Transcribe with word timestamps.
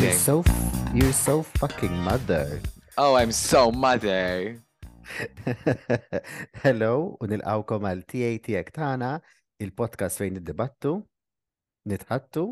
You're 0.00 0.12
so, 0.14 0.42
you're 0.94 1.12
so 1.12 1.42
fucking 1.42 1.92
mother. 1.94 2.58
Oh, 2.96 3.16
I'm 3.20 3.30
so 3.32 3.70
mother. 3.70 4.56
Hello, 6.64 6.94
u 7.24 7.28
nilqawkom 7.28 7.84
għal 7.90 8.00
TATX 8.12 8.72
tagħna, 8.78 9.10
il-podcast 9.66 10.22
fejn 10.22 10.38
niddibattu, 10.38 10.94
nitħattu. 11.92 12.46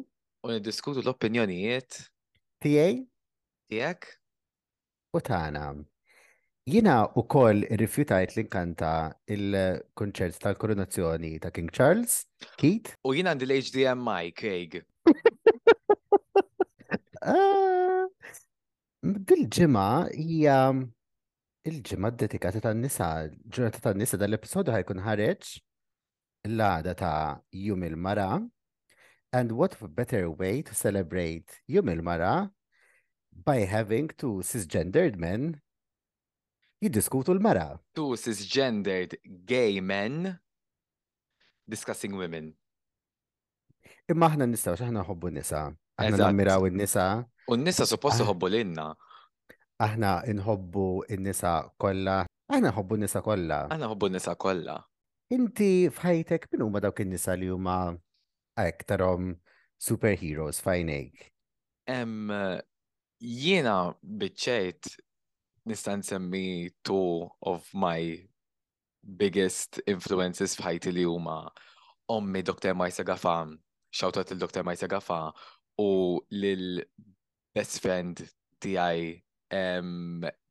U 0.45 0.53
niddiskutu 0.53 1.01
l-opinjonijiet. 1.07 2.03
TA? 2.61 2.91
Tiegħek? 3.73 4.11
U 5.17 5.25
tagħna. 5.31 5.65
Jina 6.69 6.99
u 7.17 7.25
kol 7.33 7.65
rifjutajt 7.81 8.37
l-inkanta 8.37 8.93
il-konċert 9.33 10.37
tal-koronazzjoni 10.45 11.39
ta' 11.41 11.55
King 11.57 11.73
Charles, 11.73 12.27
Keith. 12.61 12.93
U 13.09 13.17
jina 13.17 13.33
għandil 13.33 13.57
hdmi 13.63 14.21
Craig. 14.37 14.83
Ah, 17.29 18.09
dil-ġimgħa 19.05 19.89
hija 20.17 20.55
il-ġimgħa 21.69 22.11
dedikata 22.23 22.61
tan-nisa, 22.65 23.09
ġurnata 23.53 23.81
tan-nisa 23.85 24.17
dal-episodju 24.23 24.73
ħajkun 24.73 25.03
ħareġ 25.05 25.49
l-għada 26.49 26.95
ta' 26.97 27.11
Jum 27.67 27.83
il-Mara. 27.85 28.31
And 29.37 29.53
what 29.59 29.77
better 29.99 30.23
way 30.41 30.63
to 30.63 30.73
celebrate 30.79 31.59
Jum 31.69 31.91
il-Mara 31.93 32.33
by 33.51 33.59
having 33.75 34.09
two 34.17 34.39
cisgendered 34.53 35.19
men 35.21 35.61
jiddiskutu 36.81 37.35
l-mara. 37.37 37.67
Two 37.95 38.17
cisgendered 38.25 39.19
gay 39.45 39.83
men 39.85 40.39
discussing 41.69 42.17
women. 42.17 42.55
Imma 44.09 44.33
aħna 44.33 44.49
nistaw 44.55 44.79
xaħna 44.81 45.05
ħobbu 45.11 45.35
nisa. 45.37 45.67
Aħna 45.99 46.29
nammiraw 46.29 46.69
il 46.71 46.77
nisa 46.79 47.05
U 47.51 47.57
n-nisa 47.57 47.87
supposti 47.89 48.21
ah. 48.23 48.27
iħobbu 48.29 48.49
l-inna. 48.51 48.83
Aħna 49.83 50.11
nħobbu 50.37 50.83
n-nisa 51.17 51.53
kollha. 51.81 52.19
Aħna 52.53 52.69
nħobbu 52.71 52.99
n-nisa 53.01 53.23
kollha. 53.25 53.59
Aħna 53.71 53.87
nħobbu 53.89 54.09
n-nisa 54.13 54.35
kollha. 54.37 54.75
Inti 55.35 55.89
fħajtek 55.91 56.51
minn 56.53 56.67
huma 56.67 56.83
dawk 56.85 57.01
in-nisa 57.03 57.35
li 57.41 57.49
huma 57.51 57.77
ektarom 58.63 59.33
superheroes 59.81 60.61
fajnejk. 60.67 61.25
Em 61.89 62.31
jiena 63.19 63.75
biċċejt 64.03 64.93
nista' 65.73 65.97
nsemmi 66.03 66.69
two 66.85 67.25
of 67.49 67.67
my 67.73 68.05
biggest 69.17 69.81
influences 69.89 70.55
f'ħajti 70.61 70.93
li 70.95 71.09
huma 71.09 71.41
ommi 72.13 72.45
Dr. 72.45 72.77
Majsa 72.77 73.05
Gafan. 73.09 73.57
xawtat 73.89 74.35
il-Dr. 74.35 74.63
Majsa 74.69 74.87
Gafan 74.87 75.33
u 75.79 76.19
lil 76.35 76.83
best 77.55 77.79
friend 77.83 78.19
tiegħi 78.63 79.13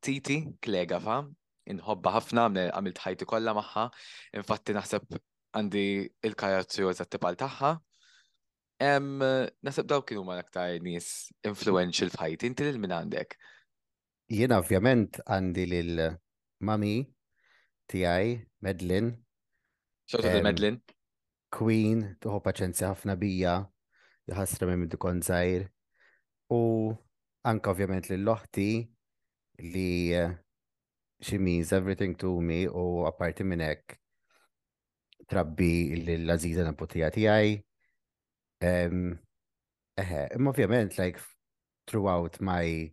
Titi 0.02 0.36
Klegafa 0.64 1.18
inħobba 1.72 2.14
ħafna 2.16 2.46
għamilt 2.48 3.02
ħajti 3.04 3.28
kollha 3.28 3.52
magħha, 3.58 3.84
infatti 4.40 4.74
naħseb 4.74 5.18
għandi 5.58 5.84
il 6.24 6.34
t 6.38 6.86
eżattibal 6.88 7.36
tagħha. 7.38 7.74
Naħseb 8.80 9.86
daw 9.90 10.02
kienu 10.08 10.24
ma 10.24 10.38
aktar 10.40 10.78
nies 10.82 11.28
influential 11.44 12.10
f'ħajti, 12.10 12.48
inti 12.48 12.64
lil 12.66 12.80
min 12.80 12.96
għandek. 12.96 13.36
Jien 14.32 14.56
ovvjament 14.56 15.20
għandi 15.26 15.66
lil 15.76 16.02
mami 16.66 16.96
tiegħi 17.88 18.32
Medlin. 18.66 19.12
Xorta 20.08 20.38
Medlin? 20.42 20.80
Queen, 21.54 22.02
tuħu 22.20 22.40
paċenzja 22.44 22.94
ħafna 22.94 23.14
bija 23.20 23.58
jħasra 24.28 24.66
minn 24.68 24.80
middu 24.84 24.98
kon 25.00 25.22
zaħir. 25.24 25.66
U 26.52 26.60
anka 27.48 27.72
ovvjament 27.72 28.08
li 28.10 28.16
l-loħti 28.18 28.68
li 29.70 30.16
she 31.20 31.34
eh, 31.36 31.40
means 31.42 31.72
everything 31.72 32.14
to 32.18 32.34
me 32.44 32.64
u 32.68 33.04
apparti 33.08 33.44
minn 33.46 33.64
hekk 33.64 33.96
trabbi 35.28 36.02
l-Aziza 36.02 36.64
Napotija 36.64 37.10
tiegħi. 37.12 37.56
Ehm, 38.64 39.10
eħe, 40.00 40.22
imma 40.38 40.52
ovvjament 40.54 40.96
like 40.98 41.20
throughout 41.88 42.38
my 42.44 42.86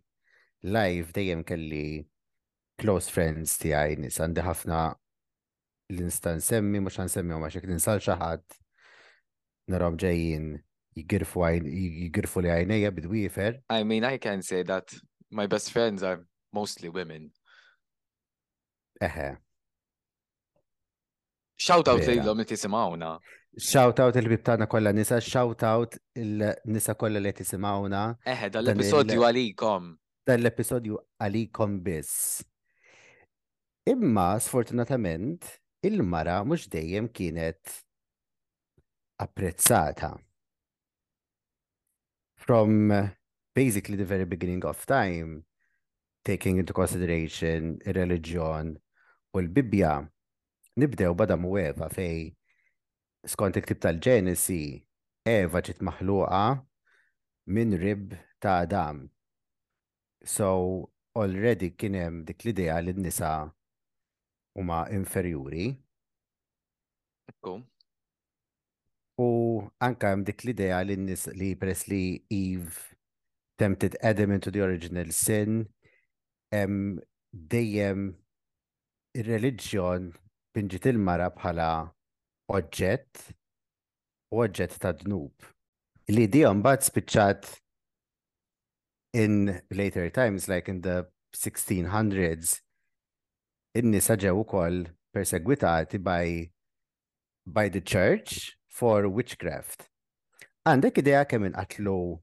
life 0.66 1.12
dejjem 1.16 1.42
kelli 1.46 1.84
close 2.80 3.08
friends 3.12 3.56
tiegħi 3.62 3.96
nis 4.04 4.20
għandi 4.20 4.44
ħafna 4.46 4.80
l-instan 5.94 6.40
semmi 6.42 6.80
mhux 6.82 7.06
semmi 7.12 7.36
ma 7.40 7.48
xek 7.50 7.66
ninsal 7.70 8.00
xi 8.02 8.14
ħadd 8.20 8.62
ġejjin 10.00 10.54
jgirfu 10.96 11.44
jgirfu 11.52 12.42
li 12.44 12.50
għajnejja 12.52 12.90
bidwifer. 12.96 13.58
I 13.70 13.84
mean, 13.84 14.04
I 14.08 14.18
can 14.18 14.42
say 14.42 14.62
that 14.64 14.94
my 15.30 15.46
best 15.46 15.70
friends 15.72 16.02
are 16.02 16.24
mostly 16.56 16.88
women. 16.88 17.30
Eħe. 19.02 19.36
Shout 21.60 21.88
out 21.92 22.02
li 22.06 22.16
l-om 22.22 22.42
tisimawna. 22.48 23.16
Shout 23.56 24.00
out 24.04 24.16
il-bib 24.20 24.42
tagħna 24.44 24.66
kollha 24.72 24.90
nisa, 24.96 25.16
shout 25.24 25.62
out 25.68 25.96
il-nisa 26.20 26.96
kollha 27.00 27.20
li 27.20 27.32
tisimawna. 27.36 28.02
Eħe, 28.28 28.50
dal-episodju 28.56 29.22
għalikom. 29.28 29.92
Dal-episodju 30.28 31.00
għalikom 31.24 31.78
biss. 31.86 32.42
Imma, 33.88 34.32
sfortunatament, 34.42 35.46
il-mara 35.86 36.40
mhux 36.44 36.66
dejjem 36.72 37.08
kienet 37.14 37.76
apprezzata 39.22 40.16
from 42.46 42.90
uh, 42.92 43.08
basically 43.54 43.96
the 43.98 44.04
very 44.06 44.24
beginning 44.24 44.64
of 44.64 44.86
time, 44.86 45.42
taking 46.24 46.58
into 46.62 46.72
consideration 46.72 47.78
religion 47.84 48.78
u 49.34 49.40
l-Bibja, 49.42 49.94
nibdew 50.80 51.12
bada 51.18 51.34
mu 51.42 51.50
Eva 51.68 51.88
fej 51.96 52.16
skont 53.32 53.58
iktib 53.60 53.80
tal-ġenesi, 53.82 54.62
Eva 55.36 55.60
ġit 55.68 55.82
maħluqa 55.88 56.40
minn 57.54 57.74
rib 57.82 58.14
ta' 58.40 58.56
Adam. 58.62 59.02
So, 60.22 60.90
already 61.18 61.68
kienem 61.76 62.22
dik 62.28 62.46
l-idea 62.46 62.78
li 62.82 62.94
n-nisa 62.96 63.32
huma 64.56 64.86
inferjuri. 64.96 65.66
Ekku. 67.30 67.58
U 69.16 69.70
anka 69.80 70.10
hemm 70.12 70.24
dik 70.28 70.42
l-idea 70.44 70.82
li 70.84 70.96
nis 71.00 71.24
li 71.40 71.54
press 71.56 71.86
li 71.88 72.00
Eve 72.30 72.74
tempted 73.58 73.96
Adam 74.04 74.30
into 74.32 74.50
the 74.50 74.60
original 74.60 75.08
sin, 75.16 75.64
hemm 76.52 77.00
dejjem 77.32 78.02
ir-reliġjon 79.16 80.10
pinġit 80.56 80.88
il-mara 80.92 81.30
bħala 81.32 81.68
oġġett 82.52 83.30
u 84.36 84.42
oġġett 84.44 84.76
ta' 84.84 84.92
dnub. 85.00 85.32
Li 86.12 86.26
di 86.32 86.44
mbagħad 86.44 86.84
spiċċat 86.84 87.48
in 89.22 89.38
later 89.72 90.12
times 90.12 90.44
like 90.52 90.68
in 90.68 90.82
the 90.84 91.00
1600s 91.40 92.58
in-nisa 93.80 94.16
ġew 94.20 94.36
ukoll 94.44 94.84
persegwitati 95.16 96.02
by 96.04 96.44
by 97.46 97.66
the 97.72 97.80
church 97.80 98.52
for 98.76 99.08
witchcraft. 99.08 99.86
Għandek 100.68 101.00
in 101.00 101.54
at 101.54 101.78
low. 101.78 102.20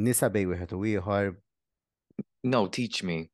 nisa 0.00 0.30
bej 0.32 0.46
wieħed 0.48 0.70
u 0.72 0.78
ieħor? 0.86 1.34
No, 2.48 2.68
teach 2.68 3.02
me. 3.02 3.28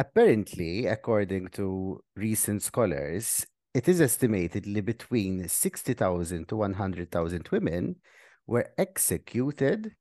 Apparently, 0.00 0.86
according 0.86 1.50
to 1.58 2.00
recent 2.16 2.62
scholars, 2.62 3.44
it 3.74 3.88
is 3.88 4.00
estimated 4.00 4.64
between 4.86 5.46
60,000 5.48 6.48
to 6.48 6.56
100,000 6.56 7.48
women 7.50 7.96
were 8.46 8.64
executed 8.78 9.92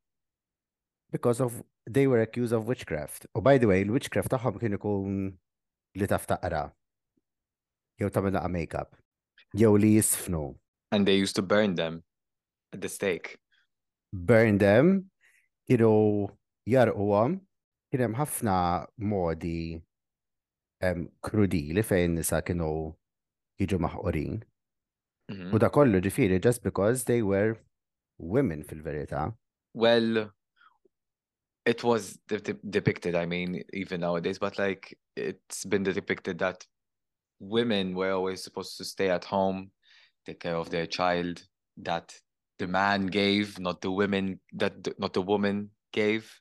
because 1.11 1.41
of 1.41 1.63
they 1.89 2.07
were 2.07 2.21
accused 2.21 2.53
of 2.53 2.67
witchcraft. 2.67 3.25
Oh, 3.35 3.41
by 3.41 3.57
the 3.57 3.67
way, 3.67 3.83
witchcraft 3.83 4.31
tagħhom 4.31 4.61
kien 4.61 4.77
ikun 4.77 5.29
li 5.95 6.07
taf 6.07 6.29
taqra 6.31 6.67
jew 7.99 8.09
tagħmel 8.09 8.39
makeup 8.49 8.95
jew 9.53 9.75
li 9.77 9.97
jisfnu. 9.97 10.45
And 10.93 11.07
they 11.07 11.15
used 11.17 11.35
to 11.37 11.41
burn 11.41 11.73
them 11.73 12.03
at 12.71 12.81
the 12.81 12.87
stake. 12.97 13.27
Burn 14.13 14.59
them, 14.63 15.09
kienu 15.67 15.93
jarquhom, 16.73 17.39
kienem 17.91 18.13
ħafna 18.19 18.57
modi 19.01 19.81
li 20.83 21.83
fejn 21.89 22.13
nisa 22.19 22.43
kienu 22.45 22.69
jiġu 23.63 23.79
maħqurin. 23.87 24.37
Mm-hmm. 25.31 25.49
U 25.49 25.57
da 25.63 25.69
kollu 25.73 25.99
ġifiri, 26.05 26.37
just 26.47 26.61
because 26.61 27.05
they 27.05 27.23
were 27.23 27.57
women 28.19 28.61
fil-verita. 28.61 29.23
Well, 29.73 30.29
it 31.65 31.83
was 31.83 32.19
de 32.27 32.39
de 32.45 32.53
depicted, 32.77 33.15
I 33.15 33.25
mean, 33.25 33.63
even 33.73 33.99
nowadays, 34.01 34.37
but 34.37 34.59
like 34.59 34.95
it's 35.15 35.65
been 35.65 35.81
depicted 35.81 36.37
that 36.37 36.67
women 37.39 37.95
were 37.95 38.11
always 38.11 38.43
supposed 38.43 38.77
to 38.77 38.85
stay 38.85 39.09
at 39.09 39.25
home 39.25 39.71
take 40.25 40.39
care 40.39 40.55
of 40.55 40.69
their 40.69 40.85
child 40.85 41.43
that 41.77 42.13
the 42.59 42.67
man 42.67 43.07
gave, 43.07 43.59
not 43.59 43.81
the 43.81 43.91
women 43.91 44.39
that 44.53 44.75
not 44.99 45.13
the 45.13 45.21
woman 45.21 45.69
gave. 45.91 46.31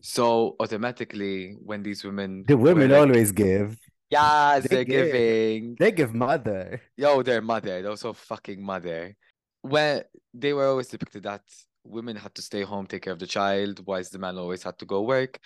So 0.00 0.56
automatically, 0.60 1.56
when 1.64 1.82
these 1.82 2.04
women, 2.04 2.44
the 2.46 2.56
women 2.56 2.90
like, 2.90 3.00
always 3.08 3.32
give. 3.32 3.78
Yes, 4.10 4.66
they 4.68 4.80
are 4.80 4.84
give. 4.84 5.06
giving. 5.06 5.76
They 5.78 5.92
give 5.92 6.14
mother. 6.14 6.80
Yo, 6.96 7.22
their 7.22 7.42
mother. 7.42 7.80
They're 7.80 7.90
also 7.90 8.12
fucking 8.12 8.62
mother. 8.62 9.16
Where 9.62 10.04
they 10.34 10.52
were 10.52 10.66
always 10.66 10.88
depicted 10.88 11.22
that 11.24 11.42
women 11.84 12.16
had 12.16 12.34
to 12.36 12.42
stay 12.42 12.62
home, 12.62 12.86
take 12.86 13.02
care 13.02 13.12
of 13.12 13.18
the 13.18 13.26
child, 13.26 13.82
whilst 13.86 14.12
the 14.12 14.18
man 14.18 14.36
always 14.36 14.62
had 14.62 14.78
to 14.78 14.84
go 14.86 15.02
work. 15.02 15.38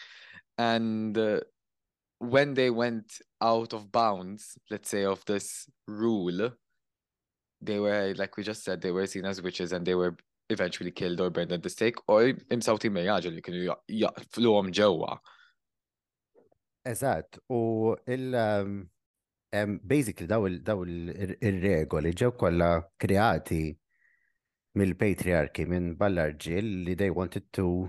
And 0.59 1.17
uh, 1.19 1.41
when 2.19 2.55
they 2.55 2.71
went 2.71 3.13
out 3.41 3.73
of 3.75 3.91
bounds, 3.93 4.57
let's 4.71 4.89
say, 4.89 5.05
of 5.05 5.23
this 5.27 5.67
rule, 5.87 6.51
they 7.61 7.79
were, 7.79 8.15
like 8.17 8.37
we 8.37 8.43
just 8.43 8.65
said, 8.65 8.81
they 8.81 8.91
were 8.91 9.07
seen 9.07 9.25
as 9.27 9.43
witches 9.43 9.73
and 9.73 9.87
they 9.87 9.95
were 9.95 10.17
eventually 10.51 10.91
killed 10.91 11.21
or 11.21 11.31
burned 11.31 11.53
at 11.53 11.63
the 11.63 11.71
stake, 11.71 11.97
or 12.09 12.29
in 12.29 12.37
imsawti 12.51 12.85
you 13.35 13.43
can 13.43 13.77
yeah 13.89 14.09
flow 14.31 14.57
on 14.57 14.71
ġewwa. 14.73 15.19
Eżatt, 16.87 17.39
u 17.51 17.97
il- 18.13 18.35
um, 18.37 18.85
basically 19.87 20.27
daw 20.27 20.45
il-regoli 20.47 22.11
ġew 22.13 22.35
kollha 22.37 22.85
kreati 23.01 23.73
mill-patriarchy 24.75 25.65
minn 25.71 25.95
ballarġil 25.97 26.69
li 26.85 26.95
they 26.95 27.09
wanted 27.09 27.47
to 27.53 27.89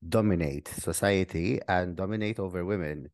dominate 0.00 0.68
society 0.68 1.60
and 1.68 1.96
dominate 1.96 2.38
over 2.38 2.64
women. 2.64 3.10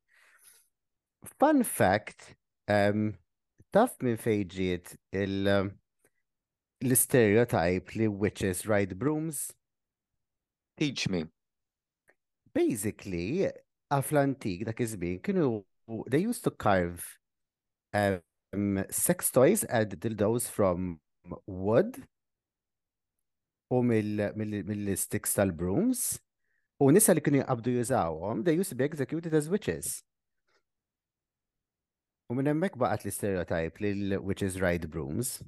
Fun 1.41 1.65
fact, 1.65 2.37
um, 2.69 3.17
taf 3.77 3.99
minn 4.05 4.17
fejġiet 4.17 4.95
l-stereotype 5.13 7.99
li 7.99 8.07
witches 8.09 8.63
ride 8.67 8.95
brooms? 8.99 9.53
Teach 10.79 11.09
me. 11.11 11.25
Basically, 12.55 13.49
aflantik 13.93 14.65
dak 14.69 14.81
iż-żmien 14.81 15.19
kienu 15.27 15.45
they 16.11 16.23
used 16.29 16.45
to 16.45 16.51
carve 16.53 17.03
um, 17.97 18.79
sex 18.91 19.31
toys 19.33 19.65
and 19.65 19.97
dildos 20.01 20.47
from 20.49 21.01
wood 21.47 21.99
u 23.73 23.83
mill-sticks 23.85 25.35
tal-brooms 25.37 26.21
u 26.83 26.89
nisa 26.93 27.15
li 27.17 27.21
kienu 27.25 27.39
jabdu 27.45 27.71
jużawhom 27.79 28.45
they 28.45 28.59
used 28.61 28.71
to 28.73 28.77
be 28.81 28.85
executed 28.89 29.35
as 29.35 29.49
witches. 29.53 29.99
ومن 32.31 32.47
hemmhekk 32.51 32.77
baqgħet 32.81 33.05
l-istereotype 33.07 34.21
which 34.29 34.43
is 34.43 34.61
ride 34.61 34.89
brooms. 34.93 35.41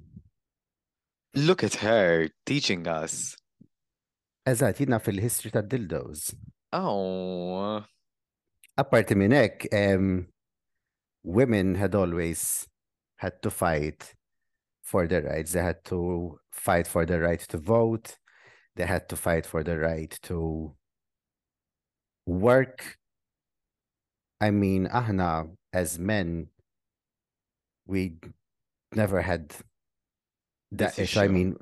Look 1.35 1.63
at 1.63 1.75
her 1.85 2.29
teaching 2.47 2.87
us. 2.89 3.37
did 4.47 4.89
not 4.89 5.03
feel 5.03 5.19
history 5.21 5.51
ta' 5.51 5.63
those. 5.63 6.35
Oh. 6.73 7.85
Apart 8.79 9.09
from 9.09 9.21
hekk, 9.21 9.67
um, 9.73 10.29
women 11.23 11.75
had 11.75 11.95
always 11.95 12.67
had 13.19 13.43
to 13.43 13.51
fight 13.51 14.15
for 14.83 15.07
their 15.07 15.23
rights. 15.23 15.53
They 15.53 15.63
had 15.63 15.85
to 15.87 16.39
fight 16.51 16.87
for 16.87 17.05
the 17.05 17.21
right 17.21 17.41
to 17.51 17.59
vote. 17.59 18.17
They 18.77 18.87
had 18.87 19.07
to 19.11 19.17
fight 19.17 19.45
for 19.47 19.63
the 19.63 19.79
right 19.79 20.19
to 20.23 20.75
work. 22.27 22.97
I 24.41 24.51
mean, 24.51 24.87
aħna 24.89 25.51
as 25.73 25.99
men 25.99 26.49
we 27.91 28.15
never 28.95 29.21
had 29.21 29.53
that 30.73 30.97
ish. 30.99 31.17
I 31.17 31.27
mean, 31.27 31.57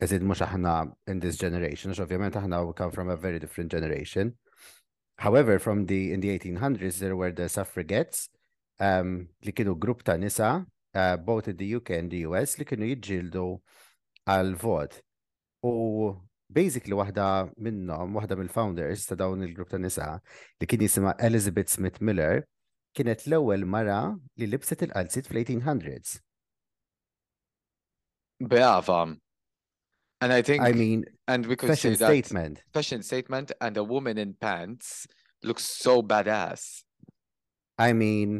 as 0.00 0.12
it 0.12 0.20
mux 0.22 0.42
aħna 0.44 0.74
in 1.08 1.22
this 1.24 1.40
generation, 1.40 1.90
għax 1.92 2.04
ovvjament 2.04 2.36
aħna 2.36 2.60
we 2.68 2.76
come 2.76 2.92
from 2.92 3.08
a 3.10 3.16
very 3.16 3.40
different 3.40 3.72
generation. 3.72 4.34
However, 5.24 5.56
from 5.58 5.86
the 5.86 6.12
in 6.12 6.20
the 6.20 6.30
1800s 6.36 6.98
there 7.00 7.16
were 7.16 7.32
the 7.32 7.48
suffragettes 7.48 8.28
um, 8.82 9.28
li 9.46 9.52
kienu 9.56 9.76
grupp 9.80 10.02
ta' 10.04 10.16
nisa 10.20 10.60
uh, 10.60 11.16
both 11.16 11.48
in 11.48 11.56
the 11.56 11.70
UK 11.78 11.98
and 12.02 12.10
the 12.10 12.24
US 12.28 12.58
li 12.60 12.66
kienu 12.68 12.90
jiġġieldu 12.92 13.46
għal 14.28 14.52
vot. 14.60 14.98
U 15.64 16.12
basically 16.54 16.96
waħda 16.98 17.28
minnhom, 17.64 18.18
wahda 18.18 18.36
mill-founders 18.36 19.06
ta' 19.08 19.16
dawn 19.16 19.46
il-grupp 19.46 19.70
ta' 19.72 19.80
nisa 19.80 20.10
li 20.60 20.68
kien 20.68 20.82
jisimha 20.84 21.14
Elizabeth 21.24 21.72
Smith 21.78 22.02
Miller 22.04 22.44
kienet 22.94 23.24
l-ewwel 23.28 23.64
mara 23.74 23.98
li 24.38 24.46
libset 24.46 24.84
il 24.86 24.92
1800s 24.94 26.20
And 30.24 30.32
I 30.32 30.40
think 30.48 30.62
I 30.62 30.72
mean 30.72 31.04
and 31.28 31.44
we 31.46 31.56
could 31.56 31.70
fashion 31.74 31.96
say 31.96 32.06
statement. 32.22 32.62
Fashion 32.72 33.02
statement 33.02 33.52
and 33.60 33.76
a 33.76 33.84
woman 33.92 34.16
in 34.24 34.30
pants 34.46 35.06
looks 35.42 35.64
so 35.64 35.94
badass. 36.02 36.84
I 37.86 37.90
mean 38.02 38.30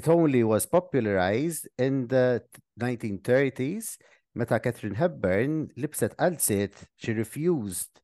it 0.00 0.10
only 0.14 0.42
was 0.44 0.66
popularized 0.66 1.68
in 1.78 2.06
the 2.10 2.42
1930s 2.82 3.94
meta 4.36 4.60
Catherine 4.60 4.96
Hepburn 5.00 5.70
lipset 5.82 6.14
qalsit 6.16 6.82
she 6.96 7.12
refused 7.12 8.00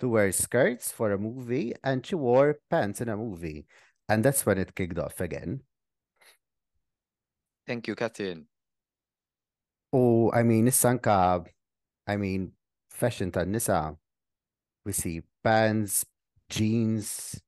to 0.00 0.08
wear 0.08 0.32
skirts 0.32 0.90
for 0.90 1.12
a 1.12 1.18
movie 1.18 1.72
and 1.84 2.04
she 2.04 2.16
wore 2.16 2.58
pants 2.68 3.00
in 3.00 3.08
a 3.08 3.16
movie. 3.16 3.66
And 4.08 4.24
that's 4.24 4.44
when 4.44 4.58
it 4.58 4.74
kicked 4.74 4.98
off 4.98 5.20
again. 5.20 5.60
Thank 7.66 7.86
you, 7.88 7.94
Catherine. 7.94 8.46
Oh, 9.92 10.30
I 10.32 10.42
mean, 10.42 10.70
Sanka, 10.70 11.44
I 12.06 12.16
mean, 12.16 12.52
fashion 12.90 13.30
ta' 13.32 13.44
nisa. 13.44 13.96
We 14.84 14.92
see 14.92 15.22
pants, 15.42 16.04
jeans. 16.50 17.40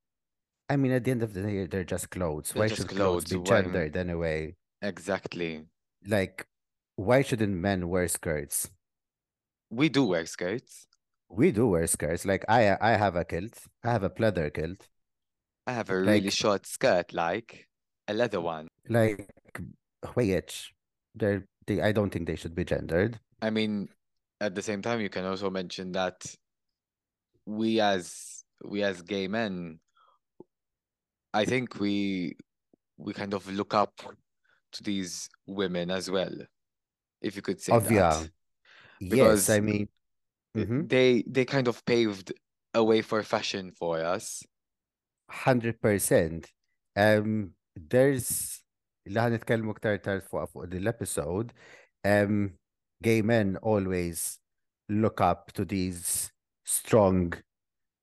I 0.70 0.76
mean, 0.76 0.92
at 0.92 1.04
the 1.04 1.10
end 1.10 1.22
of 1.22 1.34
the 1.34 1.42
day, 1.42 1.66
they're 1.66 1.84
just 1.94 2.10
clothes. 2.10 2.52
They're 2.52 2.60
Why 2.62 2.68
just 2.68 2.80
should 2.82 2.88
clothes, 2.88 3.24
clothes 3.24 3.42
be 3.42 3.44
gendered 3.48 3.96
anyway? 3.96 4.54
Exactly. 4.82 5.64
Like, 6.06 6.46
why 6.98 7.22
shouldn't 7.22 7.54
men 7.54 7.88
wear 7.88 8.08
skirts? 8.08 8.68
We 9.70 9.88
do 9.88 10.04
wear 10.04 10.26
skirts. 10.26 10.88
We 11.30 11.52
do 11.52 11.68
wear 11.68 11.86
skirts. 11.86 12.24
Like 12.24 12.44
I, 12.48 12.76
I 12.80 12.96
have 12.96 13.14
a 13.14 13.24
kilt. 13.24 13.56
I 13.84 13.92
have 13.92 14.02
a 14.02 14.10
pleather 14.10 14.52
kilt. 14.52 14.88
I 15.64 15.74
have 15.74 15.90
a 15.90 15.96
really 16.00 16.30
short 16.30 16.66
skirt, 16.66 17.12
like 17.14 17.68
a 18.08 18.14
leather 18.14 18.40
one. 18.40 18.66
Like 18.88 19.26
which 20.14 20.72
they're 21.14 21.46
they, 21.68 21.80
I 21.80 21.92
don't 21.92 22.10
think 22.10 22.26
they 22.26 22.34
should 22.34 22.56
be 22.56 22.64
gendered. 22.64 23.20
I 23.40 23.50
mean, 23.50 23.90
at 24.40 24.56
the 24.56 24.62
same 24.62 24.82
time, 24.82 25.00
you 25.00 25.08
can 25.08 25.24
also 25.24 25.50
mention 25.50 25.92
that 25.92 26.16
we 27.46 27.80
as 27.80 28.42
we 28.64 28.82
as 28.82 29.02
gay 29.02 29.28
men, 29.28 29.78
I 31.32 31.44
think 31.44 31.78
we 31.78 32.34
we 32.96 33.12
kind 33.12 33.34
of 33.34 33.48
look 33.52 33.72
up 33.72 34.00
to 34.72 34.82
these 34.82 35.28
women 35.46 35.92
as 35.92 36.10
well 36.10 36.34
if 37.20 37.36
you 37.36 37.42
could 37.42 37.60
say 37.60 37.72
of 37.72 37.84
that. 37.88 37.92
Yeah. 37.92 38.22
Because 39.00 39.48
yes, 39.48 39.56
I 39.56 39.60
mean 39.60 39.88
mm-hmm. 40.56 40.86
they 40.86 41.24
they 41.26 41.44
kind 41.44 41.68
of 41.68 41.84
paved 41.84 42.32
a 42.74 42.82
way 42.82 43.02
for 43.02 43.22
fashion 43.22 43.70
for 43.78 44.00
us. 44.04 44.42
Hundred 45.30 45.80
percent. 45.80 46.50
Um 46.96 47.52
there's 47.76 48.60
اللي 49.08 49.20
هنتكلم 49.20 49.72
كتير 49.72 49.96
تعرف 49.96 50.24
فوق 50.36 51.46
um 52.04 52.50
gay 53.02 53.22
men 53.22 53.56
always 53.62 54.38
look 54.88 55.20
up 55.20 55.52
to 55.52 55.64
these 55.64 56.30
strong 56.64 57.32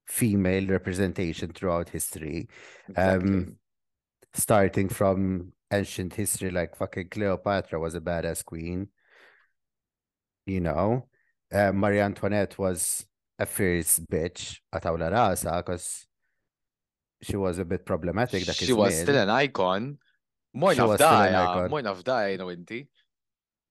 female 0.07 0.67
representation 0.67 1.51
throughout 1.51 1.89
history. 1.89 2.47
Um, 2.95 2.97
exactly. 2.97 3.37
Um 3.37 3.59
starting 4.33 4.89
from 4.89 5.53
ancient 5.71 6.13
history 6.13 6.51
like 6.51 6.75
fucking 6.75 7.09
Cleopatra 7.09 7.79
was 7.79 7.95
a 7.95 8.01
badass 8.01 8.43
queen 8.45 8.89
you 10.47 10.61
know, 10.61 11.07
uh, 11.53 11.71
Marie 11.73 12.01
Antoinette 12.01 12.57
was 12.57 13.05
a 13.37 13.45
fierce 13.49 13.99
bitch 13.99 14.59
at 14.71 14.81
għatawla 14.85 15.09
rasa 15.11 15.59
because 15.61 16.07
she 17.21 17.35
was 17.35 17.57
a 17.59 17.65
bit 17.65 17.83
problematic. 17.85 18.45
she 18.53 18.73
was 18.73 18.93
still 18.95 19.17
an 19.17 19.29
icon. 19.29 19.97
Mojna 20.55 20.87
f'dajja, 20.87 21.67
mojna 21.67 21.91
f'dajja, 21.97 22.37
no 22.39 22.47
inti. 22.53 22.87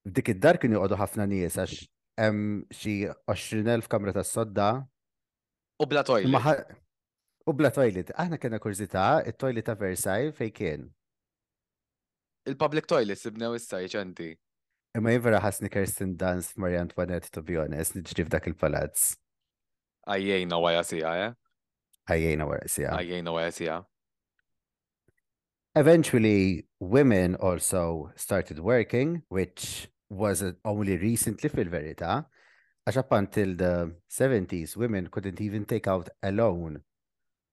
Dik 0.04 0.34
id-dar 0.34 0.58
kienu 0.60 0.82
għodu 0.84 0.98
ħafna 1.00 1.24
nies 1.30 1.56
għax 1.56 1.86
hemm 2.20 2.66
xi 2.70 3.06
20,000 3.26 3.88
kamra 3.88 4.12
tas-sodda. 4.12 4.84
U 5.80 5.86
bla 5.88 6.02
toilet. 6.04 6.68
U 7.48 7.52
bla 7.56 7.70
toilet. 7.72 8.12
Aħna 8.12 8.36
kena 8.42 8.58
kurzita, 8.60 9.24
it-toilet 9.24 9.64
ta' 9.64 9.74
Versailles 9.80 10.32
fej 10.36 10.52
kien. 10.52 10.84
Il-public 12.44 12.84
toilet 12.90 13.16
sibnew 13.16 13.56
issa 13.56 13.80
ċenti. 13.80 14.34
Imma 14.94 15.10
jivra 15.10 15.40
ħasni 15.42 15.66
Kirsten 15.74 16.12
Dunst 16.16 16.54
Marie 16.60 16.78
Antoinette, 16.78 17.28
to 17.34 17.42
be 17.42 17.56
honest, 17.58 17.96
nġri 17.98 18.24
dak 18.30 18.44
il-palazz. 18.46 19.16
Għajjena 20.06 20.58
għaja 20.62 20.82
sija, 20.86 21.14
eh? 21.24 21.32
Għajjena 22.14 22.46
għaja 22.46 22.68
sija. 22.74 22.92
Għajjena 22.94 23.32
għaja 23.34 23.54
sija. 23.56 23.78
Eventually, 25.74 26.62
women 26.78 27.34
also 27.42 28.12
started 28.14 28.60
working, 28.62 29.24
which 29.28 29.90
was 30.08 30.44
only 30.62 30.94
recently 31.02 31.50
fil-verita, 31.50 32.20
għax 32.86 33.00
up 33.02 33.16
until 33.18 33.56
the 33.58 33.72
70s, 34.06 34.76
women 34.76 35.08
couldn't 35.10 35.40
even 35.42 35.64
take 35.66 35.90
out 35.90 36.12
a 36.22 36.30
loan 36.30 36.84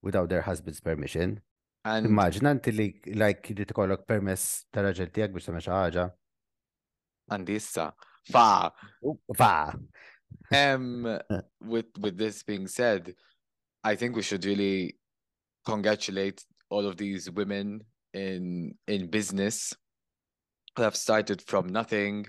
without 0.03 0.29
their 0.29 0.45
husband's 0.45 0.79
permission. 0.85 1.39
And 1.85 2.13
until, 2.29 2.53
inti 2.53 3.17
like 3.17 3.41
jrid 3.55 3.73
ikollok 3.73 4.05
permess 4.05 4.67
ta' 4.69 4.85
raġel 4.85 5.09
tiegħek 5.09 5.39
biex 5.39 5.49
tagħmel 5.49 5.65
xi 5.65 5.73
ħaġa. 5.81 6.09
Andissa. 7.31 7.93
Fa. 8.31 8.71
Fa. 9.35 9.73
Um, 10.53 11.17
with 11.65 11.85
with 11.99 12.17
this 12.17 12.43
being 12.43 12.67
said, 12.67 13.15
I 13.83 13.95
think 13.95 14.15
we 14.15 14.21
should 14.21 14.45
really 14.45 14.97
congratulate 15.65 16.43
all 16.69 16.85
of 16.85 16.97
these 16.97 17.31
women 17.31 17.81
in 18.13 18.75
in 18.87 19.07
business 19.09 19.73
that 20.75 20.83
have 20.83 20.95
started 20.95 21.41
from 21.41 21.67
nothing 21.67 22.25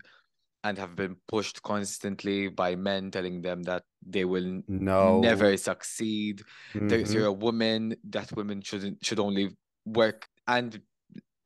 and 0.64 0.78
have 0.78 0.94
been 0.94 1.16
pushed 1.26 1.61
constantly 1.62 2.47
by 2.49 2.76
men 2.76 3.11
telling 3.11 3.42
them 3.42 3.64
that 3.64 3.82
they 4.06 4.25
will 4.25 4.62
no. 4.68 5.18
never 5.21 5.56
succeed. 5.56 6.40
Mm-hmm. 6.73 6.87
There's 6.88 7.12
you're 7.12 7.26
a 7.26 7.32
woman 7.32 7.97
that 8.11 8.30
women 8.37 8.62
shouldn't 8.62 9.04
should 9.04 9.18
only 9.18 9.50
work 9.85 10.28
and 10.47 10.80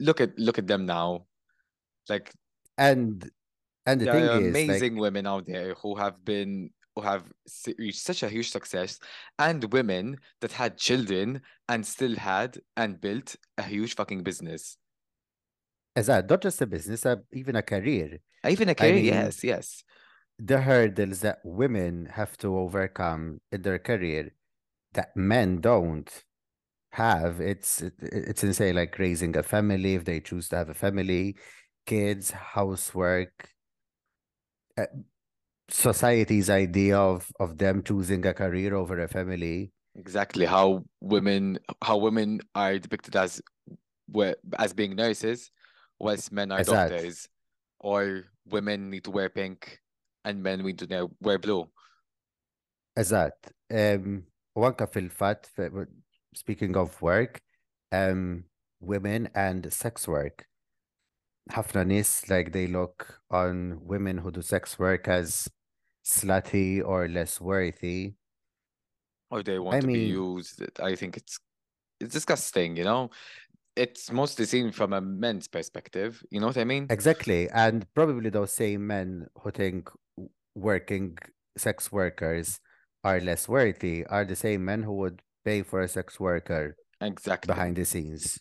look 0.00 0.20
at 0.20 0.38
look 0.38 0.58
at 0.58 0.66
them 0.66 0.84
now. 0.84 1.24
Like 2.08 2.32
and 2.76 3.26
and 3.86 4.00
the 4.00 4.06
there 4.06 4.12
thing 4.14 4.24
is, 4.46 4.48
amazing 4.48 4.94
like... 4.96 5.00
women 5.02 5.26
out 5.26 5.46
there 5.46 5.74
who 5.80 5.94
have 5.94 6.22
been 6.24 6.70
who 6.96 7.02
have 7.02 7.24
reached 7.78 8.00
such 8.00 8.22
a 8.22 8.28
huge 8.28 8.50
success, 8.50 8.98
and 9.38 9.70
women 9.72 10.16
that 10.40 10.50
had 10.52 10.76
children 10.78 11.42
and 11.68 11.86
still 11.86 12.16
had 12.16 12.58
and 12.76 13.00
built 13.00 13.36
a 13.58 13.62
huge 13.62 13.94
fucking 13.94 14.22
business. 14.22 14.76
As 15.94 16.08
a, 16.08 16.22
not 16.28 16.42
just 16.42 16.60
a 16.62 16.66
business, 16.66 17.04
a, 17.06 17.18
even 17.32 17.54
a 17.56 17.62
career. 17.62 18.18
Even 18.48 18.68
a 18.70 18.74
career, 18.74 18.92
I 18.92 18.96
mean, 18.96 19.04
yes, 19.04 19.44
yes. 19.44 19.84
The 20.38 20.60
hurdles 20.60 21.20
that 21.20 21.38
women 21.44 22.06
have 22.12 22.36
to 22.38 22.56
overcome 22.58 23.40
in 23.52 23.62
their 23.62 23.78
career 23.78 24.32
that 24.94 25.16
men 25.16 25.60
don't 25.60 26.10
have 26.92 27.40
it's 27.40 27.82
it's 28.00 28.42
insane 28.42 28.74
like 28.74 28.98
raising 28.98 29.36
a 29.36 29.42
family 29.42 29.94
if 29.96 30.04
they 30.06 30.18
choose 30.18 30.48
to 30.48 30.56
have 30.56 30.70
a 30.70 30.74
family 30.74 31.36
kids 31.84 32.30
housework 32.30 33.50
uh, 34.78 34.84
society's 35.68 36.48
idea 36.48 36.96
of 36.96 37.28
of 37.40 37.58
them 37.58 37.82
choosing 37.82 38.24
a 38.24 38.32
career 38.32 38.72
over 38.76 39.00
a 39.00 39.08
family 39.08 39.72
exactly 39.96 40.46
how 40.46 40.84
women 41.00 41.58
how 41.82 41.96
women 41.96 42.40
are 42.54 42.78
depicted 42.78 43.16
as 43.16 43.42
as 44.60 44.72
being 44.72 44.94
nurses 44.94 45.50
whilst 45.98 46.30
men 46.30 46.52
are 46.52 46.62
doctors 46.62 47.26
or 47.80 48.22
women 48.48 48.88
need 48.90 49.02
to 49.02 49.10
wear 49.10 49.28
pink 49.28 49.80
and 50.24 50.40
men 50.40 50.60
need 50.64 50.78
to 50.78 51.08
wear 51.20 51.38
blue 51.38 51.68
Eżat. 52.96 53.32
Um, 53.68 54.22
wanka 54.56 54.86
fil-fat, 54.88 55.48
speaking 56.34 56.76
of 56.76 57.02
work, 57.02 57.40
um, 57.92 58.44
women 58.80 59.28
and 59.34 59.70
sex 59.72 60.06
work 60.06 60.46
Hafnanis, 61.50 62.28
like 62.28 62.52
they 62.52 62.66
look 62.66 63.20
on 63.30 63.78
women 63.82 64.18
who 64.18 64.30
do 64.32 64.42
sex 64.42 64.78
work 64.78 65.06
as 65.06 65.48
slutty 66.04 66.82
or 66.84 67.08
less 67.08 67.40
worthy. 67.40 68.14
Or 69.30 69.42
they 69.42 69.58
want 69.58 69.76
I 69.76 69.80
to 69.80 69.86
mean, 69.86 69.94
be 69.96 70.04
used. 70.06 70.62
I 70.80 70.96
think 70.96 71.16
it's 71.16 71.38
it's 72.00 72.12
disgusting, 72.12 72.76
you 72.76 72.84
know. 72.84 73.10
It's 73.76 74.10
mostly 74.10 74.44
seen 74.46 74.72
from 74.72 74.92
a 74.92 75.00
men's 75.00 75.48
perspective, 75.48 76.22
you 76.30 76.40
know 76.40 76.46
what 76.48 76.56
I 76.56 76.64
mean? 76.64 76.86
Exactly. 76.90 77.48
And 77.50 77.86
probably 77.94 78.30
those 78.30 78.52
same 78.52 78.86
men 78.86 79.26
who 79.40 79.50
think 79.50 79.90
working 80.54 81.16
sex 81.56 81.92
workers 81.92 82.58
are 83.04 83.20
less 83.20 83.48
worthy 83.48 84.04
are 84.06 84.24
the 84.24 84.36
same 84.36 84.64
men 84.64 84.82
who 84.82 84.94
would 84.94 85.20
pay 85.44 85.62
for 85.62 85.80
a 85.82 85.88
sex 85.88 86.18
worker 86.18 86.74
exactly 87.00 87.52
behind 87.54 87.76
the 87.76 87.84
scenes. 87.84 88.40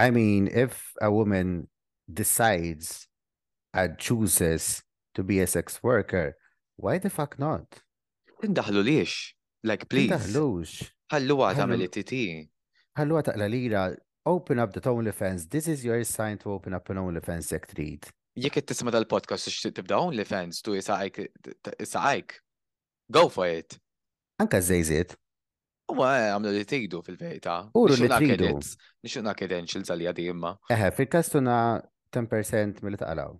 I 0.00 0.08
mean, 0.10 0.48
if 0.48 0.94
a 1.02 1.12
woman 1.12 1.68
decides 2.10 3.06
and 3.74 3.92
uh, 3.92 3.96
chooses 3.96 4.82
to 5.14 5.22
be 5.22 5.40
a 5.40 5.46
sex 5.46 5.82
worker, 5.82 6.36
why 6.82 6.94
the 7.04 7.10
fuck 7.18 7.36
not? 7.46 7.66
Tindaħlu 8.42 8.80
liex? 8.86 9.16
Like, 9.68 9.84
please. 9.92 10.08
Tindaħlux. 10.08 10.72
Ħalluha 11.12 11.50
tagħmel 11.58 11.84
it-titi. 11.84 12.22
Ħalluha 12.96 13.26
taqla 13.28 13.50
lira, 13.52 13.82
open 14.32 14.62
up 14.64 14.72
the 14.72 14.80
OnlyFans. 14.88 15.44
This 15.52 15.68
is 15.68 15.84
your 15.84 16.00
sign 16.08 16.40
to 16.46 16.54
open 16.56 16.72
up 16.78 16.88
an 16.88 16.96
OnlyFans 17.02 17.52
sect 17.52 17.76
read. 17.76 18.08
Jekk 18.40 18.64
tisma' 18.70 18.94
dal-podcast 18.96 19.52
u 19.52 19.68
tibda 19.76 20.00
OnlyFans 20.00 20.64
tu 20.64 20.78
jisaqajk, 20.80 22.38
go 23.12 23.28
for 23.28 23.50
it. 23.52 23.76
Anka 24.40 24.62
żejżiet. 24.64 25.16
U 25.90 26.04
għamlu 26.06 26.50
li 26.54 26.64
tridu 26.68 27.00
fil-verità. 27.04 27.56
Uru 27.76 27.96
li 27.98 28.08
tridu. 28.10 28.52
Nixuna 29.04 29.34
credentials 29.36 29.90
għalija 29.90 30.12
di 30.16 30.26
imma. 30.30 30.52
Eħe, 30.72 30.90
fil-kastuna 30.96 31.56
10% 32.14 32.82
mill 32.86 32.98
taqalaw. 33.00 33.34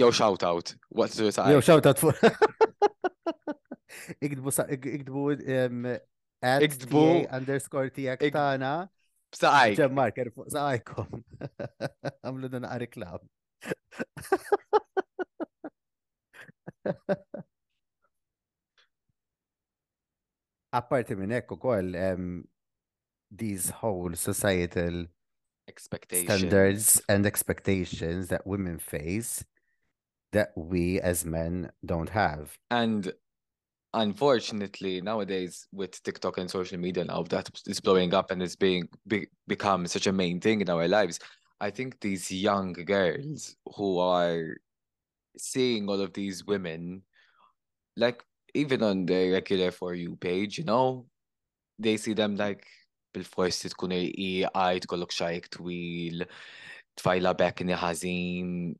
Jow 0.00 0.10
shout-out. 0.12 0.74
What 0.90 1.14
do 1.16 1.26
you 1.26 1.32
say? 1.32 1.52
Jow 1.52 1.60
shout-out 1.60 1.98
for. 1.98 2.14
Iktbu 4.24 4.50
iktbu 4.72 5.24
iktbu 6.66 7.02
underscore 7.36 7.90
tijak 7.92 8.22
tana. 8.34 8.88
Saqaj. 9.36 9.74
Ġem 9.76 9.94
marker 9.96 10.30
fuq 10.32 10.48
saqajkom. 10.52 11.22
Għamlu 12.24 12.50
dan 12.54 12.66
għari 12.70 12.88
klab. 12.92 13.22
apparti 20.74 21.16
minn 21.18 21.34
hekk 21.36 21.52
ukoll 21.56 21.94
um, 21.94 22.04
ehm, 22.06 22.44
these 23.44 23.68
whole 23.80 24.14
societal 24.14 25.04
expectations 25.68 26.32
standards 26.38 27.02
and 27.08 27.26
expectations 27.26 28.28
that 28.28 28.46
women 28.46 28.78
face 28.78 29.44
that 30.32 30.52
we 30.56 30.98
as 31.00 31.24
men 31.26 31.70
don't 31.84 32.08
have. 32.08 32.56
And 32.70 33.12
unfortunately, 33.94 35.00
nowadays 35.02 35.66
with 35.72 36.02
TikTok 36.02 36.38
and 36.38 36.50
social 36.50 36.78
media 36.78 37.04
now 37.04 37.22
that 37.34 37.50
is 37.66 37.80
blowing 37.80 38.14
up 38.14 38.30
and 38.30 38.42
is 38.42 38.56
being 38.56 38.88
be, 39.06 39.26
become 39.46 39.86
such 39.86 40.06
a 40.06 40.12
main 40.12 40.40
thing 40.40 40.62
in 40.62 40.70
our 40.70 40.88
lives. 40.88 41.18
I 41.60 41.70
think 41.70 42.00
these 42.00 42.30
young 42.30 42.72
girls 42.72 43.56
who 43.76 43.98
are 43.98 44.56
seeing 45.38 45.88
all 45.88 46.00
of 46.00 46.12
these 46.14 46.44
women, 46.46 47.02
like 47.96 48.22
even 48.54 48.82
on 48.82 49.06
the 49.06 49.30
regular 49.32 49.70
for 49.70 49.94
you 49.94 50.16
page, 50.16 50.58
you 50.58 50.64
know, 50.64 51.06
they 51.78 51.96
see 51.96 52.12
them 52.14 52.36
like 52.36 52.66
bil-forsi 53.14 53.68
tkun 53.72 53.92
il-qi, 53.92 54.80
tkollok 54.84 55.12
xajk 55.16 55.48
twil, 55.56 56.24
tfajla 56.98 57.34
bekk 57.36 57.62
ħażin. 57.68 58.74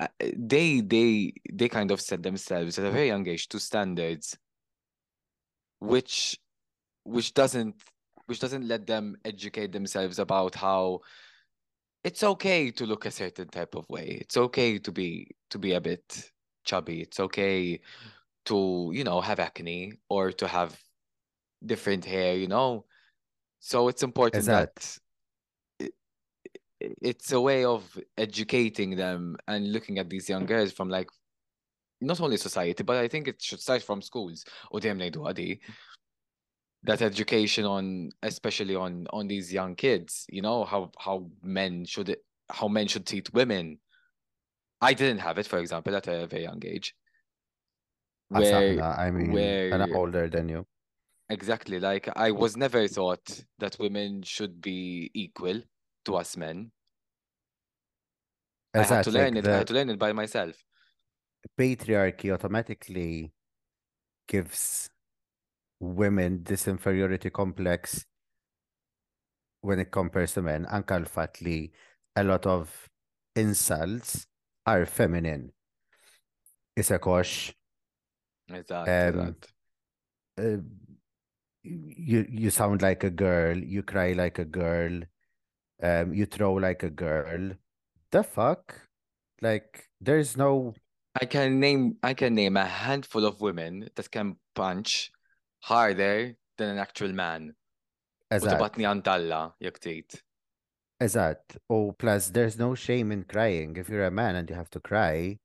Uh, 0.00 0.08
they, 0.36 0.80
they, 0.80 1.32
they 1.52 1.68
kind 1.68 1.92
of 1.92 2.00
set 2.00 2.20
themselves 2.20 2.78
at 2.80 2.84
a 2.84 2.90
very 2.90 3.06
young 3.06 3.24
age 3.28 3.46
to 3.48 3.60
standards 3.60 4.36
which 5.78 6.36
which 7.04 7.32
doesn't 7.32 7.76
which 8.26 8.40
doesn't 8.40 8.66
let 8.66 8.88
them 8.88 9.14
educate 9.24 9.70
themselves 9.70 10.18
about 10.18 10.52
how 10.56 10.98
it's 12.02 12.24
okay 12.24 12.72
to 12.72 12.86
look 12.86 13.06
a 13.06 13.10
certain 13.10 13.46
type 13.46 13.76
of 13.76 13.88
way. 13.88 14.18
It's 14.22 14.36
okay 14.36 14.78
to 14.80 14.90
be 14.90 15.28
to 15.50 15.58
be 15.60 15.74
a 15.74 15.80
bit 15.80 16.32
chubby. 16.64 17.02
It's 17.02 17.20
okay 17.20 17.80
to 18.44 18.90
you 18.94 19.02
know 19.04 19.20
have 19.20 19.38
acne 19.40 19.92
or 20.08 20.32
to 20.32 20.46
have 20.48 20.78
different 21.64 22.04
hair 22.04 22.34
you 22.36 22.46
know 22.48 22.84
so 23.60 23.88
it's 23.88 24.02
important 24.02 24.44
that 24.44 24.98
it's 26.80 27.32
a 27.32 27.40
way 27.40 27.64
of 27.64 27.98
educating 28.18 28.94
them 28.94 29.34
and 29.48 29.72
looking 29.72 29.98
at 29.98 30.10
these 30.10 30.28
young 30.28 30.44
girls 30.44 30.72
from 30.72 30.88
like 30.90 31.08
not 32.02 32.20
only 32.20 32.36
society, 32.36 32.82
but 32.82 32.96
I 32.96 33.08
think 33.08 33.26
it 33.28 33.40
should 33.40 33.60
start 33.60 33.80
from 33.82 34.02
schools. 34.02 34.44
that 34.76 35.54
education 37.00 37.64
on 37.64 38.10
especially 38.22 38.76
on 38.76 39.06
on 39.14 39.26
these 39.28 39.50
young 39.50 39.74
kids, 39.76 40.26
you 40.28 40.42
know, 40.42 40.64
how 40.64 40.90
how 40.98 41.30
men 41.42 41.86
should 41.86 42.16
how 42.50 42.68
men 42.68 42.86
should 42.88 43.06
treat 43.06 43.32
women. 43.32 43.78
I 44.82 44.92
didn't 44.92 45.20
have 45.20 45.38
it, 45.38 45.46
for 45.46 45.58
example, 45.60 45.96
at 45.96 46.06
a 46.08 46.26
very 46.26 46.42
young 46.42 46.62
age. 46.66 46.94
Where, 48.28 48.80
I 48.82 49.10
mean, 49.10 49.32
where, 49.32 49.70
and 49.72 49.82
I'm 49.82 49.94
older 49.94 50.28
than 50.28 50.48
you. 50.48 50.66
Exactly. 51.28 51.78
Like, 51.78 52.08
I 52.16 52.30
was 52.30 52.56
never 52.56 52.88
thought 52.88 53.44
that 53.58 53.78
women 53.78 54.22
should 54.22 54.60
be 54.60 55.10
equal 55.14 55.62
to 56.04 56.16
us 56.16 56.36
men. 56.36 56.70
Exactly. 58.72 58.94
I 58.94 58.96
had 58.96 59.04
to 59.04 59.10
learn 59.10 59.34
like 59.34 59.38
it. 59.38 59.44
The... 59.44 59.52
I 59.52 59.56
had 59.58 59.66
to 59.68 59.74
learn 59.74 59.90
it 59.90 59.98
by 59.98 60.12
myself. 60.12 60.54
Patriarchy 61.58 62.32
automatically 62.32 63.32
gives 64.26 64.90
women 65.80 66.42
this 66.44 66.66
inferiority 66.66 67.28
complex 67.30 68.06
when 69.60 69.78
it 69.78 69.90
compares 69.92 70.32
to 70.32 70.42
men. 70.42 70.66
And 70.70 70.84
l 70.90 71.70
a 72.16 72.24
lot 72.24 72.46
of 72.46 72.88
insults 73.36 74.26
are 74.66 74.86
feminine. 74.86 75.52
Isa 76.76 76.98
kosh 76.98 77.54
Exactly. 78.52 79.22
Um, 79.22 79.36
uh, 80.38 80.60
you 81.62 82.26
you 82.28 82.50
sound 82.50 82.82
like 82.82 83.04
a 83.04 83.10
girl. 83.10 83.56
You 83.56 83.82
cry 83.82 84.12
like 84.12 84.38
a 84.38 84.44
girl. 84.44 85.00
Um, 85.82 86.12
you 86.14 86.26
throw 86.26 86.54
like 86.54 86.82
a 86.82 86.90
girl. 86.90 87.52
The 88.10 88.22
fuck, 88.22 88.80
like 89.40 89.88
there's 90.00 90.36
no. 90.36 90.74
I 91.20 91.24
can 91.26 91.60
name 91.60 91.96
I 92.02 92.12
can 92.14 92.34
name 92.34 92.56
a 92.56 92.64
handful 92.66 93.24
of 93.24 93.40
women 93.40 93.88
that 93.94 94.10
can 94.10 94.36
punch 94.54 95.10
harder 95.60 96.34
than 96.58 96.68
an 96.70 96.78
actual 96.78 97.12
man. 97.12 97.54
Eżat. 98.32 98.50
U 98.56 98.56
tibatni 98.56 98.86
għandalla, 98.90 99.40
jek 99.62 99.78
trid. 99.78 100.10
Oh, 101.70 101.92
plus 101.96 102.28
there's 102.30 102.58
no 102.58 102.74
shame 102.74 103.12
in 103.12 103.24
crying. 103.24 103.76
If 103.76 103.88
you're 103.88 104.06
a 104.06 104.10
man 104.10 104.34
and 104.34 104.48
you 104.50 104.56
have 104.56 104.70
to 104.70 104.80
cry, 104.80 105.38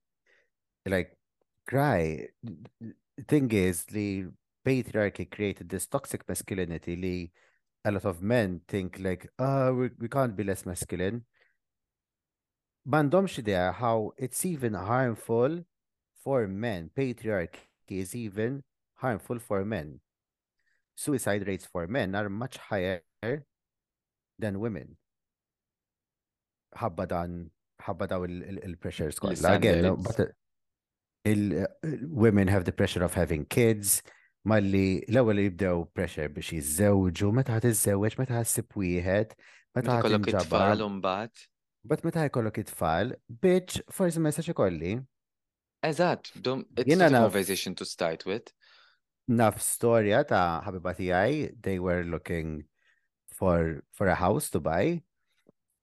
like 0.87 1.18
cry 1.69 2.25
thing 3.29 3.51
is 3.53 3.83
the 3.97 4.25
patriarchy 4.65 5.29
created 5.29 5.69
this 5.69 5.85
toxic 5.85 6.25
masculinity 6.27 6.95
li 6.97 7.29
a 7.85 7.91
lot 7.93 8.05
of 8.09 8.23
men 8.25 8.59
think 8.67 8.97
like 8.99 9.29
oh 9.37 9.71
we, 9.77 9.85
we 10.01 10.07
can't 10.09 10.35
be 10.35 10.43
less 10.43 10.65
masculine 10.65 11.21
mandomx 12.93 13.37
there, 13.49 13.71
how 13.71 14.11
it's 14.17 14.41
even 14.53 14.73
harmful 14.73 15.61
for 16.23 16.47
men 16.47 16.89
patriarchy 16.97 17.93
is 18.03 18.15
even 18.17 18.63
harmful 19.03 19.37
for 19.37 19.63
men 19.63 19.87
suicide 20.97 21.45
rates 21.45 21.67
for 21.71 21.85
men 21.97 22.15
are 22.15 22.29
much 22.43 22.57
higher 22.71 22.99
than 24.43 24.57
women 24.65 24.97
ħabba 26.81 27.05
dan 27.13 27.33
ħabba 27.85 28.05
daw 28.15 28.25
il-pressures 28.31 29.21
kollha 29.21 29.53
again 29.57 29.87
but 30.07 30.17
uh, 30.25 30.29
il-women 31.25 32.47
uh, 32.47 32.51
have 32.51 32.65
the 32.65 32.71
pressure 32.71 33.03
of 33.03 33.13
having 33.13 33.45
kids, 33.45 34.01
malli 34.47 35.03
l-ewwel 35.11 35.39
jibdew 35.43 35.75
pressure 35.93 36.29
biex 36.33 36.47
jiżżewġu, 36.55 37.31
meta 37.39 37.57
ħad 37.57 37.65
iżżewġ, 37.73 38.15
meta 38.21 38.37
ħassib 38.39 38.75
wieħed, 38.79 39.33
meta 39.77 39.95
ħad 39.97 40.05
ikollok 40.05 40.29
it-tfal 40.31 40.85
mbagħad. 40.97 41.45
Bat 41.91 42.03
meta 42.07 42.25
jkollok 42.29 42.59
it-tfal, 42.63 43.13
bitch, 43.43 43.77
forsi 43.95 44.19
ma 44.23 44.29
jistax 44.31 44.49
ikolli. 44.55 44.97
Eżatt, 45.81 46.31
it's 46.75 46.99
a 47.01 47.09
conversation 47.09 47.73
to 47.73 47.85
start 47.85 48.25
with. 48.27 48.51
Naf 49.31 49.61
storja 49.63 50.25
ta' 50.27 50.61
ħabiba 50.65 50.91
tiegħi, 50.95 51.55
they 51.63 51.79
were 51.83 52.03
looking 52.03 52.63
for 53.39 53.81
for 53.93 54.07
a 54.09 54.15
house 54.15 54.49
to 54.51 54.59
buy. 54.59 54.99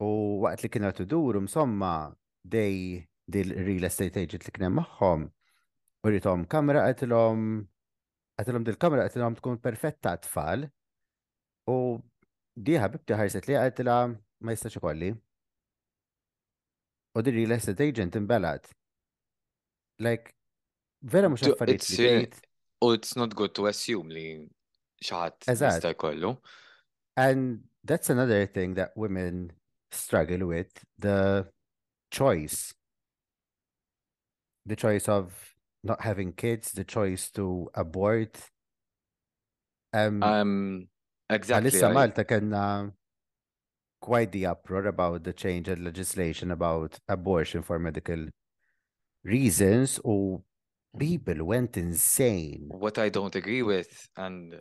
U 0.02 0.42
waqt 0.44 0.64
li 0.66 0.72
kienu 0.72 0.92
tuduru, 0.92 1.40
msomma, 1.46 2.12
they 2.44 3.06
dil-real 3.30 3.86
estate 3.88 4.18
agent 4.22 4.46
li 4.46 4.52
kienem 4.54 4.76
maħħom, 4.80 5.24
u 6.06 6.10
rritom 6.10 6.44
kamra 6.52 6.84
għetilom, 6.90 7.46
għetilom 8.38 8.66
dil-kamra 8.68 9.06
għetilom 9.08 9.38
tkun 9.40 9.58
perfetta 9.64 10.12
tfal, 10.22 10.66
u 11.72 11.78
diħa 12.56 12.90
bibti 12.94 13.18
ħarset 13.18 13.48
li 13.50 13.58
għetila 13.58 13.96
ma 14.14 14.54
jistax 14.54 14.78
ikolli. 14.80 15.10
U 17.16 17.22
dil-real 17.24 17.56
estate 17.56 17.86
agent 17.90 18.18
imbelat. 18.20 18.68
Like, 20.04 20.34
vera 21.02 21.30
mux 21.32 21.42
affarijiet 21.42 21.88
li 21.96 22.44
U 22.84 22.90
it's 22.92 23.14
not 23.16 23.32
good 23.32 23.54
to 23.56 23.64
assume 23.70 24.10
li 24.12 24.26
xaħat 25.02 25.48
jista' 25.48 25.94
kollu. 25.96 26.34
And 27.16 27.62
that's 27.82 28.10
another 28.12 28.44
thing 28.46 28.74
that 28.76 28.92
women 28.94 29.50
struggle 29.90 30.44
with, 30.52 30.68
the 31.00 31.46
choice 32.12 32.74
the 34.66 34.74
choice 34.76 35.08
of 35.08 35.54
not 35.84 36.00
having 36.02 36.32
kids, 36.32 36.72
the 36.72 36.82
choice 36.84 37.30
to 37.30 37.70
abort. 37.74 38.38
Um, 39.94 40.22
um 40.22 40.52
exactly. 41.30 41.70
Alissa 41.70 41.94
Malta 41.94 42.24
can 42.24 42.52
uh, 42.52 42.90
quite 44.00 44.32
the 44.32 44.46
uproar 44.46 44.86
about 44.86 45.22
the 45.22 45.32
change 45.32 45.68
in 45.68 45.84
legislation 45.84 46.50
about 46.50 46.98
abortion 47.08 47.62
for 47.62 47.78
medical 47.78 48.26
reasons, 49.22 50.00
or 50.02 50.38
mm-hmm. 50.38 50.98
people 50.98 51.44
went 51.46 51.76
insane. 51.76 52.66
What 52.70 52.98
I 52.98 53.08
don't 53.08 53.34
agree 53.36 53.62
with, 53.62 53.88
and 54.16 54.60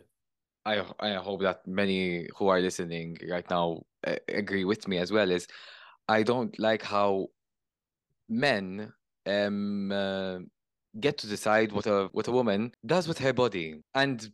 I 0.64 0.84
I 1.00 1.14
hope 1.14 1.42
that 1.42 1.66
many 1.66 2.28
who 2.38 2.46
are 2.46 2.60
listening 2.60 3.18
right 3.28 3.48
now 3.50 3.82
uh, 4.06 4.16
agree 4.28 4.64
with 4.64 4.86
me 4.86 4.98
as 4.98 5.10
well, 5.10 5.30
is 5.32 5.48
I 6.08 6.22
don't 6.22 6.56
like 6.60 6.82
how 6.82 7.28
men 8.28 8.92
um, 9.26 9.90
uh, 9.90 10.38
get 10.98 11.18
to 11.18 11.26
decide 11.26 11.72
what 11.72 11.86
a 11.86 12.08
what 12.12 12.28
a 12.28 12.32
woman 12.32 12.72
does 12.84 13.06
with 13.08 13.18
her 13.18 13.32
body 13.32 13.76
and 13.94 14.30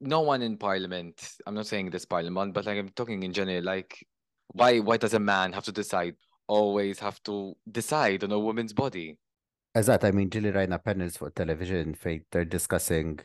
no 0.00 0.20
one 0.22 0.40
in 0.40 0.56
parliament 0.56 1.32
i'm 1.46 1.54
not 1.54 1.66
saying 1.66 1.90
this 1.90 2.06
parliament 2.06 2.54
but 2.54 2.64
like 2.64 2.78
i'm 2.78 2.88
talking 2.90 3.22
in 3.22 3.32
general 3.32 3.62
like 3.62 4.04
why 4.48 4.78
why 4.78 4.96
does 4.96 5.12
a 5.14 5.20
man 5.20 5.52
have 5.52 5.64
to 5.64 5.70
decide 5.72 6.14
always 6.48 6.98
have 6.98 7.22
to 7.22 7.54
decide 7.70 8.24
on 8.24 8.32
a 8.32 8.38
woman's 8.38 8.72
body 8.72 9.18
as 9.74 9.84
that 9.86 10.02
i 10.04 10.10
mean 10.10 10.28
Gilly 10.30 10.50
Reina 10.50 10.78
panels 10.78 11.18
for 11.18 11.28
television 11.30 11.94
they're 12.30 12.44
discussing 12.44 13.20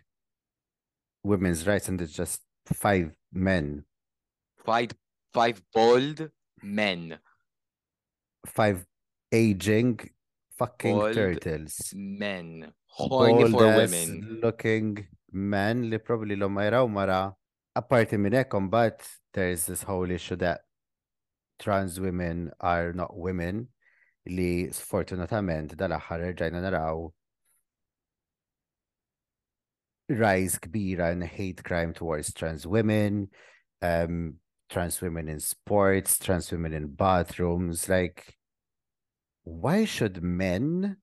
women's 1.24 1.66
rights 1.66 1.88
and 1.88 2.02
it's 2.02 2.12
just 2.14 2.42
five 2.74 3.12
men 3.32 3.86
five 4.66 4.92
five 5.34 5.62
bold 5.74 6.30
men 6.62 7.18
five 8.46 8.86
aging 9.32 9.98
fucking 10.58 10.96
Old 10.96 11.14
turtles. 11.14 11.94
Men. 11.96 12.72
Horny 12.88 13.50
for 13.52 13.68
women. 13.78 14.40
Looking 14.42 15.08
men 15.32 15.90
li 15.90 15.98
probably 15.98 16.36
l 16.36 16.50
jaraw 16.50 16.90
mara. 16.90 17.22
Apparti 17.78 18.18
minn 18.20 18.34
hekk 18.34 18.56
um, 18.58 18.70
but 18.70 19.08
there's 19.34 19.66
this 19.68 19.84
whole 19.84 20.10
issue 20.10 20.36
that 20.38 20.62
trans 21.60 22.00
women 22.00 22.50
are 22.60 22.92
not 22.94 23.16
women 23.16 23.68
li 24.30 24.68
sfortunatament 24.78 25.76
dal-aħħar 25.82 26.24
rġajna 26.32 26.64
naraw 26.64 27.06
rise 30.24 30.58
kbira 30.64 31.12
in 31.14 31.22
hate 31.22 31.64
crime 31.64 31.94
towards 31.94 32.34
trans 32.34 32.66
women, 32.66 33.28
um, 33.82 34.36
trans 34.70 35.02
women 35.02 35.28
in 35.28 35.40
sports, 35.40 36.18
trans 36.18 36.50
women 36.52 36.74
in 36.74 36.88
bathrooms, 36.88 37.90
like 37.90 38.37
why 39.48 39.86
should 39.86 40.22
men 40.22 40.98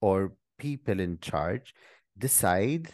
or 0.00 0.32
people 0.58 0.98
in 0.98 1.18
charge 1.20 1.72
decide 2.18 2.88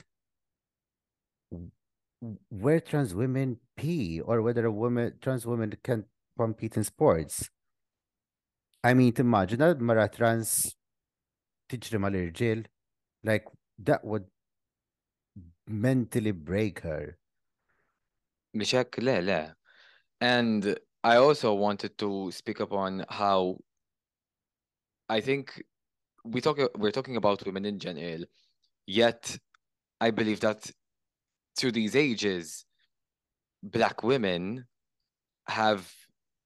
where 2.50 2.80
trans 2.80 3.14
women 3.14 3.56
pee 3.76 4.20
or 4.20 4.42
whether 4.42 4.66
a 4.66 4.70
woman 4.72 5.14
trans 5.22 5.46
woman 5.46 5.72
can 5.82 6.04
compete 6.38 6.76
in 6.76 6.84
sports. 6.84 7.48
I 8.84 8.92
mean, 8.92 9.12
imagine 9.16 9.58
that 9.60 9.80
mara 9.80 10.08
trans 10.08 10.76
تجري 11.70 11.98
مع 11.98 12.32
jail, 12.32 12.64
like 13.24 13.46
that 13.78 14.04
would 14.04 14.24
mentally 15.66 16.32
break 16.32 16.80
her. 16.80 17.16
لا 18.54 19.20
لا 19.22 19.52
and 20.20 20.76
I 21.02 21.16
also 21.16 21.54
wanted 21.54 21.96
to 21.98 22.30
speak 22.32 22.60
upon 22.60 23.06
how 23.08 23.56
I 25.10 25.20
think 25.20 25.60
we 26.24 26.40
talk 26.40 26.58
we're 26.78 26.92
talking 26.98 27.16
about 27.16 27.44
women 27.44 27.64
in 27.64 27.80
general, 27.80 28.20
yet 28.86 29.36
I 30.00 30.12
believe 30.12 30.38
that 30.40 30.70
through 31.58 31.72
these 31.72 31.96
ages, 31.96 32.64
black 33.60 34.04
women 34.04 34.66
have 35.48 35.92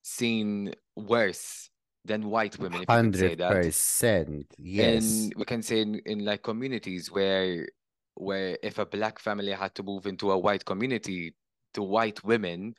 seen 0.02 0.72
worse 0.96 1.68
than 2.06 2.26
white 2.30 2.58
women. 2.58 2.86
100%, 2.86 4.44
yes. 4.56 4.94
And 4.94 5.34
we 5.36 5.44
can 5.44 5.62
say 5.62 5.80
in, 5.82 5.96
in 6.06 6.18
like 6.24 6.42
communities 6.42 7.12
where 7.12 7.68
where 8.14 8.56
if 8.62 8.78
a 8.78 8.86
black 8.86 9.18
family 9.18 9.52
had 9.52 9.74
to 9.74 9.82
move 9.82 10.06
into 10.06 10.30
a 10.30 10.38
white 10.38 10.64
community 10.64 11.34
to 11.74 11.82
white 11.82 12.24
women, 12.24 12.74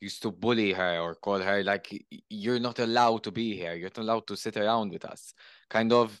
used 0.00 0.22
to 0.22 0.30
bully 0.30 0.72
her 0.72 1.00
or 1.00 1.14
call 1.14 1.38
her 1.40 1.64
like 1.64 1.92
you're 2.30 2.60
not 2.60 2.78
allowed 2.78 3.22
to 3.24 3.32
be 3.32 3.56
here 3.56 3.74
you're 3.74 3.88
not 3.96 4.02
allowed 4.02 4.26
to 4.26 4.36
sit 4.36 4.56
around 4.56 4.90
with 4.90 5.04
us 5.04 5.34
kind 5.70 5.92
of 5.92 6.20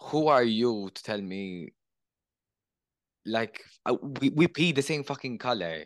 who 0.00 0.28
are 0.28 0.44
you 0.44 0.90
to 0.94 1.02
tell 1.02 1.20
me 1.20 1.68
like 3.26 3.62
uh, 3.86 3.96
we, 4.20 4.28
we 4.30 4.46
pee 4.46 4.70
the 4.72 4.82
same 4.82 5.02
fucking 5.02 5.38
color 5.38 5.82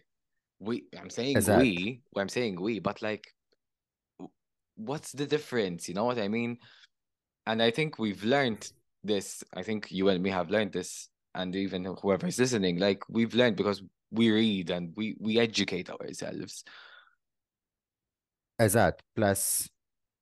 we 0.60 0.84
i'm 1.00 1.08
saying 1.10 1.36
exactly. 1.36 1.68
we 1.76 2.00
well, 2.12 2.22
i'm 2.22 2.28
saying 2.28 2.60
we 2.60 2.78
but 2.78 3.00
like 3.00 3.26
what's 4.76 5.12
the 5.12 5.26
difference 5.26 5.88
you 5.88 5.94
know 5.94 6.04
what 6.04 6.18
i 6.18 6.28
mean 6.28 6.56
and 7.46 7.62
i 7.62 7.70
think 7.70 7.98
we've 7.98 8.24
learned 8.24 8.70
this 9.04 9.42
i 9.54 9.62
think 9.62 9.90
you 9.90 10.08
and 10.08 10.22
me 10.22 10.28
have 10.30 10.50
learned 10.50 10.72
this 10.72 11.08
and 11.34 11.54
even 11.56 11.84
whoever 12.02 12.26
is 12.26 12.38
listening 12.38 12.78
like 12.78 13.02
we've 13.08 13.34
learned 13.34 13.56
because 13.56 13.82
we 14.10 14.30
read 14.30 14.70
and 14.70 14.92
we 14.96 15.16
we 15.20 15.38
educate 15.38 15.88
ourselves 15.90 16.64
Exact. 18.58 19.02
Plus, 19.14 19.68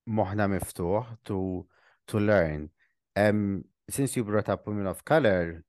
moħna 0.07 0.44
miftuħ 0.53 1.14
to 1.25 1.38
to 2.07 2.18
learn. 2.20 2.68
Um, 3.16 3.64
since 3.90 4.16
you 4.16 4.25
brought 4.25 4.49
up 4.53 4.66
women 4.68 4.87
of 4.87 5.05
color, 5.05 5.64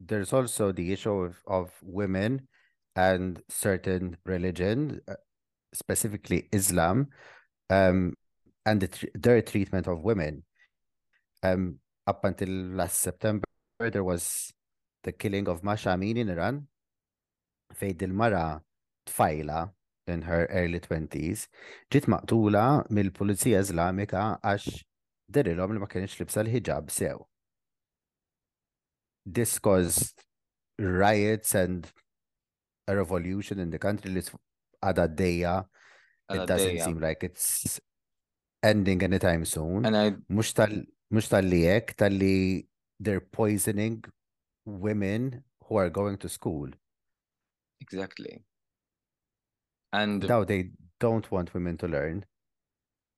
there's 0.00 0.32
also 0.32 0.72
the 0.72 0.92
issue 0.92 1.10
of, 1.26 1.42
of 1.46 1.72
women 1.82 2.48
and 2.96 3.40
certain 3.50 4.16
religion, 4.24 5.00
uh, 5.08 5.14
specifically 5.74 6.48
Islam, 6.52 7.08
um, 7.70 8.14
and 8.66 8.80
the, 8.80 9.10
their 9.14 9.42
treatment 9.42 9.86
of 9.86 10.02
women. 10.02 10.44
Um, 11.42 11.80
up 12.06 12.24
until 12.24 12.48
last 12.48 12.98
September, 13.00 13.44
there 13.78 14.02
was 14.04 14.52
the 15.04 15.12
killing 15.12 15.46
of 15.48 15.62
Masha 15.62 15.90
Amin 15.90 16.16
in 16.16 16.30
Iran. 16.30 16.68
Fejd 17.74 18.08
mara 18.10 18.62
tfajla 19.06 19.70
in 20.06 20.22
her 20.26 20.44
early 20.58 20.78
20s, 20.84 21.46
ġit 21.94 22.06
maqtula 22.12 22.64
mill-Pulizija 22.94 23.60
Iżlamika 23.64 24.22
għax 24.46 24.76
dirilhom 25.34 25.74
li 25.74 25.82
ma 25.82 25.88
kienx 25.90 26.18
libsa 26.20 26.44
l-ħiġab 26.44 26.90
sew. 26.94 27.24
This 29.38 29.56
caused 29.58 30.22
riots 30.78 31.54
and 31.54 31.88
a 32.86 32.94
revolution 32.94 33.58
in 33.58 33.70
the 33.70 33.78
country 33.82 34.12
li 34.14 34.22
għada 34.22 35.08
d 35.10 35.16
deja 35.24 35.56
It 36.28 36.42
doesn't 36.48 36.80
seem 36.82 36.98
like 36.98 37.22
it's 37.22 37.78
ending 38.60 39.00
anytime 39.04 39.44
soon. 39.44 39.86
And 39.86 39.96
I... 39.96 40.10
Mux 40.30 40.50
tal-li 41.30 41.60
jek, 41.62 41.92
tal-li 41.94 42.66
they're 42.98 43.20
poisoning 43.20 44.02
women 44.64 45.44
who 45.62 45.76
are 45.76 45.88
going 45.88 46.18
to 46.18 46.28
school. 46.28 46.68
Exactly. 47.80 48.42
And 49.96 50.28
now 50.28 50.44
they 50.44 50.62
don't 51.00 51.26
want 51.32 51.54
women 51.54 51.78
to 51.78 51.88
learn. 51.88 52.26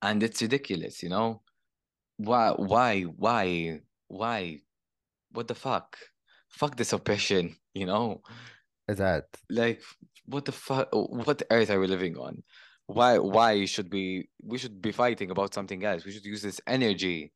And 0.01 0.23
it's 0.23 0.41
ridiculous, 0.41 1.03
you 1.03 1.09
know? 1.09 1.43
Why, 2.19 2.51
why, 2.51 3.03
why, 3.25 3.81
why? 4.07 4.59
What 5.33 5.49
the 5.49 5.57
fuck? 5.57 5.97
Fuck 6.49 6.77
this 6.77 6.93
oppression, 6.93 7.57
you 7.75 7.85
know? 7.87 8.23
Is 8.89 8.99
That. 8.99 9.25
Like, 9.51 9.83
what 10.25 10.45
the 10.47 10.53
fuck? 10.53 10.89
What 10.93 11.43
earth 11.51 11.69
are 11.71 11.79
we 11.81 11.87
living 11.89 12.17
on? 12.17 12.43
Why, 12.87 13.19
why 13.19 13.65
should 13.67 13.93
we, 13.93 14.29
we 14.43 14.57
should 14.57 14.81
be 14.81 14.93
fighting 14.93 15.31
about 15.33 15.53
something 15.55 15.85
else. 15.85 16.05
We 16.07 16.13
should 16.13 16.25
use 16.25 16.43
this 16.43 16.61
energy 16.67 17.33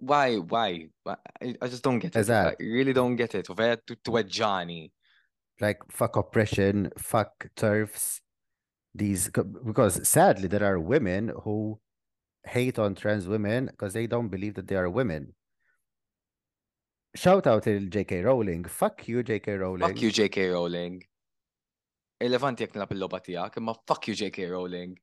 why 0.00 0.34
why 0.34 0.88
i 1.06 1.68
just 1.72 1.84
don't 1.84 2.00
get 2.00 2.14
it 2.16 2.26
that. 2.26 2.56
i 2.60 2.62
really 2.76 2.92
don't 2.92 3.14
get 3.16 3.36
it 3.36 3.46
وفيا 3.46 4.26
johnny 4.28 4.92
like 5.60 5.80
fuck 5.90 6.16
oppression, 6.16 6.90
fuck 6.98 7.46
turfs. 7.56 8.20
These 8.94 9.30
because 9.64 10.06
sadly 10.08 10.48
there 10.48 10.64
are 10.64 10.78
women 10.80 11.30
who 11.44 11.78
hate 12.44 12.76
on 12.78 12.96
trans 12.96 13.28
women 13.28 13.66
because 13.66 13.92
they 13.92 14.08
don't 14.08 14.28
believe 14.28 14.54
that 14.54 14.66
they 14.66 14.74
are 14.74 14.90
women. 14.90 15.34
Shout 17.14 17.46
out 17.46 17.64
to 17.64 17.78
J.K. 17.86 18.22
Rowling. 18.22 18.64
Fuck 18.64 19.06
you, 19.08 19.22
J.K. 19.22 19.54
Rowling. 19.56 19.80
Fuck 19.82 20.00
you, 20.00 20.10
J.K. 20.12 20.48
Rowling. 20.54 20.94
Irrelevant 22.20 22.58
jekk 22.60 22.72
nilab 22.74 22.92
il 23.28 23.50
imma 23.60 23.74
fuck 23.86 24.08
you, 24.08 24.14
J.K. 24.14 24.46
Rowling. 24.46 24.96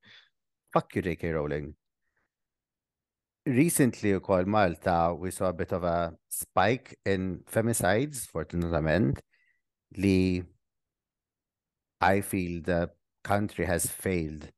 Fuck 0.73 0.95
you, 0.95 1.01
J.K. 1.01 1.31
Rowling. 1.31 1.73
Recently, 3.45 4.09
ukoll 4.13 4.45
Malta, 4.45 5.13
we 5.17 5.31
saw 5.31 5.47
a 5.49 5.53
bit 5.53 5.71
of 5.73 5.83
a 5.83 6.13
spike 6.29 6.97
in 7.05 7.41
femicides, 7.49 8.25
fortunatament. 8.29 9.19
I 9.95 10.43
feel 12.21 12.61
the 12.61 12.91
country 13.23 13.65
has 13.65 13.85
failed 13.85 14.51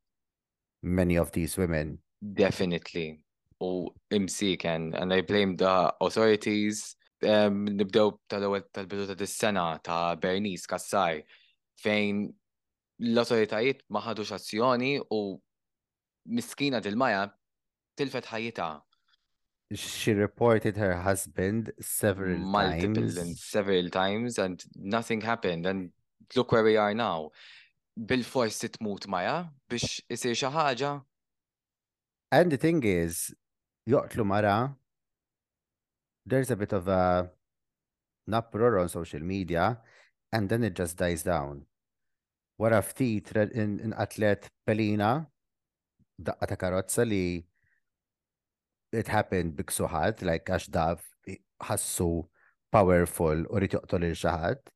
many 0.84 1.18
of 1.18 1.32
these 1.32 1.58
women. 1.58 2.00
Definitely. 2.22 3.20
U 3.62 3.68
oh, 3.68 3.94
imsik 4.12 4.64
and, 4.66 4.96
and 4.96 5.12
I 5.14 5.22
blame 5.22 5.56
the 5.58 5.94
authorities. 6.00 6.96
Um, 7.22 7.68
nibdew 7.68 8.16
tal-ewwel 8.30 8.64
tal-bidu 8.74 9.08
ta' 9.08 9.14
dis-sena 9.14 9.80
ta' 9.84 10.16
Bernice 10.16 10.66
Kassaj 10.72 11.20
fejn 11.84 12.30
l-autoritajiet 13.04 13.82
ma 13.92 14.00
ħadux 14.06 14.32
azzjoni 14.38 14.94
u 15.16 15.20
miskina 16.40 16.80
dil-maja 16.80 17.26
tilfet 18.00 18.32
ħajjita 18.32 18.70
she 19.76 20.14
reported 20.14 20.78
her 20.78 20.96
husband 20.96 21.72
several 21.80 22.38
Multiple 22.38 22.96
times. 22.96 23.18
and 23.18 23.38
several 23.38 23.90
times 23.90 24.38
and 24.40 24.64
nothing 24.76 25.22
happened 25.22 25.66
and 25.68 25.92
look 26.36 26.52
where 26.52 26.64
we 26.64 26.76
are 26.78 26.94
now. 26.94 27.30
Bil-fors 27.96 28.58
titmut 28.60 29.06
maja 29.14 29.46
biex 29.70 30.02
isir 30.10 30.34
xi 30.36 30.48
ħaġa. 30.56 31.04
And 32.32 32.52
the 32.52 32.58
thing 32.58 32.82
is, 32.84 33.34
joqtlu 33.88 34.26
mara, 34.26 34.76
there's 36.26 36.50
a 36.50 36.56
bit 36.56 36.74
of 36.74 36.88
a 36.88 37.30
napror 38.30 38.80
on 38.82 38.90
social 38.90 39.20
media 39.22 39.78
and 40.32 40.50
then 40.50 40.64
it 40.64 40.74
just 40.74 40.98
dies 40.98 41.22
down. 41.24 41.66
Wara 42.60 42.82
ftit 42.82 43.52
in 43.54 43.94
atlet 43.94 44.48
Pelina 44.68 45.28
daqqa 46.22 46.48
ta' 46.48 46.56
karozza 46.56 47.08
li 47.08 47.46
it 48.92 49.08
happened 49.10 49.56
bik 49.58 49.68
biksuħat, 49.70 50.24
like 50.30 50.50
għax 50.54 50.70
daf 50.76 51.04
ħassu 51.70 52.08
powerful 52.74 53.44
u 53.50 53.60
rrit 53.60 53.76
joqtol 53.78 54.06
il-xaħat. 54.08 54.72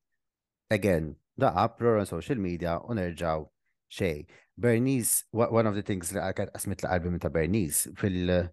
Again, 0.74 1.12
da 1.38 1.52
uproar 1.66 2.02
on 2.04 2.10
social 2.10 2.42
media 2.42 2.76
u 2.84 2.96
nerġaw 2.98 3.48
xej. 3.94 4.26
Bernice, 4.58 5.24
one 5.32 5.66
of 5.66 5.74
the 5.76 5.82
things 5.86 6.12
li 6.14 6.22
għakat 6.22 6.54
asmit 6.58 6.84
l-qalbi 6.84 7.12
minn 7.16 7.24
Bernice 7.34 7.90
fil- 7.98 8.44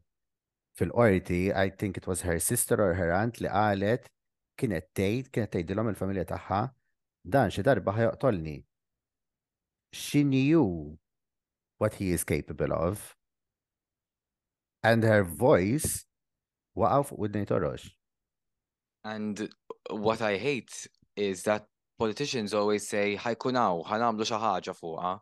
fil-qorti, 0.81 1.51
I 1.53 1.71
think 1.77 1.99
it 2.01 2.07
was 2.09 2.23
her 2.25 2.39
sister 2.41 2.81
or 2.81 2.95
her 2.97 3.13
aunt 3.13 3.41
li 3.41 3.53
qalet 3.53 4.09
kienet 4.61 4.91
tejt, 4.97 5.29
kienet 5.33 5.53
tgħidilhom 5.55 5.89
il-familja 5.93 6.27
tagħha 6.35 6.63
dan 7.25 7.53
xi 7.53 7.65
darba 7.65 7.93
ħajoqtolni. 7.97 8.59
She 9.93 10.23
knew 10.25 10.97
what 11.81 11.97
he 12.01 12.13
is 12.13 12.25
capable 12.25 12.73
of. 12.73 13.17
and 14.83 15.03
her 15.03 15.23
voice 15.23 16.05
waqaw 16.77 17.07
fuq 17.07 17.19
ودني 17.19 17.47
torox. 17.47 17.89
And 19.05 19.49
what 19.91 20.21
I 20.21 20.37
hate 20.37 20.87
is 21.17 21.43
that 21.45 21.67
politicians 21.99 22.55
always 22.55 22.87
say 22.89 23.17
ħajkunaw, 23.17 23.85
hanam 23.87 24.17
lusaha 24.19 24.53
ħaġa 24.61 24.75
ah? 24.99 25.19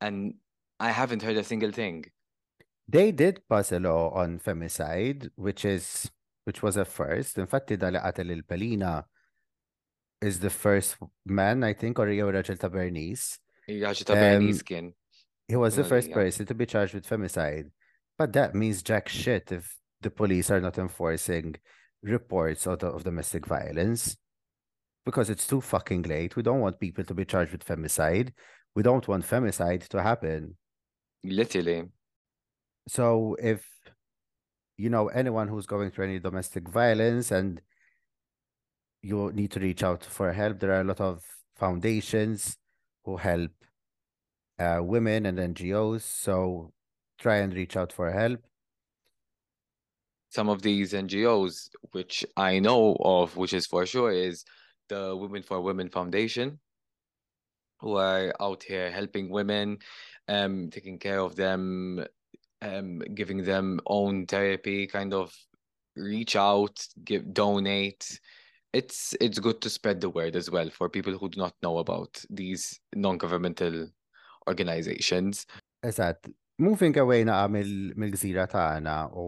and 0.00 0.34
I 0.78 0.90
haven't 0.92 1.22
heard 1.22 1.36
a 1.36 1.44
single 1.44 1.72
thing. 1.72 2.04
They 2.88 3.12
did 3.12 3.42
pass 3.48 3.70
a 3.72 3.78
law 3.78 4.10
on 4.12 4.38
femicide, 4.40 5.28
which 5.36 5.64
is 5.64 6.10
which 6.44 6.62
was 6.62 6.76
a 6.76 6.84
first. 6.84 7.38
in 7.38 7.46
fact 7.46 7.68
qatel 7.70 8.42
pelina 8.50 9.04
is 10.20 10.40
the 10.40 10.50
first 10.50 10.96
man, 11.24 11.62
I 11.62 11.72
think, 11.74 11.98
or 11.98 12.06
rachel 12.06 12.56
raġel 12.56 12.58
um, 12.66 12.92
ta' 14.10 14.86
He 15.48 15.56
was 15.56 15.76
the 15.76 15.84
first 15.84 16.10
person 16.12 16.46
to 16.46 16.54
be 16.54 16.66
charged 16.66 16.94
with 16.94 17.06
femicide. 17.08 17.70
But 18.20 18.34
that 18.34 18.54
means 18.54 18.82
jack 18.82 19.08
shit 19.08 19.50
if 19.50 19.78
the 20.02 20.10
police 20.10 20.50
are 20.50 20.60
not 20.60 20.76
enforcing 20.76 21.54
reports 22.02 22.66
of, 22.66 22.82
of 22.82 23.02
domestic 23.02 23.46
violence 23.46 24.14
because 25.06 25.30
it's 25.30 25.46
too 25.46 25.62
fucking 25.62 26.02
late. 26.02 26.36
We 26.36 26.42
don't 26.42 26.60
want 26.60 26.78
people 26.80 27.02
to 27.04 27.14
be 27.14 27.24
charged 27.24 27.50
with 27.52 27.64
femicide. 27.66 28.32
We 28.74 28.82
don't 28.82 29.08
want 29.08 29.24
femicide 29.24 29.88
to 29.88 30.02
happen. 30.02 30.58
Literally. 31.24 31.84
So 32.88 33.38
if 33.42 33.66
you 34.76 34.90
know 34.90 35.08
anyone 35.08 35.48
who's 35.48 35.64
going 35.64 35.90
through 35.90 36.04
any 36.04 36.18
domestic 36.18 36.68
violence 36.68 37.30
and 37.30 37.62
you 39.00 39.32
need 39.32 39.50
to 39.52 39.60
reach 39.60 39.82
out 39.82 40.04
for 40.04 40.30
help, 40.34 40.60
there 40.60 40.72
are 40.74 40.82
a 40.82 40.90
lot 40.92 41.00
of 41.00 41.24
foundations 41.56 42.58
who 43.02 43.16
help 43.16 43.52
uh, 44.58 44.80
women 44.82 45.24
and 45.24 45.38
NGOs. 45.38 46.02
So 46.02 46.74
try 47.20 47.36
and 47.36 47.54
reach 47.54 47.76
out 47.76 47.92
for 47.92 48.10
help. 48.10 48.40
Some 50.30 50.48
of 50.48 50.62
these 50.62 50.92
NGOs, 50.92 51.68
which 51.92 52.24
I 52.36 52.58
know 52.60 52.96
of, 53.00 53.36
which 53.36 53.52
is 53.52 53.66
for 53.66 53.84
sure, 53.86 54.12
is 54.12 54.44
the 54.88 55.14
Women 55.16 55.42
for 55.42 55.60
Women 55.60 55.88
Foundation, 55.90 56.58
who 57.80 57.96
are 57.96 58.32
out 58.40 58.62
here 58.62 58.90
helping 58.90 59.28
women, 59.30 59.78
um, 60.28 60.70
taking 60.70 60.98
care 60.98 61.20
of 61.20 61.34
them, 61.36 62.04
um, 62.62 63.00
giving 63.14 63.42
them 63.42 63.80
own 63.86 64.26
therapy, 64.26 64.86
kind 64.86 65.12
of 65.14 65.34
reach 65.96 66.36
out, 66.36 66.84
give 67.04 67.32
donate. 67.34 68.20
It's 68.72 69.14
it's 69.20 69.40
good 69.40 69.60
to 69.62 69.68
spread 69.70 70.00
the 70.00 70.10
word 70.10 70.36
as 70.36 70.48
well 70.48 70.70
for 70.70 70.88
people 70.88 71.18
who 71.18 71.28
do 71.28 71.40
not 71.40 71.54
know 71.60 71.78
about 71.78 72.24
these 72.30 72.78
non-governmental 72.94 73.88
organizations. 74.46 75.44
Exactly. 75.82 76.34
moving 76.66 76.94
away 77.04 77.20
naqa 77.30 77.46
mill-gżira 77.98 78.44
tagħna 78.52 78.94
u 79.20 79.24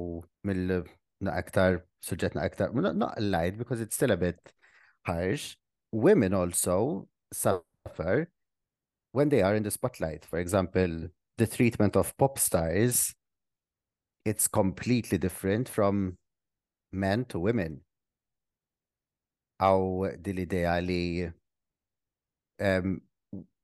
mill 0.48 0.72
aktar 1.40 1.78
suġġetna 2.08 2.44
aktar 2.44 2.74
not 2.98 3.20
light 3.24 3.56
because 3.60 3.80
it's 3.84 3.96
still 3.98 4.12
a 4.14 4.20
bit 4.22 4.52
harsh 5.08 5.46
women 6.06 6.34
also 6.40 6.74
suffer 7.42 8.28
when 9.18 9.30
they 9.34 9.40
are 9.48 9.54
in 9.54 9.62
the 9.62 9.70
spotlight 9.76 10.26
for 10.32 10.38
example 10.44 10.96
the 11.38 11.46
treatment 11.54 11.96
of 12.02 12.12
pop 12.22 12.38
stars 12.46 13.00
it's 14.32 14.46
completely 14.58 15.16
different 15.26 15.68
from 15.76 16.18
men 16.92 17.24
to 17.32 17.38
women 17.46 17.80
how 19.58 19.76
dil-idea 20.28 20.74
li 20.90 21.00
um, 22.70 23.00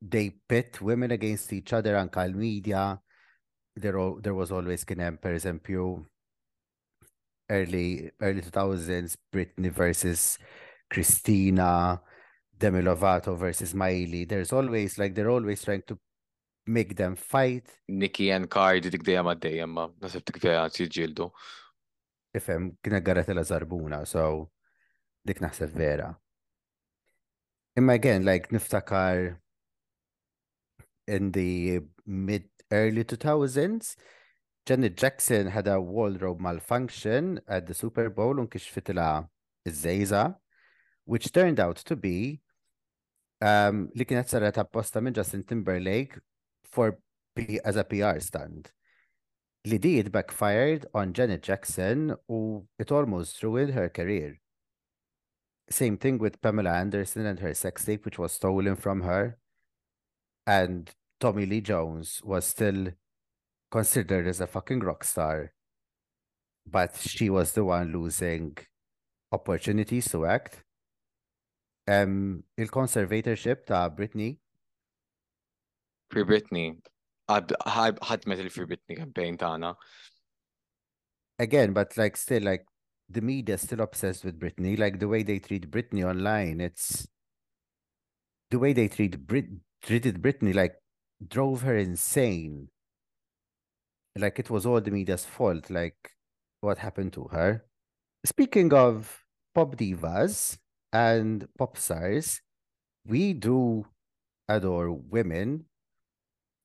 they 0.01 0.27
pit 0.49 0.81
women 0.81 1.11
against 1.21 1.53
each 1.61 1.75
other 1.81 1.99
anka 2.05 2.25
l-media 2.33 2.87
there, 3.79 3.99
all, 3.99 4.19
there 4.23 4.35
was 4.39 4.53
always 4.57 4.85
kien 4.89 4.99
hemm 5.03 5.19
pereżempju 5.21 5.85
early 7.57 7.85
early 8.27 8.43
2000s 8.47 9.17
Britney 9.33 9.71
versus 9.71 10.39
Christina, 10.93 12.01
Demi 12.51 12.83
Lovato 12.83 13.37
versus 13.37 13.75
Miley. 13.75 14.25
There's 14.25 14.53
always 14.53 14.99
like 14.99 15.15
they're 15.15 15.31
always 15.31 15.63
trying 15.63 15.83
to 15.91 15.99
make 16.67 16.95
them 16.97 17.17
fight. 17.17 17.67
Nikki 17.89 18.31
and 18.33 18.49
Cardi 18.51 18.91
dik 18.91 19.03
dejjem 19.05 19.27
If 19.33 19.67
ma 19.79 19.89
nasib 20.03 20.25
dik 20.31 20.41
dejjem 20.45 20.75
jiġġieldu. 20.79 21.29
Ifhem 22.39 22.71
kien 22.85 22.99
għarret 22.99 23.33
la 23.35 23.45
zarbuna, 23.49 24.03
so 24.07 24.27
dik 25.29 25.41
naħseb 25.41 25.71
vera. 25.73 26.11
Imma 27.79 27.93
again, 27.95 28.25
like 28.25 28.51
niftakar 28.53 29.37
in 31.07 31.31
the 31.33 31.81
mid 32.05 32.45
early 32.73 33.05
2000s, 33.05 33.97
Janet 34.67 34.97
Jackson 34.97 35.47
had 35.49 35.67
a 35.69 35.81
wardrobe 35.81 36.41
malfunction 36.41 37.41
at 37.49 37.67
the 37.67 37.75
Super 37.75 38.11
Bowl 38.11 38.35
وانكشفت 38.39 38.91
لها 38.91 39.29
الزيزة 39.67 40.35
which 41.07 41.31
turned 41.33 41.59
out 41.59 41.77
to 41.77 41.97
be 41.97 42.41
um, 43.41 43.89
looking 43.95 44.19
at 44.19 44.27
sarret 44.27 44.57
apposta 44.57 45.01
minn 45.01 45.15
Justin 45.15 45.43
Timberlake 45.43 46.19
for 46.65 46.99
P 47.35 47.59
as 47.65 47.77
a 47.77 47.85
PR 47.85 48.19
stunt. 48.21 48.73
Li 49.65 49.79
it 49.99 50.13
backfired 50.13 50.85
on 50.93 51.15
Janet 51.15 51.43
Jackson 51.43 52.15
who 52.29 52.67
it 52.79 52.93
almost 52.93 53.43
ruined 53.43 53.73
her 53.73 53.89
career. 53.89 54.39
Same 55.71 55.97
thing 55.97 56.19
with 56.19 56.41
Pamela 56.43 56.71
Anderson 56.73 57.25
and 57.27 57.39
her 57.41 57.55
sex 57.55 57.85
tape, 57.85 58.05
which 58.07 58.19
was 58.19 58.33
stolen 58.33 58.75
from 58.75 59.03
her. 59.03 59.39
And 60.47 60.91
Tommy 61.21 61.47
Lee 61.47 61.61
Jones 61.61 62.21
was 62.25 62.45
still 62.47 62.89
considered 63.71 64.27
as 64.27 64.41
a 64.41 64.47
fucking 64.47 64.81
rock 64.81 65.03
star, 65.05 65.53
but 66.67 66.97
she 66.97 67.29
was 67.29 67.53
the 67.53 67.65
one 67.65 67.93
losing 67.93 68.57
opportunities 69.33 70.09
to 70.11 70.27
act. 70.27 70.63
Um, 71.89 72.45
il-conservatorship 72.57 73.67
to 73.67 73.91
Britney. 73.97 74.37
Free 76.11 76.23
Britney. 76.25 76.77
had 77.29 78.27
metal 78.27 78.49
free 78.49 78.67
Britney 78.71 78.97
campaign 78.97 79.37
tagħna. 79.37 79.75
Again, 81.45 81.73
but 81.75 81.97
like 81.99 82.17
still 82.17 82.43
like 82.43 82.65
the 83.11 83.21
media 83.21 83.55
is 83.55 83.63
still 83.63 83.81
obsessed 83.81 84.25
with 84.25 84.39
Britney. 84.39 84.79
Like 84.79 84.99
the 84.99 85.09
way 85.09 85.23
they 85.23 85.39
treat 85.39 85.71
Britney 85.71 86.05
online, 86.05 86.61
it's 86.61 87.07
the 88.51 88.59
way 88.59 88.73
they 88.73 88.89
treat 88.89 89.27
Brit 89.27 89.47
treated 89.83 90.21
Britney 90.23 90.55
like 90.55 90.75
drove 91.27 91.63
her 91.63 91.77
insane. 91.77 92.69
Like 94.17 94.39
it 94.39 94.51
was 94.51 94.67
all 94.67 94.81
the 94.81 94.91
media's 94.91 95.25
fault, 95.25 95.71
like 95.71 96.11
what 96.61 96.79
happened 96.79 97.13
to 97.15 97.25
her. 97.31 97.65
Speaking 98.25 98.73
of 98.73 99.25
pop 99.55 99.77
divas 99.77 100.59
and 100.93 101.47
pop 101.57 101.77
stars, 101.77 102.41
we 103.07 103.33
do 103.33 103.87
adore 104.49 104.91
women. 104.91 105.65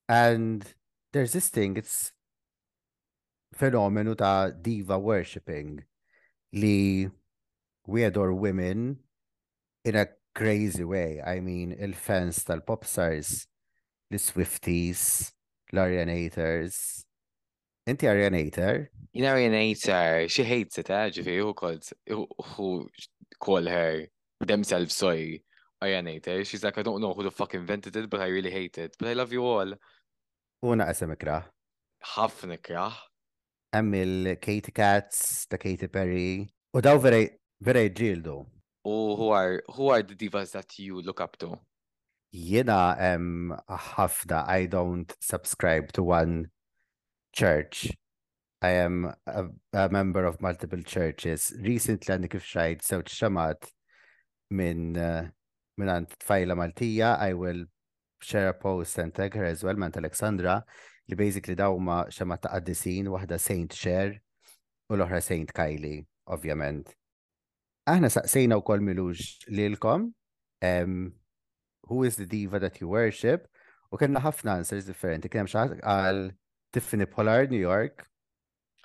And 0.09 0.65
there's 1.13 1.33
this 1.33 1.49
thing, 1.49 1.77
it's 1.77 2.11
phenomenon 3.53 4.15
ta' 4.17 4.49
diva 4.49 4.97
worshipping 4.97 5.83
li 6.53 7.07
we 7.85 8.03
adore 8.03 8.33
women 8.33 8.97
in 9.85 9.95
a 9.95 10.07
crazy 10.33 10.83
way. 10.83 11.21
I 11.21 11.39
mean, 11.39 11.71
il-fans 11.77 12.43
tal-pop 12.43 12.85
stars 12.85 13.47
The 14.13 14.19
swifties 14.19 15.31
l-Arianators. 15.73 17.01
Inti 17.89 18.05
Arianator? 18.05 18.89
Jien 19.09 19.25
Arianator, 19.25 20.29
she 20.29 20.43
hates 20.43 20.77
it, 20.77 20.91
eh, 20.91 21.09
ġifi, 21.09 21.39
who 21.39 21.51
calls, 21.55 21.91
who 22.55 22.87
call 23.39 23.65
her 23.71 24.05
themselves 24.39 24.95
sorry 24.95 25.43
Arianator. 25.83 26.45
She's 26.45 26.63
like, 26.63 26.77
I 26.77 26.83
don't 26.83 27.01
know 27.01 27.11
who 27.15 27.23
the 27.23 27.31
fuck 27.31 27.55
invented 27.55 27.95
it, 27.95 28.07
but 28.07 28.19
I 28.19 28.27
really 28.27 28.51
hate 28.51 28.77
it. 28.77 28.95
But 28.99 29.07
I 29.09 29.13
love 29.13 29.33
you 29.37 29.43
all. 29.49 29.73
Una 30.61 30.85
qasem 30.91 31.15
ikraħ. 31.17 31.49
Ħafna 32.13 32.59
ikraħ. 32.61 33.01
Hemm 33.73 33.97
il-Katy 34.03 34.77
Cats 34.77 35.47
ta' 35.49 35.57
Katy 35.57 35.89
Perry. 35.89 36.45
U 36.77 36.85
daw 36.85 37.01
verej 37.01 37.89
ġildu. 37.97 38.37
U 38.85 38.97
who 39.17 39.33
are, 39.33 39.63
who 39.73 39.89
are 39.89 40.03
the 40.03 40.13
divas 40.13 40.51
that 40.53 40.69
you 40.77 41.01
look 41.01 41.19
up 41.19 41.35
to? 41.41 41.55
Jena 42.33 42.95
um, 43.13 43.51
ħafna, 43.69 44.43
I 44.49 44.65
don't 44.67 45.13
subscribe 45.21 45.91
to 45.93 46.01
one 46.03 46.49
church. 47.31 47.91
I 48.61 48.69
am 48.79 49.05
a, 49.27 49.43
a 49.75 49.89
member 49.91 50.25
of 50.25 50.41
multiple 50.41 50.81
churches. 50.81 51.51
Recently 51.61 52.09
għandi 52.15 52.31
kif 52.33 52.47
xajt 52.47 52.81
sewt 52.87 53.11
xamat 53.13 53.69
minn 54.57 54.97
uh, 54.97 55.27
minn 55.77 55.93
għand 55.93 56.17
tfajla 56.23 56.57
Maltija. 56.57 57.11
I 57.21 57.37
will 57.37 57.67
share 58.23 58.49
a 58.49 58.57
post 58.57 58.97
and 59.03 59.13
tag 59.13 59.37
her 59.37 59.45
as 59.45 59.61
well, 59.67 59.77
mant 59.77 59.99
Alexandra, 59.99 60.57
li 61.11 61.17
basically 61.19 61.57
dawma 61.59 62.03
xamat 62.09 62.45
ta' 62.47 62.53
qaddisin, 62.57 63.09
waħda 63.13 63.37
Saint 63.43 63.75
Cher 63.77 64.13
u 64.89 64.95
l-oħra 64.95 65.19
Saint 65.21 65.51
Kylie, 65.53 66.05
ovvjament. 66.33 66.95
Aħna 67.91 68.09
saqsejna 68.13 68.57
u 68.57 68.63
kol 68.65 68.81
milux 68.89 69.33
lilkom. 69.53 70.13
Um, 70.63 71.11
who 71.87 72.03
is 72.03 72.15
the 72.15 72.25
diva 72.25 72.59
that 72.59 72.79
you 72.81 72.87
worship? 72.87 73.47
U 73.91 73.97
kellna 73.99 74.21
ħafna 74.23 74.55
answers 74.61 74.87
differenti. 74.89 75.29
Kien 75.29 75.43
hemm 75.43 75.51
xi 75.51 75.81
għal 75.83 76.31
Tiffany 76.73 77.05
Pollard, 77.05 77.51
New 77.53 77.61
York. 77.61 78.07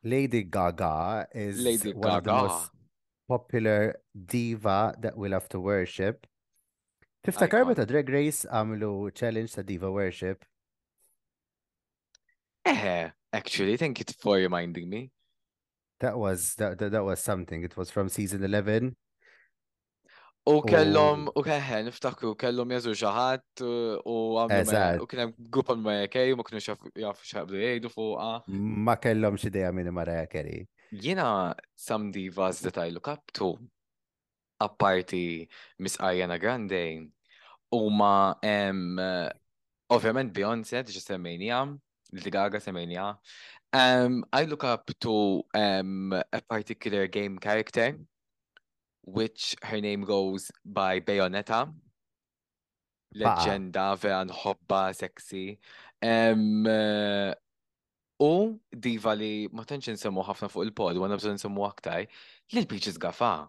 Lady 0.05 0.43
Gaga 0.45 1.27
is 1.35 1.61
Lady 1.61 1.93
one 1.95 2.03
Gaga. 2.11 2.15
of 2.15 2.25
the 2.41 2.49
most 2.49 2.71
popular 3.27 3.99
diva 4.27 4.95
that 5.01 5.17
we 5.17 5.29
love 5.29 5.49
to 5.49 5.59
worship. 5.61 6.27
تفتكر 7.27 7.65
متى 7.65 7.87
Drag 7.87 8.09
Race? 8.09 8.47
عملوا 8.55 9.11
challenge 9.15 9.55
ta' 9.57 9.63
diva 9.63 9.91
worship? 9.91 10.45
Eh, 12.67 13.09
actually, 13.33 13.77
thank 13.79 13.99
you 13.99 14.05
for 14.21 14.37
reminding 14.37 14.89
me. 14.91 15.11
That 16.01 16.19
was 16.19 16.55
that, 16.57 16.79
that 16.79 16.93
that 16.93 17.05
was 17.05 17.19
something. 17.21 17.63
It 17.63 17.77
was 17.77 17.91
from 17.91 18.09
season 18.11 18.43
11 18.45 18.97
U 20.45 20.61
kellom 20.61 21.23
u 21.33 21.41
keħe 21.41 21.79
niftakru 21.87 22.35
kellhom 22.37 22.73
jeżu 22.75 22.93
xi 23.01 23.13
ħadd 23.17 23.63
u 23.65 24.17
u 24.45 25.07
kien 25.09 25.23
hemm 25.23 25.33
grupp 25.49 25.73
għal 25.73 25.81
u 25.81 25.85
ma 25.87 25.95
kienux 26.13 26.67
jafu 26.69 26.91
x'ħabdu 27.31 27.57
jgħidu 27.63 27.89
fuqha. 27.95 28.27
Ma 28.53 28.99
kellom 29.01 29.39
xi 29.41 29.49
dejja 29.49 29.71
minn 29.73 29.89
Mariah 29.97 30.27
Carey. 30.29 30.67
Jiena 30.93 31.55
some 31.75 32.11
divas 32.13 32.61
that 32.61 32.77
I 32.77 32.91
look 32.93 33.09
up 33.09 33.33
to 33.41 33.55
apparti 34.61 35.49
Miss 35.79 35.97
Ariana 35.97 36.37
Grande 36.39 36.85
u 37.73 37.81
ma 37.91 38.37
em 38.45 39.01
ovvjament 39.89 40.37
Beyoncé 40.37 40.85
diġa 40.85 41.07
semmejnija, 41.09 41.63
Lady 42.13 42.31
Gaga 42.31 42.61
semmejnija. 42.61 43.15
I 43.75 44.45
look 44.47 44.63
up 44.65 44.91
to 45.01 45.41
um, 45.57 46.13
a 46.13 46.41
particular 46.43 47.07
game 47.07 47.39
character 47.39 47.97
which 49.07 49.55
her 49.63 49.81
name 49.81 50.03
goes 50.03 50.51
by 50.65 51.01
Bayonetta. 51.01 51.69
Leġenda 53.15 53.93
vera 54.03 54.25
nħobba 54.27 54.91
sexy. 54.97 55.55
Um, 56.05 56.65
uh, 56.67 57.31
u 58.21 58.57
diva 58.75 59.13
li 59.17 59.47
ma 59.55 59.63
tantx 59.65 59.93
nsemmu 59.95 60.25
ħafna 60.27 60.49
fuq 60.51 60.67
il-pod, 60.67 60.99
u 60.99 61.05
għanna 61.05 61.21
bżon 61.21 61.37
nsemmu 61.39 61.63
aktar, 61.69 62.09
li 62.53 62.63
l-Peaches 62.65 62.99
Gafa. 62.99 63.47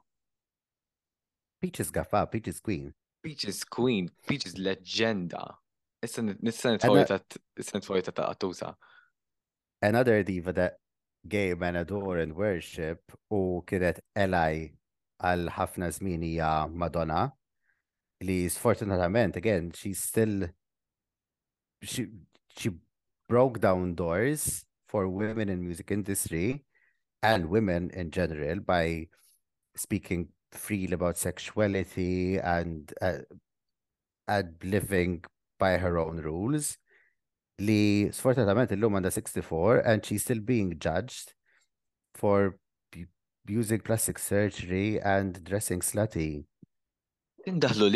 Peaches 1.64 1.90
Gafa, 1.90 2.28
Peaches 2.30 2.60
Queen. 2.62 2.92
Peaches 3.26 3.64
Queen, 3.66 4.12
Peaches 4.28 4.54
Leġenda. 4.62 5.48
Issa 6.06 6.22
nitfojta 6.22 8.12
ta' 8.14 8.28
għattusa. 8.30 8.70
Another 9.86 10.22
diva 10.24 10.52
that 10.54 10.78
gay 11.28 11.56
men 11.56 11.76
adore 11.76 12.20
and 12.22 12.36
worship 12.38 13.02
u 13.32 13.64
kienet 13.70 14.04
Eli 14.14 14.68
għal 15.24 15.50
ħafna 15.58 15.90
żmien 15.96 16.24
hija 16.28 16.48
uh, 16.66 16.72
Madonna 16.72 17.22
li 18.24 18.40
sfortunatament 18.52 19.38
again 19.40 19.72
she's 19.76 20.00
still 20.04 20.48
she, 21.82 22.08
she 22.58 22.72
broke 23.30 23.60
down 23.60 23.96
doors 23.96 24.66
for 24.88 25.08
women 25.08 25.50
in 25.50 25.64
music 25.64 25.92
industry 25.92 26.64
and 27.24 27.50
women 27.50 27.90
in 27.92 28.12
general 28.12 28.60
by 28.60 29.08
speaking 29.76 30.30
freely 30.52 30.94
about 30.94 31.18
sexuality 31.18 32.38
and 32.40 32.94
uh, 33.02 33.20
and 34.28 34.56
living 34.64 35.24
by 35.60 35.78
her 35.78 35.98
own 35.98 36.18
rules 36.20 36.78
li 37.60 38.10
sfortunatament 38.12 38.72
illum 38.76 38.98
għandha 39.00 39.12
64 39.16 39.80
and 39.88 40.04
she's 40.04 40.24
still 40.28 40.44
being 40.44 40.76
judged 40.78 41.32
for 42.20 42.56
using 43.50 43.80
plastic 43.80 44.18
surgery 44.20 45.00
and 45.02 45.44
dressing 45.44 45.82
slutty. 45.82 46.46
Indaħlu 47.48 47.90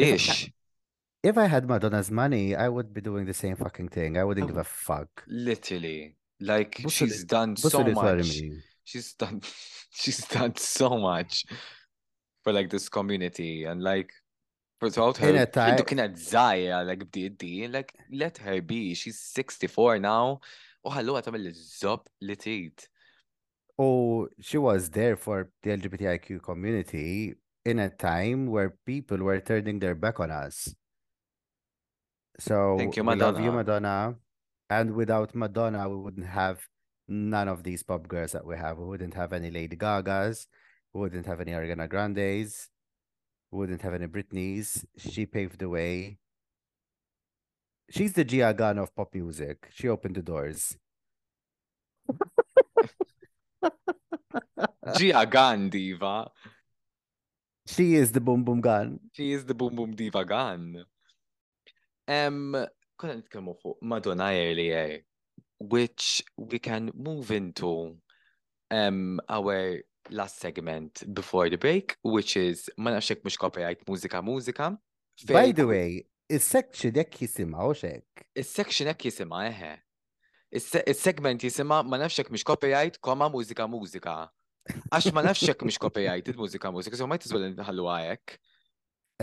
If 1.24 1.38
I 1.38 1.48
had 1.50 1.68
Madonna's 1.68 2.10
money, 2.12 2.56
I 2.56 2.70
would 2.70 2.94
be 2.94 3.02
doing 3.02 3.26
the 3.26 3.34
same 3.34 3.56
fucking 3.56 3.90
thing. 3.90 4.18
I 4.18 4.24
wouldn't 4.24 4.44
um, 4.46 4.50
give 4.50 4.58
a 4.58 4.64
fuck. 4.64 5.24
Literally. 5.28 6.16
Like 6.40 6.82
she's 6.88 7.24
done 7.26 7.58
so 7.58 7.84
much. 7.84 8.42
She's 8.86 9.14
done 9.14 9.42
she's 9.92 10.26
done 10.28 10.56
so 10.56 10.98
much 10.98 11.46
for 12.44 12.54
like 12.54 12.70
this 12.70 12.88
community 12.90 13.66
and 13.66 13.84
like 13.84 14.14
without 14.82 15.18
her 15.18 15.34
looking 15.78 16.00
at 16.00 16.18
Zaya 16.18 16.84
like 16.86 17.00
bdid 17.12 17.74
like 17.74 17.94
let 18.12 18.38
her 18.38 18.62
be. 18.62 18.94
She's 18.94 19.20
64 19.20 20.00
now. 20.00 20.40
U 20.80 20.88
ħalluha 20.96 21.20
tagħmel 21.20 21.50
iż-żob 21.52 22.06
Zop 22.08 22.08
tgħid. 22.24 22.86
Oh, 23.82 24.28
she 24.42 24.58
was 24.58 24.90
there 24.90 25.16
for 25.16 25.50
the 25.64 25.70
LGBTIQ 25.70 26.44
community 26.44 27.34
in 27.64 27.80
a 27.80 27.90
time 27.90 28.48
where 28.48 28.76
people 28.86 29.20
were 29.20 29.40
turning 29.40 29.80
their 29.80 29.96
back 29.96 30.20
on 30.20 30.30
us. 30.30 30.76
So 32.40 32.76
thank 32.78 32.98
you, 32.98 33.06
Madonna. 33.06 33.32
love 33.32 33.42
you, 33.42 33.52
Madonna. 33.54 34.16
And 34.70 34.94
without 34.94 35.34
Madonna, 35.34 35.88
we 35.88 35.96
wouldn't 35.96 36.28
have 36.28 36.60
none 37.08 37.48
of 37.48 37.64
these 37.64 37.82
pop 37.82 38.06
girls 38.10 38.34
that 38.34 38.46
we 38.46 38.58
have. 38.58 38.78
We 38.80 38.84
wouldn't 38.86 39.14
have 39.14 39.32
any 39.32 39.50
Lady 39.50 39.78
Gagas. 39.78 40.48
We 40.94 41.00
wouldn't 41.00 41.26
have 41.26 41.40
any 41.40 41.54
Ariana 41.54 41.88
Grandes. 41.88 42.68
We 43.50 43.60
wouldn't 43.60 43.82
have 43.82 43.94
any 43.94 44.08
Britneys. 44.08 44.86
She 44.98 45.26
paved 45.26 45.58
the 45.60 45.70
way. 45.70 46.18
She's 47.90 48.12
the 48.12 48.26
Gia 48.26 48.50
of 48.54 48.94
pop 48.94 49.16
music. 49.16 49.70
She 49.74 49.88
opened 49.88 50.18
the 50.18 50.22
doors. 50.22 50.76
Gia 54.98 55.26
Gun 55.26 55.70
diva. 55.70 56.30
She 57.66 57.96
is 57.96 58.12
the 58.12 58.22
boom 58.22 58.44
boom 58.44 58.62
gun. 58.62 59.00
She 59.14 59.32
is 59.34 59.46
the 59.46 59.54
boom 59.54 59.76
boom 59.76 59.96
diva 59.96 60.24
gun. 60.26 60.64
Um, 62.08 62.66
kuna 62.98 63.14
nitkellmu 63.16 63.54
fuq 63.64 63.76
Madonna 63.84 64.30
earlier, 64.34 64.78
eh. 64.94 64.98
which 65.60 66.24
we 66.38 66.58
can 66.60 66.92
move 66.96 67.30
into 67.32 67.70
um 68.72 69.20
our 69.30 69.80
last 70.10 70.40
segment 70.40 70.92
before 71.14 71.50
the 71.50 71.58
break, 71.58 71.98
which 72.16 72.32
is 72.48 72.60
ma 72.84 72.90
nafx 72.92 73.08
hekk 73.16 73.22
mhux 73.24 73.38
copyright 73.38 74.80
By 75.38 75.52
the 75.60 75.68
way, 75.74 76.06
is 76.36 76.44
section 76.44 76.92
hekk 76.94 77.12
jisimgħu 77.22 77.70
hekk. 77.84 78.26
Is 78.36 78.50
section 78.50 78.88
hekk 78.88 79.10
jisimgħu 79.12 79.78
Is-segment 80.50 81.44
jisima 81.46 81.84
ma 81.86 81.98
nafxek 81.98 82.30
mish 82.32 82.44
copyright, 82.44 82.98
koma 83.02 83.28
mużika 83.30 83.68
mużika. 83.70 84.16
Għax 84.90 85.12
ma 85.14 85.22
nafxek 85.26 85.62
mish 85.66 85.78
copyright, 85.78 86.26
id 86.30 86.38
mużika 86.38 86.72
mużika, 86.74 86.98
so 86.98 87.06
ma 87.10 87.18
jtizwel 87.20 87.46
nħallu 87.54 87.86
għajek. 87.92 88.34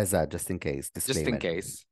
Eżad, 0.03 0.31
just 0.37 0.53
in 0.55 0.61
case. 0.63 0.91
Just 0.95 1.27
in 1.31 1.39
case. 1.43 1.83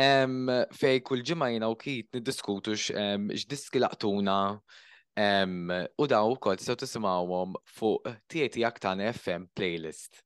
Um, 0.00 0.52
fej 0.76 1.00
kull 1.04 1.24
ġimajna 1.28 1.68
u 1.72 1.76
kit 1.80 2.08
niddiskutux 2.16 2.90
um, 2.96 3.26
x'diski 3.36 3.80
laqtuna 3.80 4.36
um, 4.60 5.74
u 6.00 6.06
daw 6.08 6.32
kol 6.40 6.56
tisaw 6.56 6.78
tisimawhom 6.80 7.56
fuq 7.78 8.12
tieti 8.32 8.64
aktan 8.68 9.00
FM 9.12 9.48
playlist. 9.56 10.20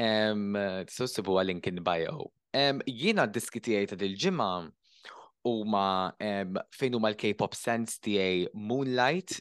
Um, 0.00 0.54
tisaw 0.88 1.08
sibu 1.20 1.36
għal-link 1.40 1.68
in 1.72 1.84
bio. 1.86 2.30
Um, 2.56 2.80
jiena 2.88 3.28
diski 3.28 3.60
tiegħi 3.64 3.92
ta' 3.92 3.98
dil-ġimgħa 4.04 4.50
huma 5.44 6.12
um, 6.20 6.58
fejn 6.76 6.94
huma 6.96 7.10
l-K-pop 7.12 7.54
sense 7.58 7.98
tiegħi 8.04 8.44
Moonlight 8.54 9.38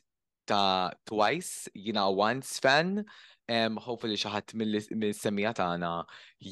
ta' 0.49 0.89
Twice, 1.07 1.69
jina 1.75 2.07
Once 2.09 2.59
fan, 2.63 2.97
um, 3.53 3.77
hopefully 3.77 4.17
xaħat 4.19 4.55
mill 4.57 4.81
semija 5.17 5.53
tagħna 5.61 5.91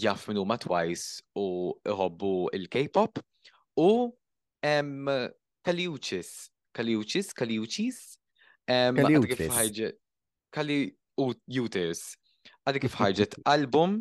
jaf 0.03 0.27
minn 0.29 0.41
huma 0.43 0.59
Twice 0.61 1.21
u 1.39 1.47
iħobbu 1.83 2.33
il-K-pop. 2.59 3.21
U 3.81 3.89
um, 4.09 5.11
Kaliuchis, 5.65 6.31
Kaliuchis, 6.75 7.33
Kaliuchis, 7.33 8.01
Kaliutis. 8.69 9.95
Kali 10.49 10.83
Utis. 11.21 11.99
Għadi 12.65 12.81
kif 12.81 12.95
ħarġet 12.97 13.35
album 13.53 13.97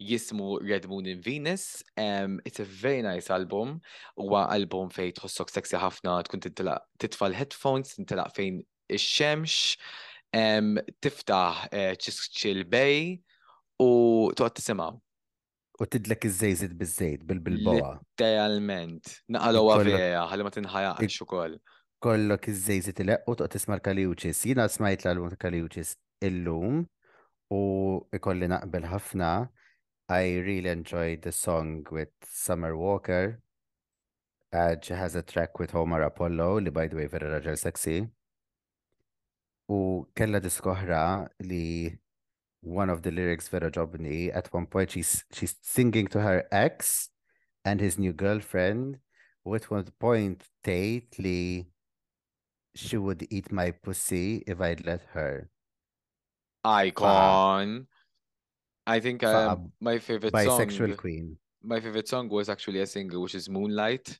jismu 0.00 0.58
Red 0.58 0.86
Moon 0.86 1.04
in 1.06 1.20
Venus. 1.24 1.82
Um, 1.96 2.40
it's 2.44 2.60
a 2.60 2.64
very 2.64 3.02
nice 3.02 3.30
album. 3.30 3.80
Huwa 4.18 4.48
album 4.50 4.90
fejn 4.90 5.12
tħossok 5.16 5.50
seksi 5.54 5.76
ħafna, 5.78 6.18
tkun 6.26 6.42
titfal 6.98 7.34
headphones, 7.36 7.94
tintilaq 7.96 8.34
fejn 8.36 8.62
ix-xemx, 8.88 9.78
um, 10.36 10.74
tiftaħ 11.00 11.62
ċiskċil 12.00 12.64
eh, 12.64 12.68
bej 12.74 12.98
u 13.80 14.30
toqgħod 14.36 14.58
tisimgħu. 14.60 14.88
U 15.82 15.86
tidlek 15.90 16.26
iż-żejżit 16.28 16.74
biż-żejt 16.78 17.22
bil-bilboa. 17.26 17.96
Literalment. 17.98 19.16
Naqalgħu 19.34 19.70
għavija, 19.74 20.26
ħalli 20.30 20.46
ma 20.46 20.52
tinħajaqx 20.54 21.24
ukoll. 21.26 21.56
Kollok 22.04 22.50
iż-żejżit 22.52 23.00
ileq 23.04 23.24
u 23.32 23.36
toqgħod 23.40 23.54
tisma' 23.56 23.80
Kaliuċis. 23.82 24.42
Jiena 24.50 24.68
smajt 24.70 25.06
l-album 25.06 25.34
Kaliuċis 25.40 25.96
illum 26.24 26.84
u 27.54 27.58
ikolli 28.16 28.46
naqbel 28.48 28.86
ħafna 28.90 29.30
I 30.08 30.34
really 30.36 30.68
enjoyed 30.68 31.22
the 31.22 31.32
song 31.32 31.86
with 31.90 32.08
Summer 32.22 32.76
Walker. 32.76 33.40
Edge 34.52 34.90
uh, 34.90 34.96
has 34.96 35.14
a 35.14 35.22
track 35.22 35.58
with 35.58 35.70
Homer 35.70 36.02
Apollo 36.02 36.60
اللي 36.60 36.70
the 36.74 36.94
way, 36.94 36.94
واي 36.94 37.08
very 37.08 37.22
راجل 37.26 37.56
سكسي 37.58 38.08
وكella 39.68 40.40
diskohra 40.40 41.26
li 41.42 41.98
one 42.62 42.90
of 42.90 43.00
the 43.02 43.10
lyrics 43.10 43.48
very 43.48 43.70
ġobni 43.70 44.30
at 44.36 44.52
one 44.52 44.66
point 44.66 44.90
she's 44.90 45.24
she's 45.32 45.56
singing 45.62 46.06
to 46.06 46.20
her 46.20 46.44
ex 46.52 47.08
and 47.64 47.80
his 47.80 47.98
new 47.98 48.12
girlfriend 48.12 48.98
with 49.42 49.70
one 49.70 49.84
point 49.98 50.42
Tate 50.62 51.18
li 51.18 51.66
she 52.74 52.96
would 52.98 53.26
eat 53.30 53.50
my 53.50 53.70
pussy 53.70 54.44
if 54.46 54.60
I'd 54.60 54.84
let 54.84 55.02
her. 55.14 55.48
Icon. 56.62 57.86
I 58.86 59.00
think 59.00 59.22
uh, 59.22 59.56
my 59.80 59.98
favorite 59.98 60.32
bisexual 60.32 60.88
song, 60.90 60.96
queen. 60.96 61.38
My 61.62 61.80
favorite 61.80 62.06
song 62.08 62.28
was 62.28 62.48
actually 62.48 62.80
a 62.80 62.86
single, 62.86 63.22
which 63.22 63.34
is 63.34 63.48
Moonlight. 63.48 64.18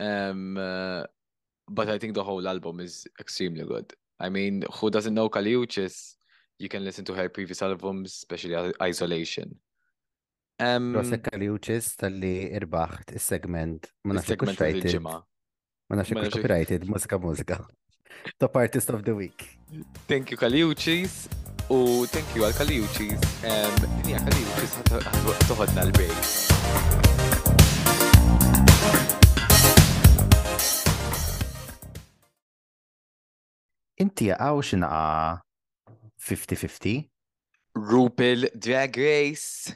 Um, 0.00 0.56
uh, 0.56 1.02
but 1.68 1.88
I 1.90 1.98
think 1.98 2.14
the 2.14 2.24
whole 2.24 2.46
album 2.48 2.80
is 2.80 3.06
extremely 3.20 3.64
good. 3.64 3.92
I 4.20 4.30
mean, 4.30 4.64
who 4.72 4.90
doesn't 4.90 5.12
know 5.14 5.28
Kaliuchis? 5.28 6.14
You 6.58 6.68
can 6.68 6.82
listen 6.82 7.04
to 7.06 7.12
her 7.14 7.28
previous 7.28 7.60
albums, 7.62 8.12
especially 8.14 8.72
Isolation. 8.82 9.54
Um, 10.60 10.94
Rosek 10.94 11.22
Kaliuchis 11.28 11.92
tal-li 12.00 12.50
irbaħt 12.58 13.14
segment 13.20 13.84
ma 14.04 14.18
copyrighted. 14.18 15.02
Ma 15.04 16.02
copyrighted, 16.02 17.62
Top 18.40 18.56
Artist 18.56 18.90
of 18.90 19.04
the 19.04 19.14
Week. 19.14 19.56
Thank 20.08 20.30
you 20.32 20.36
Kaliuchis. 20.36 21.28
U 21.68 22.08
thank 22.08 22.24
you 22.32 22.46
għal-kaliuċis. 22.48 23.24
Um, 23.44 23.74
Dinja 24.00 24.20
kaliuċis 24.24 25.40
toħodna 25.48 25.82
l-bejt. 25.90 26.30
Inti 34.00 34.30
għaw 34.32 34.62
xinaqa 34.64 35.02
50-50? 36.24 37.04
Rupel 37.76 38.48
Drag 38.56 38.96
Race. 38.96 39.74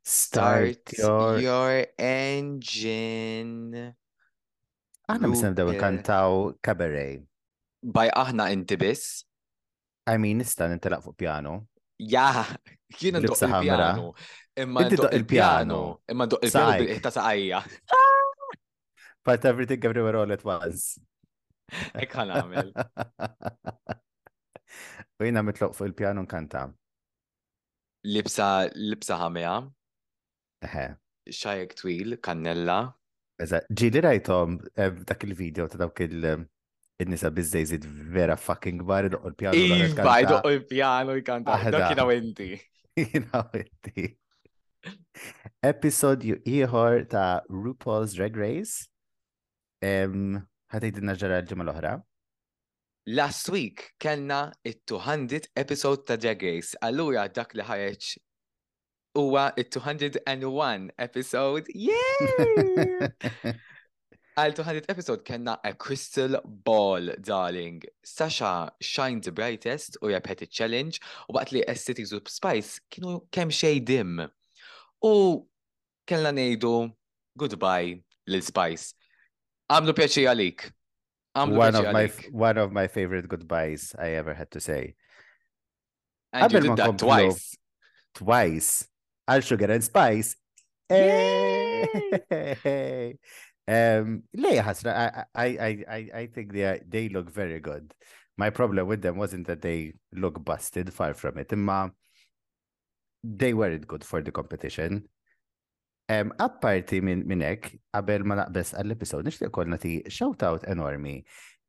Start 0.00 0.94
your, 0.96 1.36
your 1.44 1.76
engine. 2.00 3.84
Aħna 5.12 5.28
mis 5.28 5.44
nkantaw 5.44 6.54
cabaret. 6.64 7.20
Baj 7.84 8.14
aħna 8.24 8.48
inti 8.56 8.80
biss. 8.80 9.12
I 10.06 10.16
mean, 10.18 10.38
nista 10.40 10.66
nintelaq 10.66 11.02
fuq 11.04 11.14
piano. 11.18 11.52
Ja, 12.02 12.44
kien 12.96 13.14
ndoq 13.14 13.38
il-pjano. 13.38 14.08
Imma 14.64 14.82
ndoq 14.88 15.12
il-pjano. 15.14 15.78
Imma 16.10 16.26
ndoq 16.26 16.42
il 16.42 16.50
piano 16.50 16.78
bil-ħta 16.82 17.12
saqajja. 17.14 17.60
But 19.24 19.44
everything 19.50 19.84
everywhere 19.84 20.16
all 20.24 20.32
at 20.34 20.42
once. 20.44 20.98
għan 21.94 22.32
għamil. 22.36 22.72
U 25.22 25.28
jina 25.28 25.44
mitloq 25.46 25.76
fuq 25.78 25.92
il-pjano 25.92 26.26
nkanta. 26.26 26.64
Libsa, 28.10 28.48
libsa 28.74 29.20
għamija. 29.22 29.54
Eħe. 30.66 30.88
Xajek 31.30 31.78
twil, 31.78 32.18
kannella. 32.18 32.80
Eżat, 33.42 33.70
ġili 33.70 34.02
rajtom 34.04 34.58
eh, 34.74 34.90
dak 35.06 35.22
il-video 35.28 35.68
ta' 35.70 35.78
dawk 35.84 36.02
il- 36.08 36.42
id-nisa 37.00 37.30
bizzej 37.36 37.64
zid 37.66 37.84
vera 38.12 38.36
fucking 38.36 38.78
gbar 38.82 39.04
id 39.06 39.14
il 39.24 39.34
pjano 39.34 39.56
Iva, 39.56 40.20
id 40.20 40.32
il 40.50 40.64
pjano 40.68 41.14
jkanta. 41.16 41.56
Dokina 41.72 42.04
wenti. 42.06 42.50
Jina 42.96 43.40
wenti. 43.52 44.08
Episodju 45.64 46.40
iħor 46.48 47.04
ta' 47.10 47.42
RuPaul's 47.50 48.16
Drag 48.18 48.36
Race. 48.42 48.88
Ħatejt 49.82 50.98
id-naġġara 50.98 51.38
ġara 51.38 51.48
ġemal 51.52 51.70
l-oħra. 51.70 51.94
Last 53.18 53.48
week 53.50 53.92
kellna 53.98 54.50
it-200 54.66 55.50
episode 55.58 56.04
ta' 56.10 56.16
Drag 56.18 56.42
Race. 56.44 56.76
Allura 56.82 57.28
dak 57.32 57.54
li 57.54 57.66
ħareġ 57.70 58.12
huwa 59.18 59.48
it-201 59.60 60.90
episode. 61.10 61.66
Yeah! 61.90 63.12
Għaltu 64.32 64.64
ħadit 64.64 64.86
episod 64.88 65.20
kena 65.28 65.58
A 65.60 65.74
Crystal 65.76 66.38
Ball, 66.64 67.10
darling. 67.20 67.82
Sasha 68.02 68.72
shines 68.80 69.26
the 69.26 69.32
brightest 69.32 69.98
u 70.00 70.06
jabħet 70.08 70.46
challenge 70.48 71.00
u 71.28 71.34
waqt 71.36 71.52
li 71.52 71.62
Aesthetics 71.68 72.12
u 72.16 72.20
Spice 72.32 72.78
kienu 72.88 73.18
kem 73.32 73.50
xej 73.52 73.82
dim. 73.84 74.24
U 75.04 75.12
kena 76.08 76.32
nejdu 76.32 76.70
goodbye 77.36 77.98
lil 78.26 78.42
Spice. 78.46 78.94
Għamlu 79.68 79.92
pjaċi 80.00 80.24
għalik. 80.32 80.70
One 81.36 81.76
of, 81.76 81.92
my, 81.96 82.06
one 82.32 82.56
of 82.60 82.70
my 82.72 82.86
favorite 82.88 83.28
goodbyes 83.28 83.94
I 83.98 84.16
ever 84.20 84.34
had 84.34 84.50
to 84.52 84.60
say. 84.60 84.94
And 86.32 86.44
Abel 86.44 86.64
you 86.64 86.70
did 86.74 86.84
that 86.84 86.98
twice. 87.00 87.56
Twice. 88.16 88.88
Għal 89.28 89.42
Sugar 89.44 89.70
and 89.76 89.84
Spice. 89.84 90.36
Hey! 90.88 91.68
Um, 93.68 94.24
Leia 94.36 94.62
Hasra, 94.64 95.24
I, 95.34 95.44
I, 95.46 95.84
I, 95.88 96.10
I 96.20 96.26
think 96.34 96.52
they, 96.52 96.64
are, 96.64 96.80
they 96.88 97.08
look 97.08 97.30
very 97.30 97.60
good. 97.60 97.94
My 98.36 98.50
problem 98.50 98.88
with 98.88 99.02
them 99.02 99.16
wasn't 99.16 99.46
that 99.46 99.62
they 99.62 99.94
look 100.12 100.42
busted, 100.44 100.92
far 100.92 101.14
from 101.14 101.38
it. 101.38 101.52
Imma 101.52 101.90
they 103.24 103.54
weren't 103.54 103.86
good 103.86 104.02
for 104.02 104.20
the 104.20 104.32
competition. 104.32 105.08
Um, 106.08 106.32
apparti 106.40 107.00
minn 107.00 107.22
minnek, 107.28 107.78
qabel 107.94 108.24
ma 108.26 108.34
naqbess 108.40 108.72
għall-episod, 108.80 109.22
nixtieq 109.28 109.52
kollna 109.54 109.78
ti 109.80 109.92
shout-out 110.10 110.66
enormi 110.66 111.20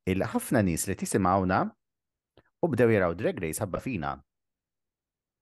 il-ħafna 0.10 0.64
nies 0.66 0.88
li 0.90 0.96
tisimawna 0.98 1.60
u 2.66 2.70
bdew 2.74 2.90
jaraw 2.96 3.14
Drag 3.20 3.38
Race 3.44 3.62
ħabba 3.62 3.84
fina. 3.86 4.16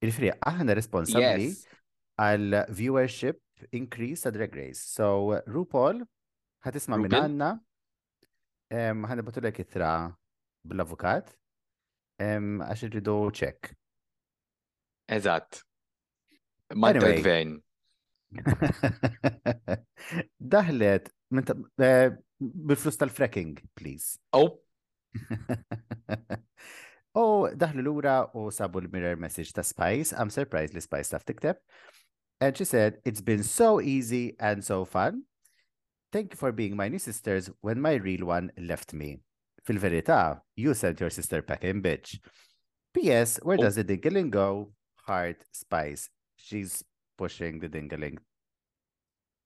Il-friq 0.03 0.35
aħna 0.51 0.75
responsabbli 0.77 1.47
għal 2.19 2.59
yes. 2.59 2.75
viewership 2.75 3.39
increase 3.71 4.27
ta' 4.27 4.35
Drag 4.35 4.51
Race. 4.59 4.83
So 4.83 5.39
RuPaul 5.47 6.03
ħatisma 6.65 6.97
minn 7.01 7.15
għanna, 7.17 7.51
ħanna 8.71 9.25
batu 9.25 9.41
l 9.41 9.49
ek 9.49 9.61
itra 9.65 9.93
bl-avukat, 10.69 11.31
għax 12.21 12.85
rridu 12.91 13.15
ċek. 13.39 13.71
Eżat. 15.17 15.63
Ma 16.79 16.93
gvern. 16.95 17.57
Daħlet, 20.53 21.09
eh, 21.09 22.11
bil-flus 22.39 22.99
tal-fracking, 23.01 23.57
please. 23.75 24.13
Oh. 24.31 24.53
U 27.11 27.19
oh, 27.19 27.49
daħlu 27.59 27.83
l-ura 27.83 28.13
u 28.39 28.45
sabu 28.55 28.79
l-mirror 28.79 29.17
message 29.19 29.51
ta' 29.51 29.65
Spice. 29.67 30.15
I'm 30.15 30.31
surprised 30.31 30.77
li 30.77 30.79
Spice 30.79 31.11
taf 31.11 31.27
tikteb. 31.27 31.59
And 32.39 32.55
she 32.55 32.63
said, 32.63 33.01
it's 33.03 33.19
been 33.19 33.43
so 33.43 33.81
easy 33.81 34.37
and 34.39 34.63
so 34.63 34.85
fun. 34.85 35.23
Thank 36.11 36.33
you 36.35 36.37
for 36.37 36.51
being 36.51 36.75
my 36.75 36.89
new 36.91 36.99
sisters 36.99 37.49
when 37.63 37.79
my 37.79 37.93
real 37.95 38.25
one 38.27 38.51
left 38.59 38.91
me. 38.93 39.19
Fil-verità, 39.63 40.41
you 40.59 40.73
sent 40.75 40.99
your 40.99 41.09
sister 41.09 41.41
packing, 41.41 41.81
bitch. 41.81 42.19
P.S. 42.93 43.39
Where 43.43 43.55
oh. 43.59 43.63
does 43.63 43.75
the 43.75 43.83
dingaling 43.85 44.29
go? 44.29 44.71
Heart 45.07 45.39
spice. 45.53 46.09
She's 46.35 46.83
pushing 47.17 47.59
the 47.59 47.69
dingaling. 47.69 48.17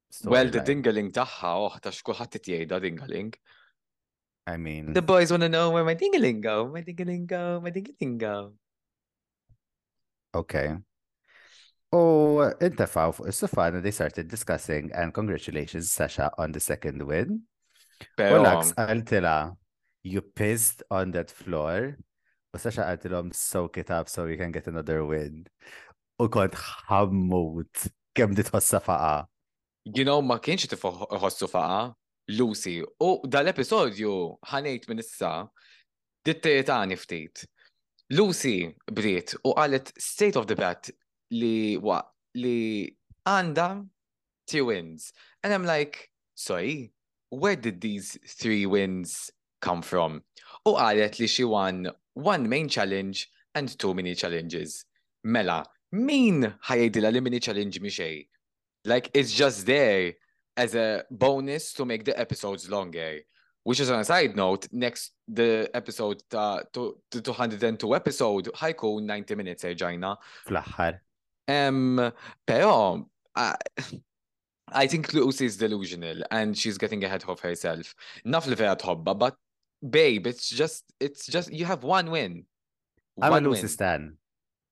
Story 0.09 0.31
well, 0.31 0.49
the 0.49 0.59
line. 0.65 0.81
dingaling 0.81 1.11
taħħa, 1.13 1.51
oh, 1.69 1.77
tax 1.81 2.01
kullħat 2.05 2.33
titjejda 2.37 2.79
dingaling. 2.81 3.33
I 4.47 4.57
mean... 4.57 4.93
The 4.93 5.01
boys 5.05 5.29
want 5.31 5.43
to 5.45 5.49
know 5.49 5.69
where 5.71 5.83
my 5.85 5.93
dingaling 5.95 6.39
go, 6.41 6.67
my 6.73 6.81
dingaling 6.81 7.25
go, 7.29 7.59
my 7.61 7.69
dingaling 7.71 8.17
go. 8.17 8.53
Okay. 10.33 10.77
U 11.93 12.41
intefaw 12.61 13.13
fuq 13.13 13.27
is 13.29 13.37
sofana 13.37 13.81
they 13.81 13.91
started 13.91 14.27
discussing 14.27 14.91
and 14.93 15.13
congratulations 15.13 15.91
Sasha 15.91 16.31
on 16.37 16.51
the 16.51 16.59
second 16.59 17.01
win. 17.01 17.41
U 18.17 18.39
lax 18.41 18.73
għaltila, 18.73 19.55
you 20.03 20.21
pissed 20.21 20.83
on 20.89 21.11
that 21.11 21.29
floor. 21.31 21.95
U 22.53 22.57
Sasha 22.57 22.83
għaltilom 22.89 23.29
soak 23.35 23.77
it 23.77 23.91
up 23.91 24.09
so 24.09 24.25
we 24.25 24.37
can 24.37 24.51
get 24.51 24.67
another 24.67 25.05
win. 25.05 25.45
U 26.19 26.27
kont 26.29 26.57
ħammut 26.89 27.89
kem 28.15 28.33
dit 28.33 28.49
hossa 28.51 28.79
faqa. 28.81 29.27
You 29.85 30.03
know, 30.05 30.21
ma 30.21 30.39
kienx 30.39 30.65
tifħossu 30.73 31.47
faqa, 31.51 31.93
Lucy. 32.33 32.81
U 32.97 33.21
dal-episodju 33.27 34.11
ħanejt 34.51 34.89
minn 34.89 35.03
issa, 35.05 35.45
dittejt 36.25 36.73
għani 36.73 36.97
ftit. 36.99 37.45
Lucy 38.17 38.69
brit 38.85 39.31
u 39.45 39.53
għalet 39.57 39.93
state 39.97 40.35
of 40.37 40.49
the 40.49 40.55
bat 40.57 40.89
li 41.35 41.77
wa 41.83 41.99
li 42.39 42.87
għanda 43.27 43.67
two 44.47 44.65
wins. 44.67 45.11
And 45.43 45.53
I'm 45.53 45.65
like, 45.65 46.11
sorry, 46.35 46.91
where 47.29 47.55
did 47.55 47.81
these 47.81 48.17
three 48.27 48.65
wins 48.65 49.31
come 49.61 49.81
from? 49.83 50.21
U 50.65 50.75
għalet 50.79 51.19
li 51.19 51.27
she 51.27 51.43
won 51.45 51.89
one 52.13 52.47
main 52.49 52.67
challenge 52.69 53.27
and 53.53 53.77
two 53.77 53.93
mini 53.93 54.15
challenges. 54.15 54.83
Mela, 55.23 55.63
min 55.91 56.47
ħajedila 56.69 57.11
li 57.11 57.21
mini 57.21 57.39
challenge 57.41 57.81
mi 57.81 57.91
Like, 58.85 59.09
it's 59.15 59.31
just 59.33 59.65
there 59.65 60.13
as 60.55 60.75
a 60.75 61.03
bonus 61.09 61.73
to 61.73 61.85
make 61.85 62.05
the 62.05 62.17
episodes 62.19 62.69
longer. 62.69 63.19
Which 63.63 63.79
is 63.79 63.89
on 63.89 63.99
a 63.99 64.05
side 64.05 64.35
note, 64.35 64.67
next 64.71 65.13
the 65.27 65.71
episode 65.73 66.21
uh 66.35 66.61
to 66.73 66.99
uh, 67.15 67.19
202 67.19 67.95
episode 67.95 68.49
ħajkun 68.53 69.01
90 69.09 69.35
minutes 69.35 69.63
eh, 69.65 69.73
Jaina? 69.73 70.13
axħar 70.51 70.99
Um, 71.47 72.11
pero, 72.45 73.07
I, 73.35 73.55
I 74.69 74.87
think 74.87 75.13
Lucy 75.13 75.45
is 75.45 75.57
delusional 75.57 76.21
and 76.31 76.57
she's 76.57 76.77
getting 76.77 77.03
ahead 77.03 77.23
of 77.27 77.39
herself. 77.39 77.93
Naf 78.25 78.47
li 78.47 78.55
vera 78.55 78.77
but 78.95 79.35
babe, 79.87 80.27
it's 80.27 80.49
just, 80.49 80.83
it's 80.99 81.25
just, 81.27 81.51
you 81.53 81.65
have 81.65 81.83
one 81.83 82.09
win. 82.09 82.43
I'm 83.21 83.33
a 83.45 83.49
Lucy 83.49 83.67
Stan, 83.67 84.17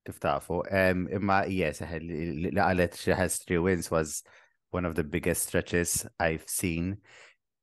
if 0.05 0.19
Um, 0.25 1.07
imma, 1.11 1.45
yes, 1.47 1.81
li 1.81 2.49
għalet 2.51 2.97
she 2.99 3.11
has 3.11 3.37
three 3.37 3.59
wins 3.59 3.91
was 3.91 4.23
one 4.71 4.85
of 4.85 4.95
the 4.95 5.03
biggest 5.03 5.47
stretches 5.47 6.05
I've 6.19 6.47
seen 6.47 6.97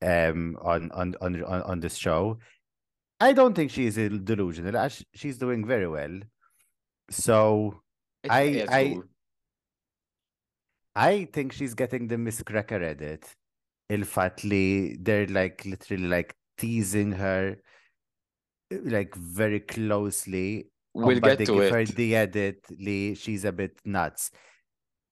um 0.02 0.56
on 0.62 0.90
on 0.92 1.14
on 1.20 1.42
on 1.44 1.80
this 1.80 1.96
show. 1.96 2.38
I 3.20 3.34
don't 3.34 3.52
think 3.54 3.70
she's 3.70 3.96
delusional. 3.96 4.88
She's 5.12 5.36
doing 5.36 5.66
very 5.66 5.86
well. 5.88 6.20
So 7.10 7.82
I, 8.28 8.66
I, 8.68 8.98
I 10.94 11.24
think 11.32 11.52
she's 11.52 11.74
getting 11.74 12.08
the 12.08 12.18
Miss 12.18 12.42
Cracker 12.42 12.82
edit. 12.82 13.24
Il-fat 13.88 14.44
li 14.44 14.96
they're 15.00 15.26
like 15.28 15.64
literally 15.64 16.06
like 16.06 16.34
teasing 16.58 17.10
her 17.12 17.56
like 18.70 19.14
very 19.16 19.60
closely. 19.60 20.68
We'll 20.94 21.18
get 21.20 21.44
to 21.46 21.60
it. 21.60 21.72
Her 21.72 21.84
the 21.86 22.16
edit 22.16 22.66
li 22.78 23.14
she's 23.16 23.44
a 23.44 23.50
bit 23.52 23.80
nuts. 23.84 24.30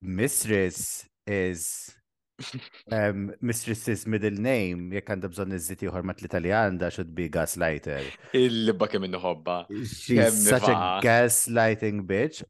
Mistress 0.00 1.08
is 1.26 1.92
um, 2.92 3.34
Mistress's 3.42 4.06
middle 4.06 4.38
name, 4.38 4.92
jekk 4.94 5.10
għandha 5.10 5.30
bżonn 5.32 5.56
iżżiti 5.56 5.88
ħormat 5.90 6.20
l-Italjanda, 6.22 6.92
should 6.94 7.10
be 7.18 7.26
gaslighter. 7.34 8.04
Il-libba 8.38 8.86
kemm 8.92 9.08
hobba. 9.18 9.64
She's 9.90 10.38
such 10.46 10.70
a 10.70 11.00
gaslighting 11.02 12.04
bitch. 12.06 12.44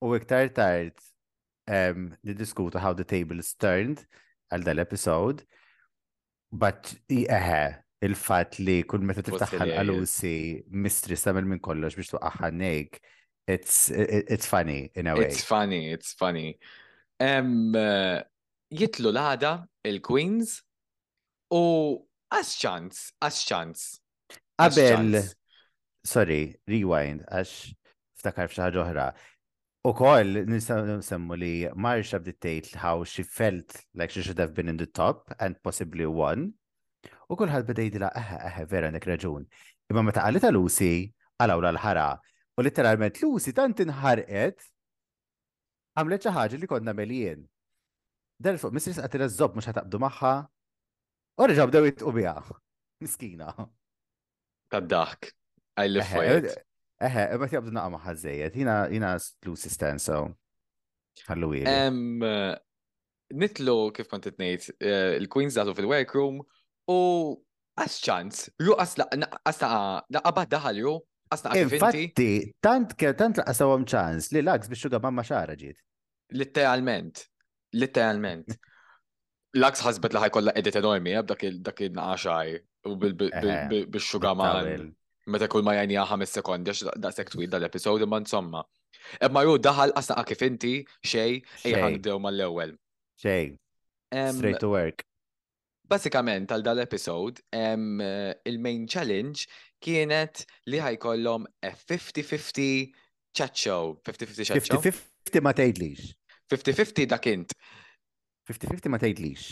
U 0.00 0.12
iktar 0.14 0.48
tard 0.54 0.94
um, 1.66 2.08
diskuta 2.22 2.78
how 2.80 2.92
the 2.94 3.04
tables 3.04 3.54
turned 3.58 4.04
għal 4.52 4.64
dal 4.64 4.80
episode. 4.82 5.42
But 6.48 6.94
eħe, 7.12 7.64
il-fat 8.06 8.60
li 8.64 8.78
kull 8.88 9.02
meta 9.04 9.24
tiftaħħal 9.26 9.74
għalusi 9.82 10.36
mistri 10.80 11.18
samel 11.18 11.48
minn 11.50 11.60
kollox 11.62 11.98
biex 11.98 12.14
nejk. 12.56 13.00
it's, 13.48 13.90
it's 13.90 14.44
funny 14.46 14.90
in 14.94 15.06
a 15.08 15.14
way. 15.16 15.24
It's 15.24 15.42
funny, 15.44 15.90
it's 15.92 16.12
funny. 16.12 16.58
Um, 17.20 17.74
uh, 17.74 18.20
jitlu 18.70 19.08
l-għada 19.10 19.64
il-Queens 19.88 20.58
u 21.56 21.62
għas 22.30 22.50
ċans, 22.60 22.98
għas 23.24 23.38
ċans. 23.50 23.82
Qabel, 24.58 25.18
sorry, 26.04 26.54
rewind, 26.68 27.24
għax 27.24 27.70
ftakar 28.22 28.48
fxaħġoħra. 28.52 28.86
oħra. 29.14 29.36
U 29.88 29.92
koll, 29.96 30.28
nisemmu 30.44 31.32
li 31.40 31.68
Marsha 31.80 32.18
bdiet 32.20 32.38
tgħid 32.44 32.80
how 32.82 33.04
she 33.08 33.22
felt 33.24 33.72
like 33.96 34.12
she 34.12 34.20
should 34.20 34.36
have 34.40 34.52
been 34.52 34.68
in 34.68 34.76
the 34.76 34.84
top 34.84 35.32
and 35.40 35.56
possibly 35.64 36.04
won. 36.04 36.50
U 37.32 37.38
kulħadd 37.40 37.64
beda 37.70 37.86
jidila 37.86 38.10
eħe 38.20 38.40
eħe 38.50 38.66
vera 38.68 38.90
nek 38.92 39.06
raġun. 39.08 39.46
Imma 39.88 40.02
meta 40.10 40.26
ta' 40.42 40.52
Lucy 40.52 41.08
għalawla 41.40 41.72
l-ħara. 41.72 42.08
U 42.58 42.66
letteralment 42.66 43.22
Lucy 43.24 43.54
tant 43.56 43.80
inħarqet 43.80 44.68
għamlet 45.96 46.26
xi 46.26 46.34
ħaġa 46.36 46.60
li 46.60 46.68
konna 46.68 46.92
melien. 46.92 47.40
Dar 48.36 48.60
fuq 48.60 48.74
Mrs. 48.76 49.00
Qatila 49.06 49.30
zob 49.32 49.56
mhux 49.56 49.72
ħataqdu 49.72 50.04
magħha. 50.04 50.34
U 51.40 51.48
reġgħu 51.48 51.70
bdew 51.72 51.88
jitqu 51.94 52.16
biha. 52.20 52.36
Miskina. 53.06 53.54
Tabdaħk. 54.68 55.20
daħk 55.24 55.36
I 55.86 55.94
live 55.96 56.10
for 56.12 56.42
it. 56.42 56.67
Eħe, 56.98 57.24
ma 57.38 57.46
jabdu 57.46 57.72
naqqa 57.74 57.90
maħazzejet, 57.94 58.56
jina 58.58 58.72
jina 58.90 59.12
s-sistan, 59.18 60.00
so. 60.02 60.22
Għallu 61.26 61.64
Nitlu 63.38 63.72
kif 63.92 64.08
kont 64.08 64.24
t-nejt, 64.32 64.70
il-Queens 65.20 65.58
daħlu 65.58 65.74
fil-workroom 65.76 66.38
u 66.90 66.94
għasċans, 67.82 68.46
ju 68.64 68.76
għasnaqa 68.80 70.44
daħalju, 70.54 70.94
għasnaqa 71.36 71.60
Infatti, 71.66 72.38
tant 72.64 72.94
ke 72.98 73.12
tant 73.20 73.42
għasawam 73.44 73.84
ċans 73.84 74.30
li 74.32 74.40
l-aks 74.46 74.70
biex 74.72 74.86
xuga 74.88 75.02
mamma 75.04 75.22
xara 75.28 75.58
ġiet. 75.60 75.78
Literalment, 76.40 77.26
literalment. 77.78 78.56
L-aks 79.60 79.84
ħasbet 79.84 80.16
li 80.16 80.24
ħajkolla 80.24 80.56
edit 80.62 80.80
enormi, 80.80 81.18
dak 81.28 81.44
il-naqaxaj 81.52 82.56
u 82.88 82.96
bil-xuga 83.04 84.34
mamma 84.40 84.88
meta 85.32 85.48
kull 85.52 85.64
ma 85.66 85.74
jajnija 85.76 86.04
5 86.08 86.30
sekondi, 86.38 86.72
għax 86.72 86.98
daqsek 87.02 87.30
twil 87.34 87.50
dal-episodju, 87.52 88.08
ma 88.08 88.18
insomma. 88.22 88.62
Ebma 89.24 89.42
ju 89.44 89.58
daħal 89.62 89.92
għasna 89.96 90.16
ah, 90.20 90.24
kif 90.26 90.42
inti 90.46 90.72
xej 91.06 91.38
ejħan 91.68 91.98
dew 92.04 92.18
mal-ewwel. 92.22 92.74
Xej. 93.20 93.52
Straight 94.36 94.62
to 94.64 94.70
work. 94.72 95.04
Basikament 95.88 96.50
għal 96.52 96.64
dal-episod, 96.64 97.42
il-main 97.56 98.86
challenge 98.92 99.46
kienet 99.84 100.42
li 100.72 100.80
ħajkollhom 100.84 101.46
50-50 101.64 102.96
chat 103.38 103.54
show. 103.56 103.94
50-50 104.08 104.50
chat 104.50 104.64
show. 104.68 104.80
50-50 104.80 105.44
ma 105.46 105.54
tgħidlix. 105.56 106.10
50-50 106.52 107.08
dak 107.14 107.28
int. 107.32 107.52
50-50 108.48 108.92
ma 108.92 109.00
tgħidlix. 109.00 109.48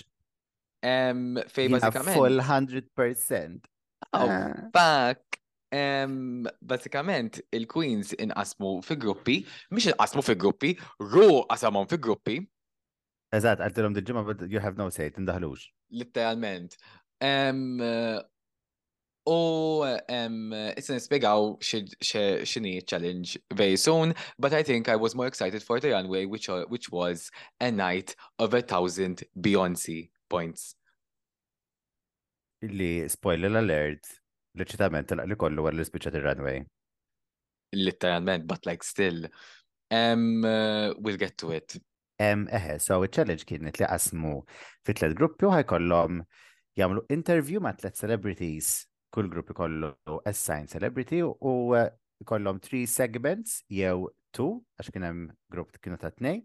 Fej 0.80 1.72
basikament. 1.72 2.16
Full 2.16 2.44
100%. 2.44 3.72
Oh, 4.16 4.24
ah. 4.24 4.52
fuck. 4.72 5.40
Um, 5.74 6.46
basikament, 6.62 7.40
il-Queens 7.50 8.12
inqasmu 8.22 8.82
fi 8.86 8.94
gruppi, 8.94 9.40
mhix 9.72 9.88
inqasmu 9.90 10.22
fi 10.22 10.34
gruppi, 10.34 10.76
ru 11.00 11.42
asamon 11.50 11.88
fi 11.90 11.96
gruppi. 11.98 12.36
Eżat, 13.34 13.58
għaddilom 13.66 13.96
d 13.96 14.04
ġimgħa 14.06 14.22
but 14.28 14.40
you 14.48 14.60
have 14.62 14.78
no 14.78 14.86
say, 14.94 15.10
tindahlux. 15.10 15.64
Literalment. 15.90 16.76
Um, 17.20 17.82
u 19.26 19.38
um, 19.82 20.36
it's 20.78 20.86
spiegaw 21.02 21.56
xini 21.58 22.86
challenge 22.86 23.36
very 23.52 23.76
soon, 23.76 24.14
but 24.38 24.54
I 24.54 24.62
think 24.62 24.88
I 24.88 24.94
was 24.94 25.16
more 25.16 25.26
excited 25.26 25.64
for 25.64 25.80
the 25.80 25.90
runway, 25.90 26.26
which, 26.26 26.48
are, 26.48 26.64
which 26.68 26.90
was 26.92 27.28
a 27.60 27.72
night 27.72 28.14
of 28.38 28.54
a 28.54 28.62
thousand 28.62 29.24
Beyoncé 29.36 30.10
points. 30.30 30.76
Illi, 32.62 33.08
spoiler 33.08 33.58
alert, 33.58 34.06
Liċitament, 34.56 35.10
li 35.12 35.36
kollu 35.36 35.66
għal 35.68 35.82
l 35.82 35.86
spicċa 35.86 36.20
runway 36.24 36.62
Literalment, 37.76 38.46
but 38.46 38.64
like 38.64 38.84
still. 38.86 39.26
Um, 39.90 40.42
uh, 40.44 40.94
we'll 40.98 41.18
get 41.18 41.36
to 41.42 41.50
it. 41.52 41.74
Um, 42.18 42.46
eħe, 42.48 42.76
so 42.80 43.00
il-challenge 43.04 43.44
kienet 43.46 43.76
li 43.80 43.84
qasmu 43.86 44.38
fit 44.86 44.96
tlet 44.98 45.14
gruppi 45.18 45.44
u 45.46 45.50
ħajkollhom 45.52 46.22
jagħmlu 46.80 47.02
interview 47.12 47.60
ma' 47.62 47.74
tlet 47.76 47.98
celebrities. 47.98 48.86
Kull 49.12 49.28
gruppi 49.32 49.54
kollu 49.58 49.90
assigned 50.30 50.72
celebrity 50.72 51.20
u 51.26 51.34
uh, 51.76 51.88
kollhom 52.26 52.56
three 52.62 52.86
segments 52.90 53.60
jew 53.72 54.06
two 54.34 54.48
għax 54.78 54.92
kien 54.94 55.06
hemm 55.10 55.28
grupp 55.52 55.76
kienu 55.84 55.98
ta' 56.00 56.14
tnej. 56.16 56.44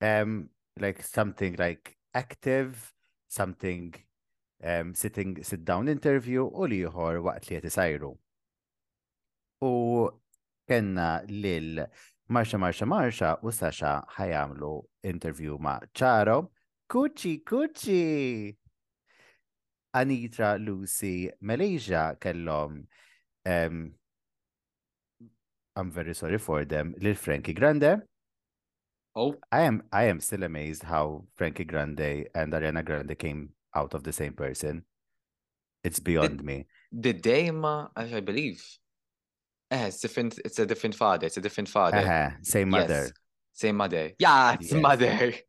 Um, 0.00 0.46
like 0.80 1.02
something 1.04 1.58
like 1.60 1.98
active, 2.16 2.94
something 3.28 3.92
um, 4.62 4.94
sitting 4.94 5.42
sit 5.42 5.64
down 5.64 5.88
interview 5.88 6.44
u 6.52 6.66
liħor 6.68 7.20
waqt 7.24 7.50
li 7.52 7.58
jtisajru. 7.60 8.12
U 9.64 9.74
kenna 10.68 11.20
lil 11.28 11.84
Marsha 12.30 12.60
Marsha 12.60 12.86
Marsha 12.86 13.34
u 13.42 13.52
Sasha 13.52 13.94
ħajamlu 14.14 14.72
interview 15.04 15.56
ma' 15.58 15.80
ċaro. 15.94 16.44
Kuċi, 16.90 17.36
kuċi! 17.46 18.50
Anitra, 19.98 20.52
Lucy, 20.56 21.28
Malaysia 21.40 22.12
kellom 22.20 22.84
um, 23.46 23.90
I'm 25.76 25.90
very 25.90 26.14
sorry 26.14 26.38
for 26.38 26.64
them, 26.64 26.94
lil 27.00 27.14
Frankie 27.16 27.52
Grande. 27.54 28.02
Oh. 29.16 29.34
I 29.50 29.62
am 29.62 29.82
I 29.90 30.04
am 30.04 30.20
still 30.20 30.44
amazed 30.44 30.84
how 30.84 31.24
Frankie 31.34 31.64
Grande 31.66 32.26
and 32.36 32.52
Ariana 32.52 32.84
Grande 32.84 33.16
came 33.18 33.48
out 33.74 33.94
of 33.94 34.02
the 34.04 34.12
same 34.12 34.32
person. 34.34 34.84
It's 35.82 36.00
beyond 36.00 36.44
me. 36.44 36.66
The 36.92 37.12
day, 37.12 37.50
ma 37.50 37.88
I 37.96 38.20
believe? 38.20 38.62
Eh, 39.70 39.86
it's 39.86 40.00
different. 40.00 40.38
It's 40.44 40.58
a 40.58 40.66
different 40.66 40.94
father. 40.94 41.26
It's 41.26 41.36
a 41.36 41.40
different 41.40 41.68
father. 41.68 41.98
Uh-huh. 41.98 42.30
Same 42.42 42.68
mother. 42.70 43.04
Yes. 43.04 43.12
Same 43.54 43.76
mother. 43.76 44.10
Yeah, 44.18 44.54
it's 44.54 44.72
yes. 44.72 44.82
mother. 44.82 45.32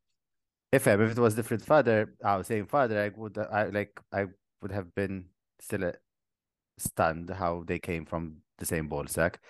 If 0.72 0.88
if 0.88 1.18
it 1.18 1.20
was 1.20 1.36
different 1.36 1.66
father, 1.66 2.14
our 2.24 2.40
uh, 2.40 2.44
same 2.44 2.66
father, 2.66 2.96
I 3.04 3.12
would 3.20 3.38
uh, 3.38 3.48
I 3.52 3.66
like 3.66 3.92
I 4.14 4.28
would 4.62 4.72
have 4.72 4.96
been 4.96 5.26
still 5.60 5.92
stunned 6.78 7.28
how 7.30 7.64
they 7.68 7.78
came 7.78 8.06
from 8.06 8.38
the 8.58 8.64
same 8.66 8.88
ball 8.88 9.04
sack. 9.08 9.42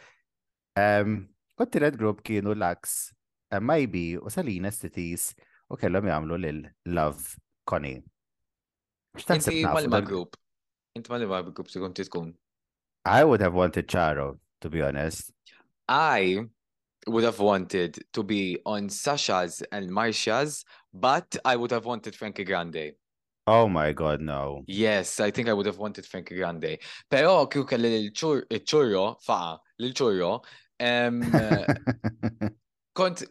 Um, 0.76 1.30
red 1.76 2.00
group 2.00 2.24
kienu 2.24 2.58
lax, 2.58 3.14
uh, 3.52 3.60
maybe 3.60 4.18
u 4.18 4.24
Salinas 4.30 4.82
Okay, 4.90 5.90
let 5.90 6.04
me 6.04 6.10
amlo 6.10 6.42
lil 6.42 6.64
Love 6.88 7.36
Connie. 7.68 8.02
Inti 9.18 9.90
mal 9.90 10.02
group. 10.02 10.38
Inti 10.98 11.10
mal 11.10 11.44
group 11.52 11.68
tkun 11.68 11.94
tkun. 11.94 12.34
I 13.06 13.24
would 13.24 13.42
have 13.42 13.54
wanted 13.54 13.88
Charo, 13.88 14.38
to 14.62 14.70
be 14.70 14.82
honest. 14.82 15.32
I 15.88 16.38
would 17.08 17.24
have 17.24 17.40
wanted 17.40 17.98
to 18.14 18.24
be 18.24 18.60
on 18.66 18.90
Sasha's 18.90 19.64
and 19.72 19.90
Marsha's, 19.90 20.64
but 20.94 21.36
I 21.44 21.56
would 21.56 21.72
have 21.72 21.86
wanted 21.86 22.16
Frankie 22.16 22.44
Grande. 22.44 22.92
Oh 23.48 23.68
my 23.68 23.92
God, 23.92 24.22
no. 24.22 24.64
Yes, 24.68 25.20
I 25.20 25.32
think 25.32 25.50
I 25.50 25.54
would 25.54 25.66
have 25.66 25.80
wanted 25.80 26.06
Frankie 26.06 26.36
Grande. 26.36 26.78
Pero 27.10 27.48
kju 27.48 27.66
kelli 27.68 28.08
l-ċurro, 28.08 29.12
eh, 29.12 29.16
Fa, 29.26 29.58
l-ċurro, 29.80 30.44
eh, 30.80 31.10
kont, 32.96 33.24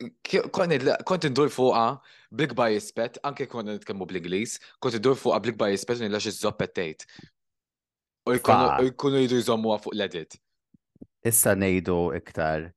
kont, 0.53 1.03
kont 1.07 1.25
indur 1.25 1.49
fuqa 1.49 2.01
blik 2.31 2.55
by 2.55 2.69
jispet, 2.77 3.19
anke 3.27 3.47
konna 3.51 3.75
nitkemmu 3.75 4.07
bl-Inglis, 4.07 4.59
kont 4.81 4.95
idur 4.97 5.19
fuq 5.19 5.37
blik 5.43 5.59
by 5.59 5.73
jispet 5.75 6.01
u 6.01 6.07
nilax 6.07 6.29
iż-zoppet 6.31 6.75
tgħid. 6.79 7.07
U 8.31 8.37
jkunu 8.37 9.21
jridu 9.25 9.41
jżommuha 9.41 9.81
fuq 9.83 9.97
l-edit. 9.99 10.39
Issa 11.27 11.57
ngħidu 11.59 11.99
iktar 12.21 12.69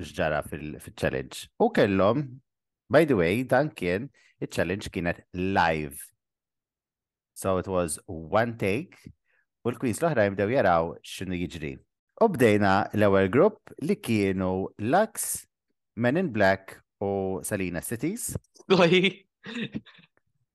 ġġara 0.00 0.42
ehm, 0.44 0.76
fil-challenge. 0.84 1.48
U 1.66 1.70
kellhom, 1.76 2.22
by 2.92 3.02
the 3.08 3.18
way, 3.18 3.42
dan 3.48 3.72
kien 3.74 4.06
il-challenge 4.38 4.92
kienet 4.94 5.24
live. 5.34 5.98
So 7.36 7.58
it 7.60 7.66
was 7.68 7.98
one 8.06 8.54
take 8.60 9.00
u 9.66 9.72
l-Queens 9.74 10.00
l-oħra 10.00 10.28
jaraw 10.30 10.94
x'inhu 11.02 11.40
jiġri. 11.42 11.74
U 12.22 12.30
bdejna 12.32 12.92
l-ewwel 12.96 13.26
grupp 13.28 13.74
li 13.84 13.96
kienu 13.98 14.68
Lux, 14.80 15.44
Men 15.96 16.20
in 16.20 16.28
Black 16.32 16.76
u 17.00 17.40
Salina 17.44 17.80
Cities. 17.84 18.32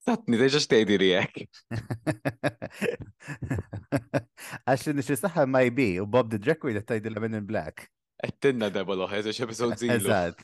Satni, 0.02 0.38
deġa 0.42 0.60
xtejdi 0.64 0.96
li 0.98 1.12
jek. 1.14 1.36
Għax 4.66 4.88
nixi 4.98 5.18
saħħa 5.20 5.44
ma 5.46 5.60
jibi, 5.68 5.86
u 6.02 6.08
Bob 6.10 6.32
the 6.34 6.40
Drag 6.42 6.58
Queen 6.58 6.80
għattajdi 6.80 7.12
la 7.14 7.22
minn 7.22 7.46
Black. 7.46 7.84
Għattinna 8.26 8.72
daba 8.74 8.96
loħe, 8.98 9.20
eżax 9.22 9.44
episod 9.46 9.76
zilu. 9.78 10.00
Eżat. 10.00 10.42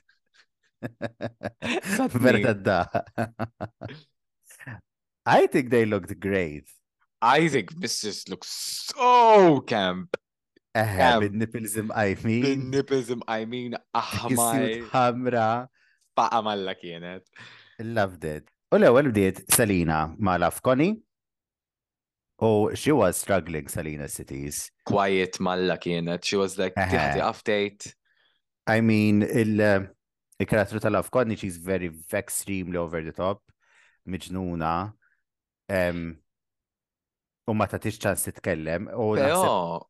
Verta 2.21 2.53
da. 2.53 2.79
I 5.25 5.47
think 5.47 5.71
they 5.71 5.85
looked 5.89 6.13
great. 6.19 6.69
I 7.19 7.49
think 7.49 7.73
this 7.81 8.01
just 8.05 8.29
looks 8.29 8.53
so 8.93 9.59
camp. 9.65 10.13
Eħe, 10.77 11.11
bin 11.25 11.41
nipples 11.41 11.73
I 11.95 12.13
mean. 12.21 12.43
Bin 12.45 12.69
nipples 12.69 13.09
I 13.25 13.45
mean, 13.49 13.73
aħmaj. 13.97 14.83
Hamra. 14.93 15.51
Paqa 16.17 16.41
malla 16.43 16.73
kienet. 16.73 17.21
Love 17.79 18.17
it. 18.33 18.47
U 18.73 18.79
l-ewel 18.81 19.11
bdiet 19.13 19.43
Salina 19.53 20.15
ma' 20.17 20.37
Lafkoni. 20.41 20.95
Oh, 22.39 22.73
she 22.73 22.91
was 22.91 23.17
struggling, 23.17 23.67
Salina 23.69 24.07
Cities. 24.07 24.71
Quiet 24.85 25.37
malla 25.39 25.77
kienet. 25.81 26.23
She 26.25 26.39
was 26.41 26.57
like, 26.57 26.73
tiħti 26.75 27.21
update. 27.27 27.91
I 28.67 28.81
mean, 28.81 29.21
eh, 29.23 29.85
il-karattru 30.41 30.81
tal-Afkoni, 30.83 31.37
she's 31.37 31.57
very 31.57 31.91
extremely 32.13 32.77
over 32.77 33.01
the 33.01 33.11
top, 33.15 33.41
Mijnuna. 34.07 34.73
Um, 35.69 36.01
u 37.47 37.53
ma 37.55 37.67
ta' 37.75 37.79
ċans 37.85 38.25
sitkellem. 38.27 38.89
Pero, 38.89 39.85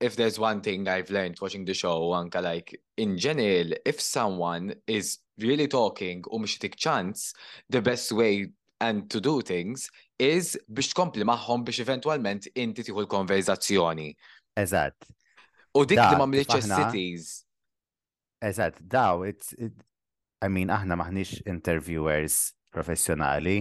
if 0.00 0.16
there's 0.16 0.38
one 0.38 0.60
thing 0.60 0.86
I've 0.88 1.10
learned 1.10 1.36
watching 1.40 1.64
the 1.64 1.74
show, 1.74 2.00
anka 2.12 2.42
like 2.42 2.78
in 2.96 3.18
general, 3.18 3.72
if 3.84 4.00
someone 4.00 4.74
is 4.86 5.18
really 5.38 5.68
talking 5.68 6.22
u 6.30 6.46
tik 6.46 6.76
chants, 6.76 7.34
the 7.68 7.82
best 7.82 8.12
way 8.12 8.48
and 8.80 9.10
to 9.10 9.20
do 9.20 9.40
things 9.42 9.90
is 10.18 10.56
biex 10.72 10.94
tkompli 10.94 11.26
maħħom 11.26 11.64
biex 11.66 11.82
eventualment 11.82 12.46
inti 12.54 12.84
tieħu 12.86 13.00
l-konverzazzjoni. 13.02 14.10
Eżatt. 14.54 15.08
U 15.78 15.82
dik 15.84 15.98
li 16.00 16.18
mamliċ 16.20 16.60
cities. 16.68 17.42
Eżatt, 18.40 18.78
daw, 18.86 19.22
it's, 19.26 19.50
it, 19.58 19.74
I 20.42 20.46
mean, 20.48 20.70
aħna 20.70 20.94
maħniex 20.98 21.42
interviewers 21.50 22.54
professjonali. 22.70 23.60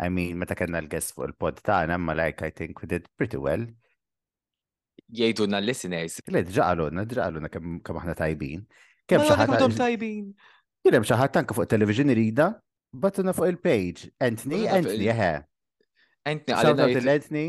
I 0.00 0.08
mean, 0.08 0.38
meta 0.40 0.56
kellna 0.56 0.80
l-guest 0.80 1.12
fuq 1.12 1.26
il-pod 1.28 1.60
ta' 1.64 1.84
ma 2.00 2.14
like 2.16 2.40
I 2.42 2.48
think 2.50 2.80
we 2.80 2.88
did 2.88 3.08
pretty 3.20 3.36
well 3.36 3.66
jgħidulna 5.14 5.58
l-listeners. 5.62 6.18
Le, 6.30 6.42
ġaqaluna, 6.48 7.04
ġaqaluna 7.10 7.50
kemm 7.52 8.00
aħna 8.00 8.16
tajbin. 8.18 8.64
Kem 9.08 9.20
mela 9.22 9.34
xaħat 9.36 9.76
tajbin. 9.78 10.24
Jirem 10.84 11.06
xaħat 11.08 11.34
tanka 11.38 11.56
fuq 11.56 11.68
television 11.74 12.10
rida, 12.16 12.50
battuna 12.92 13.34
fuq 13.36 13.50
il-page. 13.54 14.10
Entni, 14.26 14.62
entni, 14.66 15.08
eħe. 15.10 15.30
Entni, 16.30 16.54
għalina. 16.54 17.14
Entni, 17.16 17.44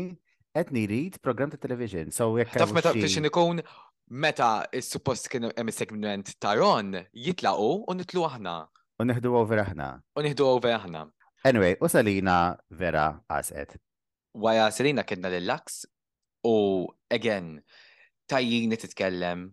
entni 0.56 0.86
rid 0.88 1.20
program 1.24 1.52
ta' 1.52 1.60
television. 1.60 2.10
So, 2.12 2.30
jekk. 2.40 2.56
Taf 2.62 2.74
meta 2.76 2.94
t-xin 2.96 3.28
ikun 3.30 3.62
meta 4.22 4.50
suppost 4.84 5.30
kien 5.32 5.48
hemm 5.52 5.72
segment 5.74 6.34
ta' 6.42 6.52
Ron 6.60 6.92
jitlaqu 7.12 7.72
u 7.90 7.96
nitlu 7.98 8.26
aħna. 8.30 8.58
U 8.96 9.04
nieħdu 9.04 9.34
over 9.36 9.60
aħna. 9.64 9.90
U 10.16 10.22
nieħdu 10.24 10.44
over 10.48 10.72
aħna. 10.78 11.06
Anyway, 11.46 11.76
u 11.84 11.88
Salina 11.92 12.56
vera 12.74 13.10
għaset. 13.30 13.76
Wara 14.40 14.70
Salina 14.74 15.04
kienna 15.06 15.28
lil-lax 15.32 15.84
U 16.46 16.88
again, 17.10 17.62
tajjini 18.28 18.76
titkellem, 18.76 19.50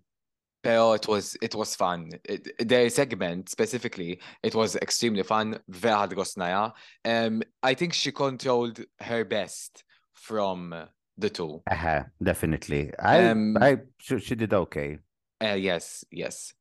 pero 0.61 0.93
it 0.93 1.07
was 1.07 1.35
it 1.41 1.55
was 1.55 1.75
fun. 1.75 2.09
It, 2.23 2.67
their 2.67 2.89
segment 2.89 3.49
specifically, 3.49 4.19
it 4.43 4.55
was 4.55 4.75
extremely 4.75 5.23
fun. 5.23 5.57
Veħad 5.69 6.13
gosnaja. 6.15 6.71
Um, 7.05 7.41
I 7.63 7.73
think 7.75 7.93
she 7.93 8.11
controlled 8.11 8.79
her 8.99 9.25
best 9.25 9.83
from 10.13 10.73
the 11.17 11.29
two. 11.29 11.61
Uh-huh, 11.69 12.03
definitely. 12.21 12.91
I, 12.99 13.27
um, 13.29 13.57
I 13.59 13.77
she, 13.99 14.19
she 14.19 14.35
did 14.35 14.53
okay. 14.53 14.99
Uh, 15.41 15.57
yes, 15.59 16.05
yes. 16.11 16.53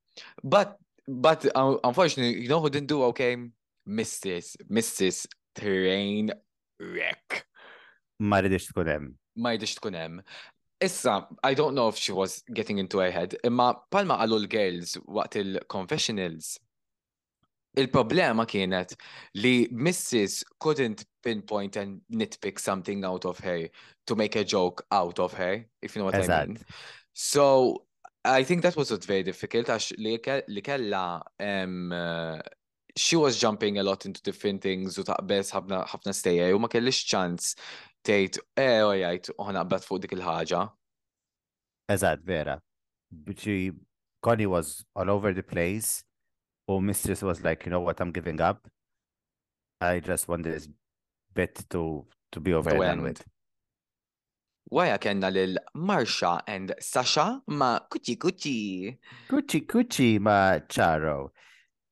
But 0.42 0.76
but 1.06 1.44
uh, 1.54 1.76
unfortunately, 1.84 2.42
you 2.42 2.48
know 2.48 2.60
who 2.60 2.70
didn't 2.70 2.88
do 2.88 3.02
okay? 3.12 3.36
Mrs. 3.88 4.56
Mrs. 4.70 5.26
Terrain 5.54 6.30
Wreck. 6.80 7.44
Ma 8.20 8.38
rridix 8.40 8.70
ma 9.38 9.52
jidix 9.54 9.74
tkun 9.78 9.96
hemm. 9.96 10.22
Issa, 10.82 11.28
I 11.44 11.54
don't 11.54 11.74
know 11.74 11.86
if 11.88 11.96
she 11.96 12.10
was 12.12 12.42
getting 12.52 12.78
into 12.78 12.98
her 12.98 13.10
head, 13.10 13.36
imma 13.46 13.74
palma 13.94 14.16
għallu 14.24 14.40
l-girls 14.44 14.96
waqt 15.14 15.36
il-confessionals, 15.42 16.56
il-problema 17.78 18.44
kienet 18.50 18.96
li 19.44 19.68
Mrs. 19.70 20.42
couldn't 20.60 21.04
pinpoint 21.22 21.76
and 21.76 22.00
nitpick 22.12 22.58
something 22.58 23.04
out 23.04 23.24
of 23.24 23.38
her 23.40 23.68
to 24.06 24.16
make 24.16 24.34
a 24.36 24.44
joke 24.44 24.84
out 24.90 25.18
of 25.20 25.32
her, 25.34 25.64
if 25.80 25.94
you 25.94 26.00
know 26.02 26.06
what 26.10 26.16
I 26.18 26.26
mean. 26.46 26.58
So 27.12 27.84
I 28.24 28.42
think 28.42 28.62
that 28.62 28.76
was 28.76 28.90
a 28.90 28.96
very 28.98 29.22
difficult 29.22 29.68
għax 29.70 29.92
li 30.02 30.18
kella 30.60 31.22
um, 31.40 31.92
uh, 31.92 32.42
she 32.96 33.16
was 33.16 33.38
jumping 33.38 33.78
a 33.78 33.82
lot 33.82 34.04
into 34.04 34.20
different 34.22 34.60
things 34.60 34.98
u 34.98 35.04
taqbes 35.06 35.54
ħafna 35.54 36.12
stejja 36.18 36.50
u 36.52 36.58
ma 36.60 36.68
kellix 36.74 37.06
chance 37.06 37.54
tgħid 38.02 38.40
eh 38.56 38.82
jgħid 38.82 39.34
oħna 39.38 39.62
qbad 39.66 39.86
fuq 39.86 40.02
dik 40.04 40.16
il-ħaġa. 40.18 40.62
Eżatt, 41.94 42.24
vera. 42.26 42.56
Biċi 43.12 43.72
Connie 44.22 44.46
was 44.48 44.82
all 44.94 45.10
over 45.10 45.34
the 45.34 45.42
place 45.42 46.04
u 46.70 46.78
Mistress 46.80 47.22
was 47.26 47.42
like, 47.42 47.66
you 47.66 47.70
know 47.70 47.80
what, 47.80 48.00
I'm 48.00 48.12
giving 48.12 48.40
up. 48.40 48.68
I 49.80 50.00
just 50.00 50.28
want 50.28 50.44
this 50.44 50.68
bit 51.34 51.64
to 51.70 52.06
to 52.32 52.40
be 52.40 52.52
over 52.54 52.70
and 52.70 52.80
done 52.82 53.02
with. 53.02 53.22
Waja 54.72 54.98
kena 54.98 55.28
lil 55.30 55.58
Marsha 55.76 56.40
and 56.46 56.72
Sasha 56.80 57.42
ma 57.48 57.78
Kuchi 57.90 58.16
Kuchi. 58.16 58.96
Kuchi 59.28 59.60
Kuchi 59.66 60.18
ma 60.20 60.58
Charo. 60.68 61.30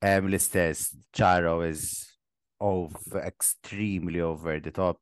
Um, 0.03 0.29
l-istess, 0.29 0.97
Charo 1.13 1.55
is 1.67 2.17
of 2.59 2.95
extremely 3.17 4.21
over 4.23 4.59
the 4.59 4.71
top. 4.71 4.99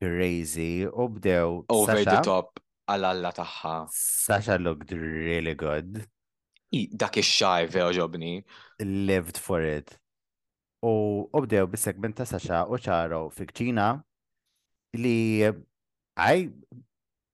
crazy 0.00 0.86
u 0.86 1.06
bdew. 1.10 1.64
Over 1.68 2.02
the 2.06 2.22
top 2.24 2.58
għal-alla 2.88 3.32
taħħa. 3.36 3.74
Sasha 3.92 4.56
looked 4.58 4.92
really 4.94 5.54
good. 5.58 6.06
I, 6.72 6.88
dak 6.94 7.18
ix-xaj 7.22 7.70
ġobni. 7.98 8.38
Lived 8.80 9.38
for 9.38 9.62
it. 9.62 9.92
U 10.84 11.26
bdew 11.34 11.66
bis-segment 11.74 12.18
ta' 12.20 12.26
Sasha 12.28 12.64
u 12.66 12.78
ċaro 12.78 13.26
fikċina 13.34 13.90
li 14.96 15.42
I 16.18 16.48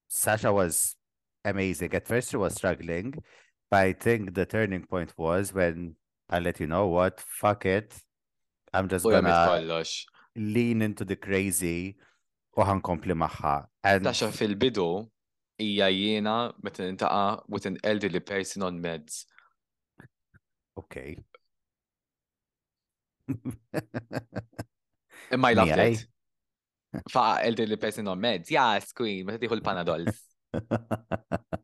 Sasha 0.08 0.52
was 0.52 0.96
amazing. 1.44 1.92
At 1.94 2.06
first 2.08 2.30
she 2.30 2.36
was 2.36 2.54
struggling, 2.54 3.12
but 3.70 3.80
I 3.80 3.92
think 3.94 4.34
the 4.34 4.44
turning 4.46 4.84
point 4.86 5.12
was 5.18 5.52
when 5.54 5.96
I 6.30 6.38
let 6.38 6.58
you 6.60 6.66
know 6.66 6.86
what, 6.88 7.20
fuck 7.20 7.64
it. 7.66 7.94
I'm 8.74 8.86
just 8.88 9.04
gonna 9.04 9.62
lean 10.36 10.82
into 10.82 11.04
the 11.06 11.16
crazy 11.16 11.96
u 12.60 12.66
ħankompli 12.68 13.14
maħħa. 13.18 13.52
Taxa 14.04 14.28
fil-bidu 14.34 14.84
hija 15.62 15.88
jiena 15.90 16.34
meta 16.62 16.86
intaqa 16.90 17.22
with 17.50 17.66
an 17.70 17.78
elderly 17.86 18.20
person 18.22 18.62
on 18.68 18.78
meds. 18.84 19.24
Okay. 20.78 21.16
Imma 25.34 25.52
I 25.54 25.68
eh? 25.68 25.90
it. 25.90 27.04
Fa' 27.10 27.40
elderly 27.42 27.78
person 27.80 28.06
on 28.10 28.22
meds. 28.22 28.50
Yes, 28.54 28.92
queen, 28.94 29.24
meta 29.26 29.42
tiħu 29.42 29.58
l-panadols. 29.60 30.22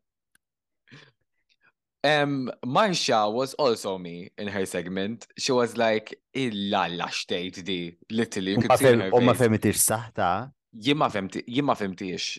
Um, 2.02 2.50
Marsha 2.64 3.30
was 3.30 3.52
also 3.58 3.98
me 3.98 4.30
in 4.38 4.48
her 4.48 4.64
segment. 4.64 5.26
She 5.36 5.52
was 5.52 5.74
like, 5.76 6.14
illa 6.32 6.86
l 6.88 7.02
xtejt 7.04 7.58
di, 7.66 7.92
literally. 8.10 8.52
You 8.54 8.62
could 8.62 8.78
see 8.80 8.94
her 8.96 9.02
face. 9.02 9.18
Umma 9.18 9.34
saħta. 9.36 10.30
Jimma 10.76 11.10
femti, 11.10 11.42
jimma 11.48 11.74
femtiex. 11.74 12.38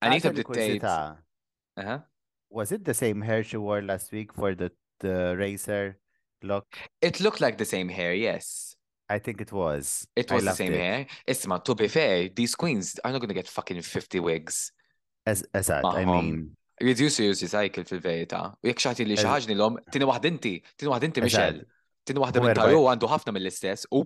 Anita 0.00 0.30
did 0.32 0.46
tape. 0.52 0.84
Uh-huh. 0.84 1.98
Was 2.50 2.70
it 2.70 2.84
the 2.84 2.94
same 2.94 3.20
hair 3.20 3.42
she 3.42 3.56
wore 3.56 3.82
last 3.82 4.12
week 4.12 4.32
for 4.32 4.54
the, 4.54 4.70
the 5.00 5.34
racer 5.36 5.98
look? 6.42 6.66
It 7.00 7.18
looked 7.20 7.40
like 7.40 7.58
the 7.58 7.64
same 7.64 7.88
hair, 7.88 8.14
yes. 8.14 8.76
I 9.08 9.18
think 9.18 9.40
it 9.40 9.50
was. 9.52 10.06
It 10.14 10.30
was 10.30 10.44
the 10.44 10.52
same 10.54 10.72
it. 10.72 10.78
hair. 10.80 11.06
Isma, 11.26 11.62
to 11.64 11.74
be 11.74 11.88
fair, 11.88 12.28
these 12.34 12.54
queens 12.54 12.98
are 13.04 13.10
not 13.10 13.18
going 13.20 13.28
to 13.28 13.34
get 13.34 13.48
fucking 13.48 13.80
50 13.82 14.20
wigs. 14.20 14.72
As, 15.26 15.44
as 15.54 15.68
that, 15.68 15.84
I 15.84 16.04
mean. 16.04 16.56
Reduce 16.80 17.18
your 17.20 17.34
cycle 17.34 17.84
fil-verita. 17.84 18.54
U 18.58 18.66
jek 18.72 18.80
xaħti 18.82 19.04
li 19.06 19.14
xaħġni 19.20 19.54
l-om, 19.54 19.76
tini 19.94 20.06
wahdinti, 20.08 20.54
tini 20.74 20.90
wahdinti, 20.90 21.22
Michelle. 21.22 21.60
Tini 22.02 22.18
wahda 22.18 22.42
minn 22.42 22.56
taru 22.58 22.80
għandu 22.90 23.10
ħafna 23.12 23.34
mill-istess. 23.36 23.86
U. 23.94 24.02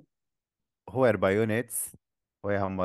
Whoever 0.93 1.17
by 1.23 1.31
units, 1.47 1.87
u 2.45 2.53
jgħam 2.53 2.77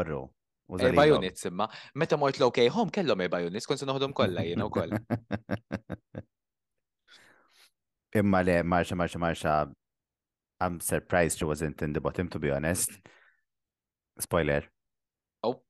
Erba 0.79 1.03
units 1.05 1.43
imma. 1.49 1.67
Meta 1.95 2.17
mort 2.17 2.39
l-OK 2.39 2.67
home 2.71 2.89
kellhom 2.95 3.21
erba 3.25 3.39
units, 3.45 3.65
kont 3.67 3.79
se 3.79 3.85
kolla 3.85 4.11
kollha 4.15 4.43
u 4.55 4.67
wkoll. 4.69 4.95
Imma 8.19 8.41
le, 8.43 8.63
marxa, 8.63 8.95
marxa, 8.95 9.17
marxa. 9.19 9.71
I'm 10.59 10.79
surprised 10.79 11.39
she 11.39 11.45
wasn't 11.45 11.81
in 11.81 11.93
the 11.93 12.01
bottom, 12.01 12.27
to 12.29 12.39
be 12.39 12.51
honest. 12.51 12.91
Spoiler. 14.19 14.63
Oh. 15.43 15.61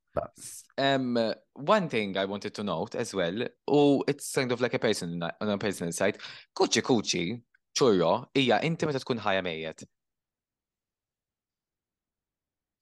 Um, 0.78 1.34
one 1.54 1.88
thing 1.88 2.18
I 2.18 2.26
wanted 2.26 2.54
to 2.56 2.64
note 2.64 2.96
as 2.96 3.14
well, 3.14 3.48
oh, 3.68 4.04
it's 4.08 4.34
kind 4.34 4.52
of 4.52 4.60
like 4.60 4.74
a 4.74 4.80
person 4.80 5.22
on 5.24 5.50
a 5.50 5.58
personal 5.58 5.94
side. 5.94 6.18
Kuċi 6.58 6.82
kuċi, 6.82 7.26
ċurro, 7.78 8.14
ija, 8.36 8.62
inti 8.68 8.86
meta 8.86 9.00
tkun 9.02 9.20
ħajja 9.22 9.86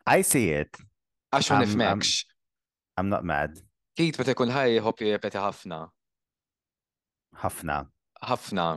I 0.08 0.22
see 0.24 0.50
it. 0.50 0.76
Għax 1.30 1.50
ma 1.54 1.60
nifmekx. 1.64 2.14
I'm 2.98 3.10
not 3.10 3.24
mad. 3.28 3.60
Kit 3.98 4.18
meta 4.20 4.34
ikun 4.34 4.50
ħaj 4.54 4.80
hopi 4.86 5.10
jirrepeti 5.12 5.38
ħafna. 5.42 5.84
Ħafna. 7.44 7.76
Ħafna. 8.30 8.70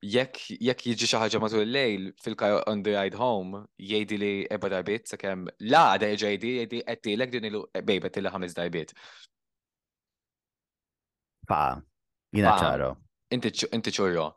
Jekk 0.00 0.54
jekk 0.64 0.86
jiġi 0.94 1.08
xi 1.10 1.18
ħaġa 1.20 1.40
matul 1.44 1.60
il-lejl 1.66 2.06
fil 2.24 2.36
kaj 2.40 2.54
on 2.70 2.80
the 2.86 2.94
ride 2.96 3.18
home 3.20 3.58
jgħidi 3.76 4.18
li 4.22 4.30
ebba 4.56 4.70
darbit 4.72 5.10
sakemm 5.12 5.50
la 5.68 5.82
għada 5.92 6.08
jgħidi 6.16 6.52
jgħidi 6.54 6.80
tilek 7.04 7.34
din 7.34 7.48
ilu 7.50 7.60
bejba 7.84 8.08
tilha 8.14 8.32
ħames 8.32 8.56
darbit. 8.56 8.94
Pa, 11.44 11.60
jina 12.32 12.56
ċaro. 12.62 12.94
Inti 13.36 13.92
ċurro. 13.92 14.30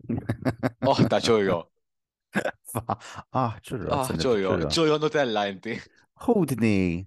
Oħta 0.94 1.24
ċurjo. 1.28 1.64
Ah, 2.76 3.54
ċurjo. 3.64 3.88
Ah, 3.88 4.08
ċurjo. 4.20 4.50
ċurjo 4.68 4.96
Nutella 5.00 5.46
inti 5.48 5.72
ħudni. 6.24 7.04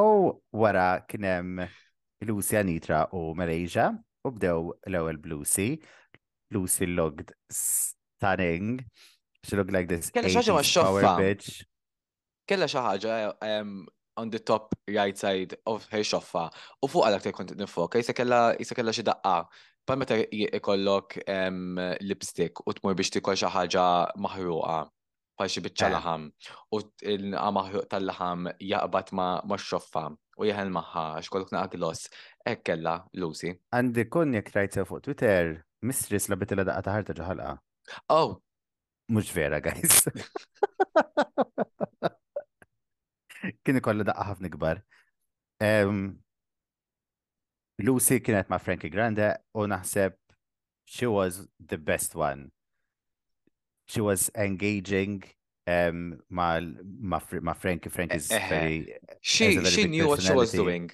U 0.00 0.32
wara 0.52 1.00
kienem 1.08 1.62
Lucy 2.26 2.58
Anitra 2.60 3.06
u 3.16 3.30
Malaysia 3.36 3.90
u 4.24 4.32
bdew 4.34 4.68
l-ewel 4.90 5.18
blusi. 5.20 5.74
Lucy 6.52 6.86
looked 6.86 7.32
stunning. 7.48 8.84
She 9.44 9.54
looked 9.56 9.72
like 9.72 9.88
this 9.88 10.10
Kella 10.10 10.28
xaġa 10.28 10.62
power 10.82 11.14
bitch. 11.20 11.62
Kella 12.46 12.66
xaħġa 12.68 13.14
um, 13.38 13.84
on 14.18 14.30
the 14.34 14.40
top 14.40 14.74
right 14.88 15.16
side 15.16 15.54
of 15.64 15.86
her 15.92 16.02
xoffa. 16.04 16.48
U 16.82 16.90
fuq 16.90 17.06
għalak 17.06 17.22
te 17.28 17.32
kont 17.32 17.54
nifok, 17.56 18.00
jisa 18.02 18.12
kella 18.12 18.52
xi 18.92 19.06
daqqa. 19.06 19.36
Pa' 19.88 19.96
meta 19.96 20.18
ikollok 20.28 21.16
um, 21.24 21.78
lipstick 22.04 22.60
u 22.66 22.74
tmur 22.76 22.98
biex 22.98 23.14
tikol 23.14 23.38
xi 23.38 23.48
ħaġa 23.54 23.86
maħruqa 24.20 24.76
bħal 25.40 25.62
bitċa 25.64 25.88
eh. 25.88 25.92
laħam 25.94 26.24
u 26.74 26.76
l-qamaħ 27.12 27.78
tal-laħam 27.92 28.48
jaqbat 28.60 29.10
ma' 29.16 29.56
xoffa 29.56 30.02
u 30.40 30.42
jeħel 30.50 30.70
maħħa, 30.74 31.04
għax 31.22 31.28
kollok 31.32 31.50
naqak 31.56 31.74
los. 31.80 32.00
Hekk 32.44 32.60
kellha 32.70 32.94
Lucy. 33.20 33.50
Għandi 33.72 34.04
kun 34.12 34.34
jek 34.36 34.48
rajt 34.54 34.76
fuq 34.88 35.00
Twitter, 35.06 35.44
mistress 35.84 36.28
la 36.32 36.36
bitilla 36.40 36.64
daqqa 36.68 36.82
taħarta 36.90 37.12
ġaħalqa. 37.18 37.52
Oh. 38.16 38.30
Mux 39.10 39.26
vera, 39.34 39.58
guys. 39.58 40.02
Kien 43.66 43.76
ikolli 43.80 44.04
daqqa 44.06 44.24
ħafna 44.28 44.48
kbar. 44.54 44.78
Lucy 47.82 48.16
kienet 48.22 48.50
ma' 48.52 48.60
Frankie 48.62 48.92
Grande 48.92 49.28
u 49.58 49.64
naħseb 49.72 50.12
she 50.90 51.06
was 51.10 51.42
the 51.58 51.76
best 51.78 52.14
one. 52.16 52.50
she 53.90 54.00
was 54.00 54.30
engaging 54.36 55.22
um 55.66 56.18
my 56.30 56.60
my, 57.10 57.20
my 57.42 57.52
friend 57.62 57.80
Frank 57.92 58.14
is 58.14 58.30
uh-huh. 58.30 58.48
very 58.48 58.94
she 59.20 59.62
she 59.64 59.84
knew 59.86 60.06
what 60.08 60.20
she 60.22 60.32
was 60.32 60.52
doing 60.52 60.90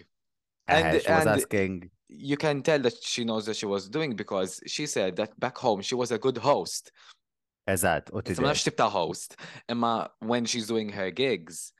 eh, 0.68 0.74
and, 0.78 0.86
uh-huh. 0.86 0.98
she 1.00 1.06
and 1.06 1.30
was 1.30 1.42
asking 1.42 1.90
you 2.08 2.36
can 2.36 2.62
tell 2.62 2.78
that 2.78 2.94
she 3.02 3.24
knows 3.24 3.46
what 3.46 3.56
she 3.56 3.66
was 3.66 3.88
doing 3.90 4.16
because 4.16 4.60
she 4.66 4.86
said 4.86 5.14
that 5.16 5.38
back 5.38 5.56
home 5.58 5.82
she 5.82 5.94
was 5.94 6.10
a 6.10 6.18
good 6.18 6.38
host 6.38 6.90
Eżat, 7.68 8.10
host. 8.98 9.36
i 9.76 10.06
when 10.20 10.44
she's 10.44 10.68
doing 10.68 10.88
her 10.88 11.10
gigs, 11.10 11.72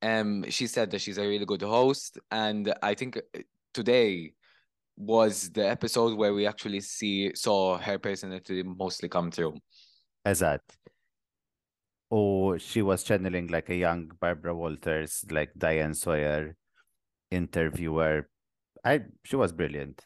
um, 0.00 0.46
she 0.48 0.66
said 0.66 0.90
that 0.90 1.00
she's 1.02 1.18
a 1.18 1.28
really 1.32 1.44
good 1.44 1.60
host, 1.60 2.18
and 2.30 2.72
I 2.82 2.94
think 2.94 3.18
uh, 3.18 3.40
today 3.74 4.32
was 4.96 5.50
the 5.50 5.68
episode 5.68 6.16
where 6.16 6.32
we 6.32 6.46
actually 6.46 6.80
see 6.80 7.34
saw 7.34 7.76
her 7.76 7.98
personality 7.98 8.62
mostly 8.62 9.10
come 9.10 9.30
through 9.30 9.58
as 10.26 10.40
that 10.40 10.60
oh 12.10 12.58
she 12.58 12.82
was 12.82 13.04
channeling 13.04 13.46
like 13.46 13.70
a 13.70 13.76
young 13.76 14.10
barbara 14.20 14.52
walters 14.54 15.24
like 15.30 15.50
diane 15.56 15.94
sawyer 15.94 16.56
interviewer 17.30 18.28
i 18.84 19.00
she 19.24 19.36
was 19.36 19.52
brilliant 19.52 20.04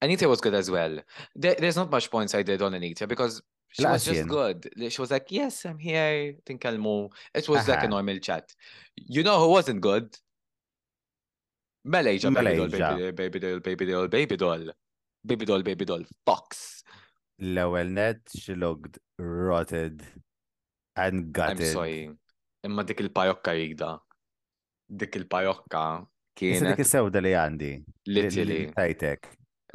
anita 0.00 0.26
was 0.26 0.40
good 0.40 0.54
as 0.54 0.70
well 0.70 0.96
there, 1.36 1.54
there's 1.58 1.76
not 1.76 1.90
much 1.90 2.10
points 2.10 2.34
i 2.34 2.42
did 2.42 2.60
on 2.62 2.72
anita 2.74 3.06
because 3.06 3.42
she 3.68 3.84
Lashing. 3.84 3.92
was 3.92 4.04
just 4.20 4.28
good 4.28 4.68
she 4.92 5.00
was 5.02 5.10
like 5.10 5.26
yes 5.28 5.66
i'm 5.66 5.78
here 5.78 6.32
think 6.46 6.64
i'll 6.64 6.78
move 6.78 7.10
it 7.34 7.46
was 7.48 7.60
uh-huh. 7.60 7.72
like 7.72 7.84
a 7.84 7.88
normal 7.88 8.18
chat 8.20 8.50
you 8.96 9.22
know 9.22 9.38
who 9.38 9.50
wasn't 9.50 9.80
good 9.82 10.16
Malaysia, 11.84 12.30
Malaysia. 12.30 13.12
Baby, 13.14 13.40
doll, 13.40 13.58
baby 13.58 13.58
baby 13.58 13.58
doll, 13.58 13.58
baby 13.58 13.88
doll, 13.88 14.06
baby 14.06 14.36
doll, 14.36 14.58
baby 14.58 14.66
doll, 14.66 14.74
baby 15.24 15.44
doll, 15.46 15.62
baby 15.62 15.84
doll, 15.84 16.02
Fox. 16.24 16.81
l-ewel 17.42 17.90
net 17.90 18.22
she 18.38 18.54
looked 18.54 18.98
rotted 19.18 20.02
and 20.94 21.32
gutted. 21.34 21.74
I'm 21.74 21.74
sorry. 21.74 22.00
Imma 22.62 22.84
dik 22.86 23.00
il-pajokka 23.02 23.54
jikda. 23.58 23.88
Dik 25.02 25.16
il-pajokka 25.22 25.84
kienet. 26.38 26.72
Dik 26.76 26.82
il-sewda 26.84 27.22
li 27.24 27.32
għandi. 27.34 27.72
Literally. 28.06 28.60
Tajtek. 28.76 29.26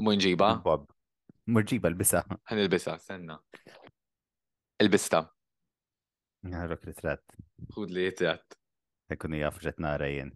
Munġiba? 0.05 0.53
Bob. 0.63 0.88
Murġiba 1.51 1.91
l-bisa. 1.91 2.24
Għan 2.47 2.63
il-bisa, 2.63 2.95
senna. 3.03 3.38
Il-bista. 4.80 5.26
Għarrok 6.47 6.88
ritrat. 6.91 7.24
Għud 7.74 7.91
li 7.95 8.07
jitrat. 8.07 8.55
Ekkun 9.11 9.36
jgħaf 9.39 9.59
ġet 9.65 9.84
nara 9.84 10.07
jien. 10.11 10.32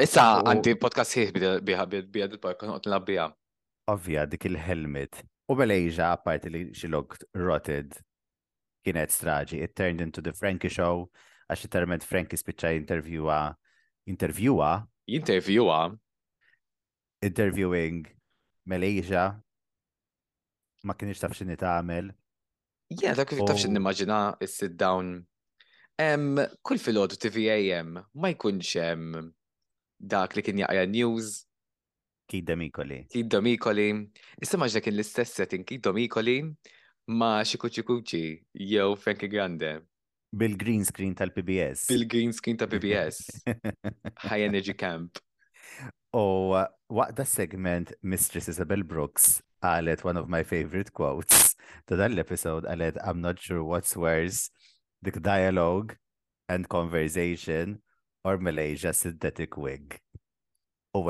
Issa, 0.00 0.28
għanti 0.50 0.76
podcast 0.82 1.16
ħieħ 1.16 1.64
bija 1.64 2.26
il-podcast, 2.28 2.70
għot 2.76 2.90
nlabbija 2.90 3.30
ovvja 3.86 4.24
dik 4.30 4.44
il-helmet. 4.48 5.22
U 5.50 5.54
belejġa, 5.58 6.12
apparti 6.16 6.48
li 6.50 6.62
looked 6.88 7.24
rotted, 7.36 7.92
kienet 8.84 9.12
straġi. 9.12 9.60
It 9.62 9.74
turned 9.76 10.00
into 10.00 10.22
the 10.24 10.32
Frankie 10.32 10.72
show, 10.72 11.08
għax 11.50 11.66
it-termet 11.66 12.06
Frankie 12.06 12.40
spiċċa 12.40 12.74
intervjua. 12.78 13.42
Intervjua? 14.10 14.78
Intervjua? 15.20 15.78
Interviewing 17.24 18.04
Malaysia. 18.68 19.30
Ma 20.84 20.92
kienix 20.96 21.20
taf 21.20 21.32
xini 21.36 21.56
ta' 21.60 21.78
għamil. 21.78 22.10
Yeah, 23.00 23.16
dak 23.16 23.30
kif 23.32 23.40
taf 23.48 23.60
xini 23.62 23.80
maġina 23.80 24.36
sit 24.44 24.76
down. 24.80 25.22
Um, 26.00 26.40
kull 26.66 26.80
fil-ħodu 26.82 27.16
TVAM 27.22 27.94
ma 28.18 28.28
jkunx 28.34 28.74
um, 28.82 29.28
dak 30.02 30.34
li 30.34 30.42
kien 30.42 30.58
jaqja 30.58 30.82
news 30.90 31.44
Kid 32.28 32.44
Domikoli. 32.46 33.04
Kid 33.12 33.28
Domikoli. 33.30 33.90
Issa 34.42 34.58
maġda 34.60 34.80
kien 34.84 34.96
l-istess 34.96 35.34
setting 35.36 35.64
Kid 35.68 35.82
Domicoli 35.84 36.38
ma 37.20 37.34
xikuċi 37.44 37.84
kuċi 37.84 38.24
jew 38.72 38.94
Frankie 39.00 39.28
Grande. 39.30 39.74
Bil-green 40.34 40.82
screen 40.88 41.12
tal-PBS. 41.14 41.84
Bil-green 41.92 42.32
screen 42.34 42.56
tal-PBS. 42.58 43.18
High 44.28 44.46
Energy 44.48 44.74
Camp. 44.74 45.20
U 46.14 46.54
uh, 46.56 46.64
waqda 46.90 47.26
segment 47.28 47.92
Mistress 48.02 48.48
Isabel 48.54 48.82
Brooks 48.86 49.42
għalet 49.64 50.04
one 50.08 50.16
of 50.20 50.28
my 50.32 50.42
favorite 50.46 50.92
quotes 50.96 51.52
ta' 51.88 51.98
dan 52.00 52.16
l-episode 52.16 52.68
għalet 52.72 53.00
I'm 53.04 53.20
not 53.24 53.38
sure 53.40 53.62
what's 53.66 53.96
worse 53.96 54.48
the 55.04 55.12
dialogue 55.20 55.96
and 56.48 56.68
conversation 56.72 57.82
or 58.24 58.40
Malaysia 58.40 58.92
synthetic 58.96 59.56
wig. 59.60 60.00
U 60.94 61.02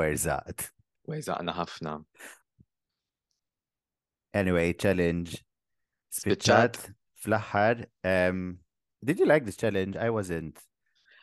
Weżaqna 1.07 1.53
ħafna. 1.53 1.97
Anyway, 4.33 4.73
challenge. 4.73 5.41
half 6.47 6.89
now? 7.27 7.37
Anyway, 7.53 7.85
Um, 8.03 8.59
did 9.03 9.19
you 9.19 9.25
like 9.25 9.45
this 9.45 9.55
challenge? 9.57 9.95
I 9.97 10.09
wasn't 10.09 10.57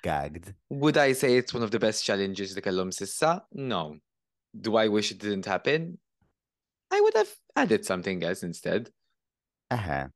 gagged. 0.02 0.54
Would 0.70 0.96
I 0.96 1.12
say 1.14 1.36
it's 1.36 1.52
one 1.52 1.62
of 1.62 1.70
the 1.70 1.78
best 1.80 2.04
challenges 2.04 2.54
the 2.54 2.62
kellhom 2.62 2.90
sissa? 2.92 3.42
No. 3.52 3.98
Do 4.58 4.76
I 4.76 4.88
wish 4.88 5.10
it 5.10 5.18
didn't 5.18 5.46
happen? 5.46 5.98
I 6.90 7.00
would 7.00 7.14
have 7.16 7.34
added 7.56 7.84
something 7.84 8.22
else 8.22 8.42
instead. 8.42 8.90
Uh-huh. 9.70 10.08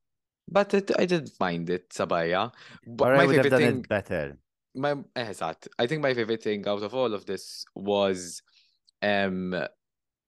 But 0.48 0.74
it, 0.74 0.90
I 0.98 1.06
didn't 1.06 1.32
mind 1.40 1.70
it, 1.70 1.90
Sabaya. 1.90 2.52
But 2.86 3.08
or 3.12 3.16
my 3.16 3.22
I 3.24 3.26
would 3.26 3.36
favorite 3.36 3.52
have 3.52 3.60
done 3.60 3.72
thing, 3.72 3.78
it 3.80 3.88
better. 3.88 4.38
My, 4.74 4.94
exact. 5.16 5.68
I 5.78 5.86
think 5.88 6.02
my 6.02 6.14
favorite 6.14 6.42
thing 6.42 6.66
out 6.68 6.82
of 6.82 6.94
all 6.94 7.14
of 7.14 7.24
this 7.26 7.64
was 7.74 8.42
um, 9.02 9.54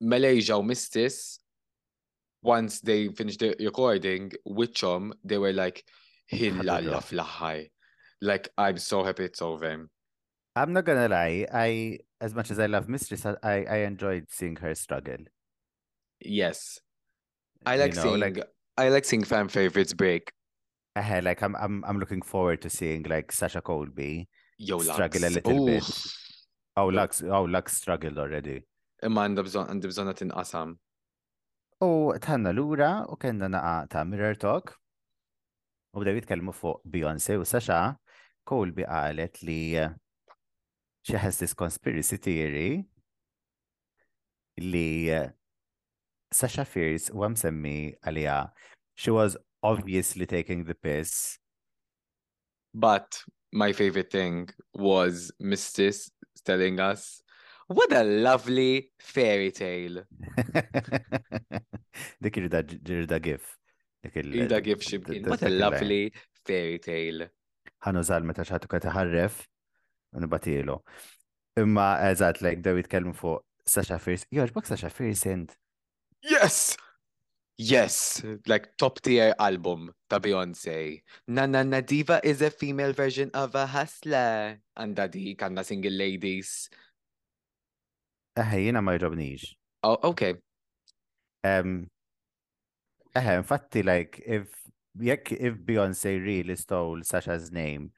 Malaysia 0.00 0.54
or 0.54 0.66
this. 0.92 1.38
once 2.42 2.80
they 2.80 3.08
finished 3.08 3.40
the 3.40 3.54
recording 3.60 4.30
with 4.44 4.74
them, 4.76 5.12
they 5.24 5.38
were 5.38 5.52
like, 5.52 5.84
la 6.32 6.80
flahai. 7.00 7.70
Like, 8.20 8.48
I'm 8.58 8.78
so 8.78 9.04
happy 9.04 9.24
it's 9.24 9.42
over. 9.42 9.88
I'm 10.56 10.72
not 10.72 10.84
gonna 10.84 11.08
lie. 11.08 11.46
I, 11.52 11.98
as 12.20 12.34
much 12.34 12.50
as 12.50 12.58
I 12.58 12.66
love 12.66 12.88
Mistress, 12.88 13.24
I, 13.24 13.36
I 13.42 13.76
enjoyed 13.78 14.26
seeing 14.28 14.56
her 14.56 14.74
struggle. 14.74 15.18
Yes, 16.20 16.80
I 17.64 17.76
like 17.76 17.92
you 17.92 17.96
know, 18.02 18.02
seeing 18.02 18.20
like 18.20 18.44
I 18.76 18.88
like 18.88 19.04
seeing 19.04 19.22
fan 19.22 19.46
favorites 19.48 19.92
break. 19.92 20.32
Uh, 20.96 21.20
like 21.22 21.42
I'm 21.42 21.54
I'm 21.54 21.84
I'm 21.84 22.00
looking 22.00 22.22
forward 22.22 22.60
to 22.62 22.70
seeing 22.70 23.04
like 23.04 23.30
Sasha 23.30 23.60
Colby 23.60 24.28
Yo, 24.58 24.80
struggle 24.80 25.24
a 25.26 25.30
little 25.30 25.60
Ooh. 25.62 25.66
bit 25.66 25.84
our 26.78 26.92
Awlak 26.92 27.68
struggled 27.68 28.18
already. 28.18 28.62
Imma 29.02 29.24
qasam. 29.28 30.76
U 31.82 32.10
tħanna 32.18 32.50
l-ura 32.54 32.88
u 33.10 33.16
naqa 33.18 33.86
ta' 33.90 34.04
Mirror 34.04 34.34
Talk 34.42 34.72
u 35.94 36.00
bdew 36.02 36.16
jitkellmu 36.18 36.54
fuq 36.54 36.80
Beyoncé 36.86 37.36
u 37.38 37.44
Sasha 37.46 37.96
Colby 38.46 38.82
qalet 38.84 39.40
li 39.46 39.78
she 41.02 41.16
has 41.16 41.38
this 41.38 41.54
conspiracy 41.54 42.16
theory 42.16 42.84
li 44.58 45.10
Sasha 46.32 46.64
fears 46.64 47.10
u 47.14 47.22
għamsemmi 47.22 47.76
għalija 48.02 48.40
she 48.96 49.10
was 49.14 49.36
obviously 49.62 50.26
taking 50.26 50.64
the 50.64 50.74
piss. 50.74 51.38
But 52.74 53.18
my 53.52 53.72
favorite 53.72 54.10
thing 54.10 54.48
was 54.74 55.30
Mistis 55.42 56.10
telling 56.48 56.76
us. 56.92 57.02
What 57.78 57.92
a 57.92 58.00
lovely 58.28 58.72
fairy 59.14 59.50
tale. 59.62 59.96
Dik 62.24 62.38
irda 62.40 62.62
gif. 63.26 63.46
Irda 64.08 64.60
gif 64.68 64.86
ximkien. 64.88 65.28
What 65.32 65.44
a 65.44 65.52
lovely 65.62 66.00
fairy 66.50 66.80
tale. 66.88 67.26
Ħanu 67.84 68.02
zal 68.08 68.24
meta 68.26 68.46
xatu 68.48 68.70
kata 68.72 68.94
ħarref, 68.96 69.36
unibatilu. 70.16 70.78
Imma 71.60 71.90
eżat, 72.08 72.40
like, 72.46 72.64
daw 72.64 72.80
jitkellmu 72.80 73.12
fuq 73.18 73.44
Sasha 73.68 74.00
Fierce. 74.00 74.24
Joġbok 74.34 74.66
Sasha 74.72 74.88
Fierce 74.90 75.28
int. 75.36 75.52
Yes! 76.24 76.62
Yes, 77.60 78.20
mm. 78.24 78.38
like 78.46 78.68
top 78.78 79.00
tier 79.02 79.34
album 79.40 79.90
ta' 80.08 80.20
Beyoncé. 80.20 81.02
Nana 81.26 81.64
Nadiva 81.66 82.20
is 82.22 82.40
a 82.40 82.50
female 82.54 82.92
version 82.92 83.30
of 83.34 83.52
a 83.56 83.66
hustler. 83.66 84.60
and 84.76 84.94
di, 85.10 85.34
kanna 85.34 85.64
single 85.64 85.92
ladies. 85.98 86.70
Eħe, 88.38 88.60
jina 88.70 88.78
ma 88.80 88.94
jġobniġ. 88.94 89.42
Oh, 89.82 89.98
okay. 90.06 90.36
Um, 91.42 91.90
eħe, 93.18 93.34
infatti, 93.42 93.82
like, 93.82 94.20
if, 94.24 94.46
jekk, 94.94 95.32
if 95.40 95.56
Beyoncé 95.66 96.12
really 96.22 96.54
stole 96.54 97.02
Sasha's 97.02 97.50
name 97.50 97.90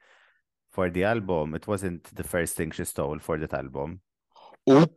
for 0.73 0.89
the 0.89 1.03
album, 1.03 1.53
it 1.53 1.67
wasn't 1.67 2.09
the 2.15 2.23
first 2.25 2.55
thing 2.57 2.71
she 2.73 2.81
stole 2.83 3.19
for 3.19 3.37
that 3.37 3.53
album. 3.53 3.99
Oh 4.65 4.87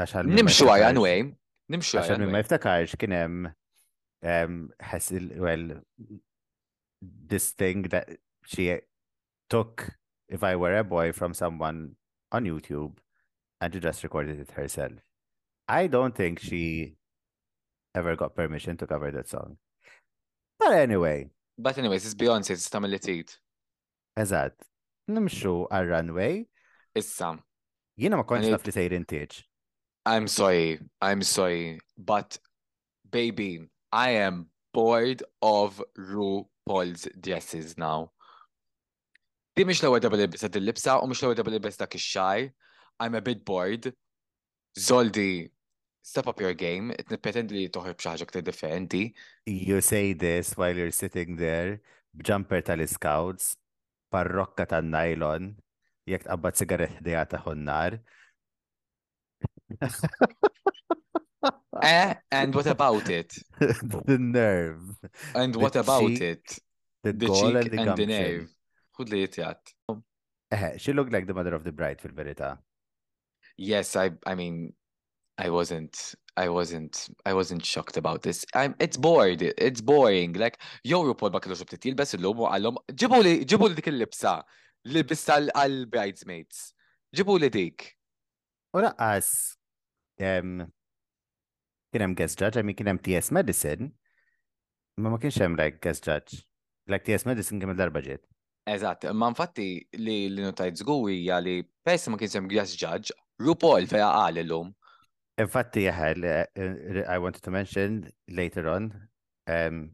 Nimxu 0.00 0.64
għajan 0.72 0.94
anyway. 0.96 1.28
Nimxu. 1.68 1.98
Għaxan 2.00 2.22
ma 2.32 2.40
jiftakarx 2.40 2.94
kien 3.00 3.12
hemm 3.14 5.04
il 5.12 5.26
well 5.36 5.66
this 7.00 7.50
thing 7.52 7.82
that 7.92 8.08
she 8.46 8.72
took 9.50 9.84
if 10.28 10.42
I 10.42 10.56
were 10.56 10.76
a 10.78 10.84
boy 10.84 11.12
from 11.12 11.34
someone 11.34 11.96
on 12.32 12.44
YouTube 12.44 12.98
and 13.60 13.72
she 13.74 13.80
just 13.80 14.02
recorded 14.02 14.40
it 14.40 14.52
herself. 14.52 14.92
I 15.68 15.86
don't 15.88 16.14
think 16.14 16.38
she 16.38 16.96
ever 17.94 18.16
got 18.16 18.34
permission 18.34 18.76
to 18.78 18.86
cover 18.86 19.10
that 19.10 19.28
song. 19.28 19.58
But 20.58 20.72
anyway. 20.72 21.28
But 21.58 21.76
anyways, 21.76 22.04
it's 22.06 22.14
Beyonce, 22.14 22.50
it's 22.50 22.70
tamil 22.70 22.94
it 22.94 23.38
Eżat. 24.18 24.52
Nimxu 25.10 25.66
għal-runway. 25.70 26.46
Issa. 26.96 27.36
Jina 27.96 28.16
ma 28.18 28.22
konċ 28.26 28.50
naf 28.52 28.64
li 28.66 28.72
sejrin 28.74 29.04
teċ. 29.08 29.47
I'm 30.06 30.28
sorry. 30.28 30.78
I'm 31.02 31.22
sorry. 31.22 31.80
But, 31.96 32.38
baby, 33.10 33.66
I 33.90 34.10
am 34.22 34.46
bored 34.74 35.22
of 35.42 35.82
RuPaul's 35.98 37.08
dresses 37.18 37.74
now. 37.74 38.12
Di 39.58 39.66
mhix 39.66 39.82
l-ewwel 39.82 39.98
darba 40.04 40.14
li 40.20 40.28
lbset 40.28 40.54
il-libsa 40.54 41.00
u 41.02 41.08
mhux 41.10 41.24
I'm 43.00 43.14
a 43.14 43.20
bit 43.22 43.44
bored. 43.46 43.94
Zoldi, 44.78 45.50
step 46.02 46.26
up 46.28 46.40
your 46.40 46.54
game. 46.54 46.92
It 46.94 47.06
pretend 47.22 47.50
li 47.50 47.66
toħrob 47.68 47.98
xi 47.98 48.14
ħaġa 48.22 48.42
differenti. 48.42 49.14
You 49.46 49.80
say 49.80 50.12
this 50.14 50.54
while 50.56 50.76
you're 50.78 50.90
sitting 50.94 51.34
there 51.36 51.80
b'jumper 52.16 52.62
tal-scouts, 52.62 53.56
parrokka 54.14 54.66
tan-nylon, 54.66 55.56
jekk 56.10 56.26
tqabbad 56.26 56.54
sigaret 56.58 56.94
ħdejja 57.02 57.24
taħon 57.36 57.66
eh, 61.82 62.14
and 62.30 62.54
what 62.54 62.66
about 62.66 63.08
it? 63.10 63.36
the 63.60 64.18
nerve. 64.18 64.80
And 65.34 65.54
what 65.56 65.74
the 65.74 65.80
about 65.80 66.06
cheek, 66.08 66.20
it? 66.20 66.58
The, 67.02 67.12
the 67.12 67.26
goal 67.26 67.46
cheek 67.52 67.72
and 67.72 67.86
the, 67.86 67.90
and 67.90 67.96
the 67.96 68.06
nerve. 68.06 68.48
Who 68.96 69.04
li 69.04 69.26
jitjat? 69.26 69.56
Eh, 70.50 70.76
she 70.78 70.92
looked 70.92 71.12
like 71.12 71.26
the 71.26 71.34
mother 71.34 71.54
of 71.54 71.64
the 71.64 71.72
bride 71.72 72.00
for 72.00 72.08
verità. 72.08 72.58
Yes, 73.56 73.94
I 73.96 74.12
I 74.26 74.34
mean 74.34 74.72
I 75.36 75.50
wasn't 75.50 76.14
I 76.36 76.48
wasn't 76.48 77.08
I 77.24 77.34
wasn't 77.34 77.64
shocked 77.64 77.96
about 77.96 78.22
this. 78.22 78.44
I'm 78.54 78.74
it's 78.80 78.96
bored. 78.96 79.42
It's 79.42 79.80
boring. 79.80 80.32
Like 80.32 80.60
jew 80.84 81.02
Rupol 81.04 81.30
ma 81.32 81.40
kellux 81.42 81.60
ibtitil 81.62 81.94
bes 82.00 82.14
illum 82.16 82.42
għalhom 82.48 82.80
ġibu 82.94 83.20
li 83.26 83.36
ġibu 83.44 83.70
li 83.70 83.78
dik 83.78 83.92
il-libsa 83.92 84.40
li 84.90 85.02
bissa 85.04 85.38
għal 85.52 85.82
bridesmaids. 85.92 86.72
Ġibu 87.16 87.38
li 87.44 87.50
dik. 87.58 87.86
U 88.74 88.82
laqqas 88.82 89.30
kien 90.18 92.02
hemm 92.02 92.14
guest 92.18 92.38
judge, 92.42 92.58
I 92.58 92.62
mean 92.62 92.76
kien 92.76 92.86
hemm 92.90 92.98
TS 92.98 93.30
Medicine, 93.32 93.92
ma 94.98 95.10
ma 95.14 95.18
kienx 95.22 95.38
hemm 95.42 95.56
like 95.58 95.80
guest 95.80 96.04
judge. 96.04 96.44
Like 96.88 97.04
TS 97.04 97.26
Medicine 97.28 97.60
kien 97.60 97.76
darba 97.76 98.02
ġiet. 98.04 98.22
Eżatt, 98.68 99.06
ma 99.16 99.28
infatti 99.32 99.66
li 99.96 100.16
li 100.28 100.42
notajt 100.44 100.80
żgur 100.82 101.08
hija 101.12 101.36
li 101.40 101.58
peress 101.84 102.08
ma 102.12 102.18
kienx 102.20 102.36
hemm 102.40 102.50
guest 102.50 102.76
judge, 102.80 103.14
RuPaul 103.44 103.86
feja 103.90 104.08
qal 104.16 104.42
illum. 104.44 104.74
Infatti 105.38 105.84
jaħel, 105.86 106.24
eh, 106.56 107.00
I 107.14 107.18
wanted 107.22 107.42
to 107.44 107.50
mention 107.54 108.00
later 108.26 108.66
on, 108.72 108.88
um, 109.46 109.84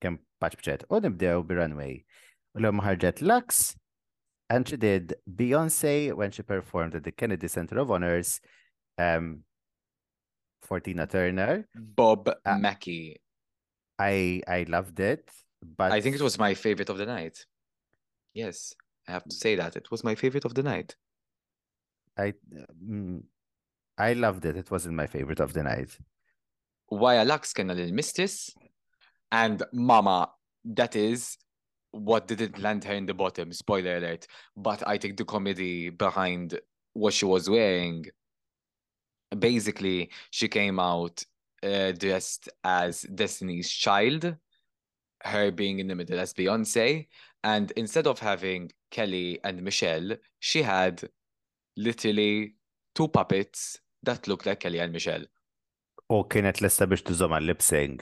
kem 0.00 0.20
paċ 0.40 0.56
bċet. 0.60 0.84
U 0.88 1.00
nibdew 1.02 1.40
bi-runway. 1.46 2.04
U 2.54 2.60
l 2.62 2.68
ħarġet 2.70 3.24
Lux, 3.26 3.74
and 4.48 4.68
she 4.68 4.76
did 4.76 5.14
Beyonce 5.28 6.12
when 6.14 6.30
she 6.30 6.42
performed 6.42 6.94
at 6.94 7.02
the 7.02 7.10
Kennedy 7.10 7.48
Center 7.48 7.78
of 7.78 7.90
Honors 7.90 8.40
um, 8.98 9.44
for 10.62 10.80
Tina 10.80 11.06
Turner. 11.06 11.66
Bob 11.74 12.30
uh, 12.44 12.58
Mackey. 12.58 13.20
I 13.98 14.42
I 14.46 14.64
loved 14.68 15.00
it, 15.00 15.28
but 15.76 15.92
I 15.92 16.00
think 16.00 16.16
it 16.16 16.22
was 16.22 16.38
my 16.38 16.54
favorite 16.54 16.88
of 16.90 16.98
the 16.98 17.06
night. 17.06 17.44
Yes, 18.34 18.74
I 19.08 19.12
have 19.12 19.24
to 19.24 19.34
say 19.34 19.56
that 19.56 19.76
it 19.76 19.90
was 19.90 20.04
my 20.04 20.14
favorite 20.14 20.44
of 20.44 20.54
the 20.54 20.62
night. 20.62 20.96
I 22.16 22.34
mm, 22.84 23.22
I 23.98 24.12
loved 24.14 24.44
it. 24.44 24.56
It 24.56 24.70
wasn't 24.70 24.94
my 24.96 25.06
favorite 25.06 25.40
of 25.40 25.52
the 25.52 25.62
night. 25.62 25.96
Why 26.86 27.22
Lux 27.22 27.52
a 27.58 27.64
little 27.64 27.90
Mistis 27.92 28.50
and 29.30 29.62
Mama. 29.72 30.30
That 30.64 30.94
is 30.94 31.38
what 31.92 32.28
didn't 32.28 32.58
land 32.58 32.84
her 32.84 32.92
in 32.92 33.06
the 33.06 33.14
bottom. 33.14 33.50
Spoiler 33.52 33.96
alert! 33.96 34.26
But 34.56 34.86
I 34.86 34.98
think 34.98 35.16
the 35.16 35.24
comedy 35.24 35.88
behind 35.88 36.60
what 36.92 37.14
she 37.14 37.24
was 37.24 37.48
wearing 37.48 38.04
basically 39.38 40.10
she 40.30 40.48
came 40.48 40.78
out 40.80 41.22
uh, 41.62 41.92
dressed 41.92 42.48
as 42.64 43.02
Destiny's 43.02 43.70
Child, 43.70 44.36
her 45.22 45.50
being 45.50 45.78
in 45.78 45.88
the 45.88 45.94
middle 45.94 46.18
as 46.18 46.32
Beyonce, 46.32 47.06
and 47.44 47.70
instead 47.72 48.06
of 48.06 48.18
having 48.18 48.70
Kelly 48.90 49.38
and 49.44 49.62
Michelle, 49.62 50.12
she 50.40 50.62
had 50.62 51.02
literally 51.76 52.54
two 52.94 53.08
puppets 53.08 53.78
that 54.02 54.26
looked 54.26 54.46
like 54.46 54.60
Kelly 54.60 54.80
and 54.80 54.92
Michelle. 54.92 55.24
U 56.10 56.24
kienet 56.26 56.58
lesta 56.60 56.88
biex 56.90 57.04
tużom 57.06 57.36
għal-lipsing. 57.36 58.00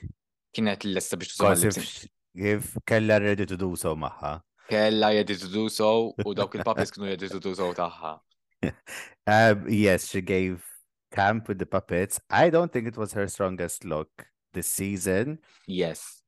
Kienet 0.56 0.86
lesta 0.88 1.18
biex 1.20 1.34
tużom 1.36 1.50
għal-lipsing. 1.52 2.06
Kif 2.38 2.70
kella 2.88 3.18
ready 3.20 3.44
to 3.50 3.58
do 3.60 3.68
so 3.76 3.92
maħħa. 4.00 4.30
Kella 4.70 5.10
ready 5.12 5.36
to 5.36 5.50
do 5.52 5.66
so 5.68 5.90
u 6.24 6.34
dawk 6.38 6.54
il-puppets 6.56 6.94
kienu 6.94 7.10
ready 7.10 7.28
to 7.28 7.40
do 7.48 7.54
so 7.58 7.72
taħħa. 7.76 8.16
Um, 9.28 9.66
yes, 9.68 10.06
she 10.08 10.22
gave 10.22 10.62
camp 11.10 11.48
with 11.48 11.58
the 11.58 11.66
puppets. 11.66 12.20
I 12.30 12.50
don't 12.50 12.72
think 12.72 12.86
it 12.86 12.96
was 12.96 13.12
her 13.12 13.28
strongest 13.28 13.84
look 13.84 14.26
this 14.52 14.66
season. 14.66 15.38
Yes. 15.66 16.22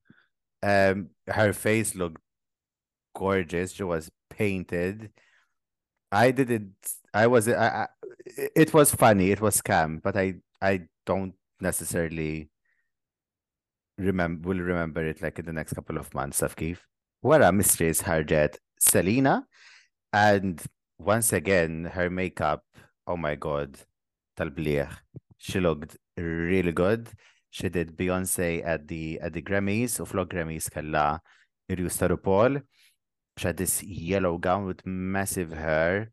Um, 0.62 1.10
her 1.26 1.52
face 1.52 1.94
looked 1.94 2.20
gorgeous. 3.14 3.72
She 3.72 3.82
was 3.82 4.10
painted. 4.28 5.10
I 6.12 6.30
didn't. 6.30 6.74
I 7.14 7.26
was. 7.26 7.48
I, 7.48 7.86
I. 7.86 7.86
It 8.56 8.74
was 8.74 8.94
funny. 8.94 9.30
It 9.30 9.40
was 9.40 9.60
scam, 9.60 10.02
but 10.02 10.16
I. 10.16 10.34
I 10.62 10.82
don't 11.06 11.34
necessarily 11.60 12.50
remember. 13.96 14.48
Will 14.48 14.58
remember 14.58 15.06
it 15.06 15.22
like 15.22 15.38
in 15.38 15.46
the 15.46 15.52
next 15.52 15.72
couple 15.72 15.96
of 15.98 16.12
months. 16.14 16.40
Afkeef. 16.40 16.78
What 17.22 17.42
a 17.42 17.46
her 17.46 17.52
Harjet 17.52 18.56
Selena, 18.80 19.46
and 20.12 20.60
once 20.98 21.32
again 21.32 21.84
her 21.94 22.10
makeup. 22.10 22.64
Oh 23.06 23.16
my 23.16 23.34
god 23.36 23.76
tal 24.36 24.50
She 25.38 25.60
looked 25.60 25.96
really 26.16 26.72
good. 26.72 27.08
She 27.50 27.68
did 27.68 27.96
Beyoncé 27.96 28.64
at 28.64 28.86
the 28.86 29.18
at 29.20 29.32
the 29.32 29.42
Grammys 29.42 29.98
Of 30.00 30.10
flok 30.12 30.26
Grammys 30.28 30.68
kella 30.70 31.20
Irjusta 31.70 32.08
RuPaul. 32.08 32.62
She 33.38 33.46
had 33.46 33.56
this 33.56 33.82
yellow 33.82 34.38
gown 34.38 34.66
with 34.66 34.84
massive 34.86 35.50
hair. 35.52 36.10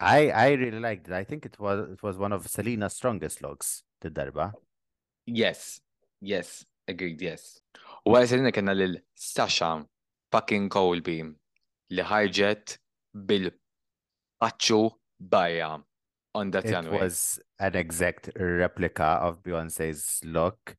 I 0.00 0.30
I 0.30 0.48
really 0.52 0.80
liked 0.80 1.06
it. 1.08 1.12
I 1.14 1.24
think 1.24 1.44
it 1.46 1.58
was 1.60 1.90
it 1.92 2.02
was 2.02 2.16
one 2.18 2.32
of 2.32 2.46
Selena's 2.48 2.94
strongest 2.94 3.42
looks, 3.42 3.82
the 4.00 4.10
darba. 4.10 4.52
Yes. 5.26 5.80
Yes. 6.20 6.52
Agreed, 6.88 7.20
yes. 7.22 7.44
U 8.08 8.16
għal 8.16 8.26
Selena 8.30 8.50
kena 8.56 8.72
lil 8.74 8.96
Sasha 9.14 9.84
fucking 10.32 10.68
beam, 11.04 11.36
li 11.90 12.02
hijet 12.02 12.78
bil 13.14 13.50
bil-paċċu 14.40 14.82
bayam 15.20 15.84
on 16.34 16.50
that 16.52 16.64
it 16.64 16.72
runway. 16.72 16.98
was 17.00 17.40
an 17.58 17.74
exact 17.76 18.30
replica 18.38 19.02
of 19.04 19.42
Beyonce's 19.42 20.20
look. 20.24 20.76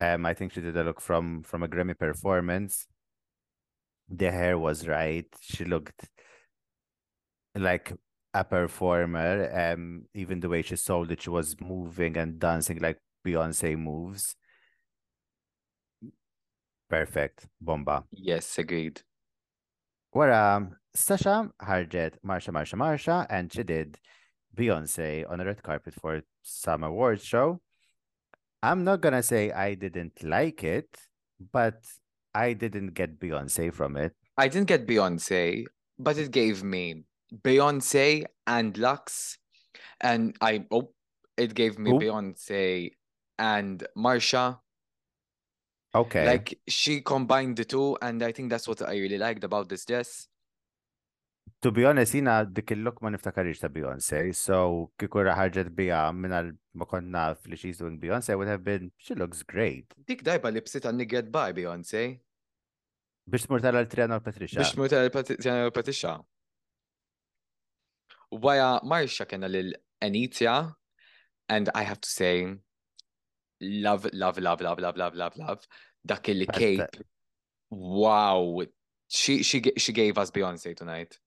Um, 0.00 0.26
I 0.26 0.34
think 0.34 0.52
she 0.52 0.60
did 0.60 0.76
a 0.76 0.84
look 0.84 1.00
from 1.00 1.42
from 1.42 1.62
a 1.62 1.68
Grammy 1.68 1.98
performance. 1.98 2.86
The 4.08 4.30
hair 4.30 4.56
was 4.58 4.86
right. 4.88 5.26
She 5.40 5.64
looked 5.64 6.08
like 7.54 7.92
a 8.32 8.44
performer. 8.44 9.50
Um, 9.72 10.04
even 10.14 10.40
the 10.40 10.48
way 10.48 10.62
she 10.62 10.76
sold 10.76 11.10
it, 11.10 11.22
she 11.22 11.30
was 11.30 11.60
moving 11.60 12.16
and 12.16 12.38
dancing 12.38 12.78
like 12.78 12.98
Beyonce 13.26 13.76
moves. 13.76 14.36
Perfect. 16.88 17.46
Bomba. 17.60 18.04
Yes, 18.12 18.56
agreed. 18.58 19.02
Where 20.12 20.32
um 20.32 20.76
Sasha 20.94 21.50
harjet 21.60 22.14
Marsha 22.24 22.48
Marsha 22.50 22.78
Marsha 22.78 23.26
and 23.28 23.52
she 23.52 23.62
did 23.62 23.98
Beyonce 24.58 25.24
on 25.30 25.40
a 25.40 25.44
red 25.44 25.62
carpet 25.62 25.94
for 25.94 26.20
some 26.42 26.82
awards 26.82 27.24
show. 27.24 27.60
I'm 28.60 28.82
not 28.82 29.00
gonna 29.00 29.22
say 29.22 29.52
I 29.52 29.74
didn't 29.74 30.22
like 30.24 30.64
it, 30.64 30.88
but 31.52 31.84
I 32.34 32.54
didn't 32.54 32.94
get 32.94 33.20
Beyonce 33.20 33.72
from 33.72 33.96
it. 33.96 34.14
I 34.36 34.48
didn't 34.48 34.66
get 34.66 34.86
Beyonce, 34.86 35.64
but 35.98 36.18
it 36.18 36.32
gave 36.32 36.64
me 36.64 37.04
Beyonce 37.32 38.24
and 38.48 38.76
Lux, 38.76 39.38
and 40.00 40.34
I 40.40 40.66
oh, 40.72 40.90
it 41.36 41.54
gave 41.54 41.78
me 41.78 41.92
Beyonce 41.92 42.90
and 43.38 43.86
Marsha. 43.96 44.58
Okay, 45.94 46.26
like 46.26 46.58
she 46.66 47.00
combined 47.00 47.56
the 47.56 47.64
two, 47.64 47.96
and 48.02 48.22
I 48.24 48.32
think 48.32 48.50
that's 48.50 48.66
what 48.66 48.82
I 48.82 48.94
really 48.98 49.18
liked 49.18 49.44
about 49.44 49.68
this 49.68 49.84
dress. 49.84 50.26
To 51.62 51.70
be 51.72 51.84
honest, 51.88 52.12
jina 52.14 52.44
dik 52.44 52.70
il-lok 52.74 53.00
ma 53.02 53.10
niftakarix 53.10 53.60
ta' 53.62 53.70
Beyoncé, 53.72 54.20
so 54.34 54.90
kiku 54.98 55.22
raħarġet 55.26 55.70
bija 55.76 56.00
minna 56.12 56.42
ma 56.74 56.86
konna 56.86 57.28
li 57.46 57.56
she's 57.56 57.78
doing 57.78 57.98
Beyoncé 58.00 58.36
would 58.38 58.48
have 58.48 58.62
been, 58.64 58.90
she 58.96 59.14
looks 59.14 59.42
great. 59.42 59.94
Dik 60.06 60.22
dajba 60.26 60.52
li 60.52 60.60
bsita 60.60 60.92
ni 60.92 61.06
by 61.08 61.52
Beyoncé. 61.56 62.02
Bix 63.28 63.46
tmur 63.46 63.60
tal 63.64 63.78
Triana 63.86 64.20
Patricia. 64.20 64.60
Bix 64.60 64.74
tmur 64.74 64.88
tal 64.92 65.10
Triana 65.12 65.70
Patricia. 65.70 66.16
U 68.30 68.38
baja 68.38 68.80
marxa 68.84 69.24
kena 69.26 69.48
lil 69.48 69.72
Anitia 70.02 70.74
and 71.48 71.70
I 71.74 71.82
have 71.82 72.00
to 72.00 72.08
say, 72.08 72.54
love, 73.60 74.06
love, 74.12 74.38
love, 74.38 74.60
love, 74.60 74.78
love, 74.78 74.96
love, 74.96 75.14
love, 75.16 75.36
love, 75.36 75.66
dak 76.06 76.28
il-cape. 76.28 77.00
Wow, 77.70 78.62
she, 79.08 79.42
she, 79.42 79.60
she 79.76 79.92
gave 79.92 80.16
us 80.18 80.30
Beyoncé 80.30 80.76
tonight. 80.76 81.18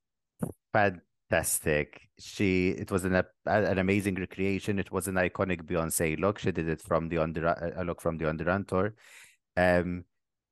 fantastic. 0.72 2.10
She 2.18 2.70
it 2.70 2.92
was 2.92 3.06
an 3.06 3.22
an 3.46 3.78
amazing 3.78 4.16
recreation. 4.16 4.80
It 4.80 4.92
was 4.92 5.08
an 5.08 5.16
iconic 5.16 5.64
Beyonce 5.64 6.20
look. 6.20 6.40
She 6.40 6.52
did 6.52 6.68
it 6.70 6.82
from 6.82 7.10
the 7.10 7.18
under 7.18 7.46
a 7.78 7.84
look 7.84 8.02
from 8.02 8.18
the 8.18 8.30
under 8.30 8.64
tour. 8.68 8.94
Um, 9.58 10.06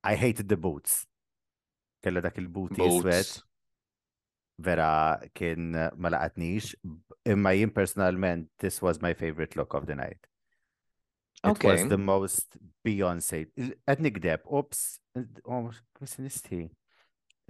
I 0.03 0.15
hated 0.15 0.49
the 0.49 0.57
boots. 0.57 1.05
Kella 2.03 2.22
dak 2.22 2.38
il-booty 2.38 2.99
sweat. 3.01 3.41
Vera 4.59 5.20
kien 5.36 5.76
uh, 5.76 5.89
ma 5.97 6.09
laqatnix. 6.09 6.74
Imma 7.26 7.49
jien 7.55 7.70
personalment, 7.74 8.47
this 8.59 8.82
was 8.82 9.01
my 9.01 9.13
favorite 9.13 9.55
look 9.57 9.74
of 9.74 9.86
the 9.86 9.95
night. 9.95 10.17
It 11.43 11.49
okay. 11.49 11.72
was 11.74 11.88
the 11.89 11.97
most 11.97 12.57
Beyonce. 12.86 13.47
ethnic 13.88 14.24
Nick 14.24 14.41
oops, 14.51 14.99
uh, 15.17 15.22
oh, 15.49 15.72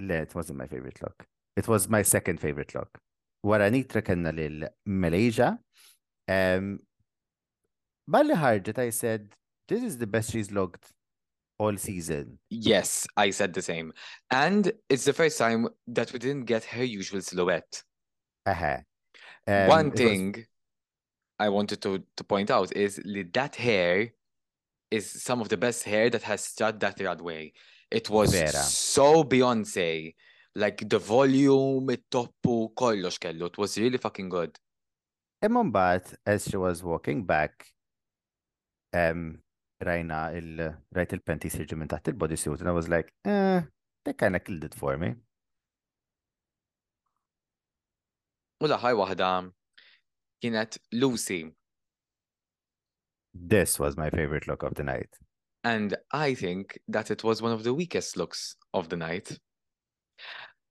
Le, 0.02 0.14
it 0.14 0.34
wasn't 0.36 0.58
my 0.58 0.68
favorite 0.68 1.02
look. 1.02 1.26
It 1.60 1.68
was 1.68 1.90
my 1.90 2.04
second 2.04 2.40
favorite 2.40 2.74
look. 2.74 2.92
Wara 3.46 3.70
nitra 3.70 4.02
kena 4.02 4.32
lil 4.36 4.56
Malaysia. 4.86 5.50
Um, 6.36 6.80
Bali 8.08 8.34
ħarġet, 8.40 8.80
I 8.80 8.90
said, 8.92 9.36
this 9.68 9.84
is 9.84 9.98
the 9.98 10.08
best 10.08 10.32
she's 10.32 10.52
logged 10.54 10.86
all 11.58 11.76
season. 11.76 12.40
Yes, 12.50 12.94
I 13.18 13.32
said 13.32 13.54
the 13.54 13.62
same. 13.62 13.92
And 14.32 14.72
it's 14.88 15.04
the 15.04 15.12
first 15.12 15.38
time 15.38 15.68
that 15.88 16.14
we 16.14 16.20
didn't 16.20 16.46
get 16.46 16.64
her 16.78 16.84
usual 16.86 17.20
silhouette. 17.22 17.84
Uh-huh. 18.46 18.78
Um, 19.46 19.68
One 19.68 19.92
thing 19.92 20.32
was... 20.38 20.46
I 21.40 21.50
wanted 21.50 21.82
to, 21.82 22.02
to 22.16 22.24
point 22.24 22.50
out 22.52 22.72
is 22.74 23.02
that 23.34 23.58
hair 23.58 24.14
is 24.90 25.12
some 25.26 25.42
of 25.42 25.50
the 25.50 25.58
best 25.58 25.84
hair 25.84 26.10
that 26.10 26.24
has 26.24 26.42
stood 26.42 26.80
that 26.80 27.02
runway. 27.02 27.52
It 27.92 28.10
was 28.10 28.32
Vera. 28.32 28.64
so 28.94 29.26
Beyonce 29.26 30.14
like 30.56 30.88
the 30.90 31.00
volume, 31.00 31.90
it-toppu, 31.90 32.74
kollox 32.74 33.18
kellu. 33.20 33.46
It 33.48 33.58
was 33.58 33.78
really 33.78 33.98
fucking 33.98 34.30
good. 34.30 34.56
Imman 35.44 35.72
bat, 35.72 36.14
as 36.26 36.46
she 36.50 36.58
was 36.58 36.84
walking 36.84 37.24
back, 37.26 37.66
um, 38.94 39.42
rajna 39.82 40.34
il 40.36 40.60
rajt 40.94 41.14
il-penti 41.16 41.50
sirġi 41.52 41.78
minn 41.80 41.88
taħt 41.92 42.12
il-body 42.14 42.36
suit, 42.36 42.60
and 42.62 42.70
I 42.70 42.74
was 42.74 42.90
like, 42.90 43.14
eh, 43.26 43.62
they 44.04 44.14
kind 44.14 44.36
of 44.36 44.44
killed 44.44 44.64
it 44.64 44.74
for 44.76 44.98
me. 44.98 45.14
U 48.60 48.68
laħaj 48.68 48.98
wahda 49.00 49.30
kienet 50.44 50.78
Lucy. 50.92 51.54
This 53.34 53.78
was 53.80 53.96
my 53.96 54.10
favorite 54.10 54.48
look 54.48 54.64
of 54.64 54.74
the 54.74 54.84
night. 54.84 55.16
And 55.64 55.96
I 56.12 56.34
think 56.34 56.80
that 56.88 57.12
it 57.12 57.24
was 57.24 57.42
one 57.42 57.52
of 57.52 57.64
the 57.64 57.74
weakest 57.74 58.18
looks 58.18 58.56
of 58.74 58.90
the 58.90 58.98
night. 58.98 59.38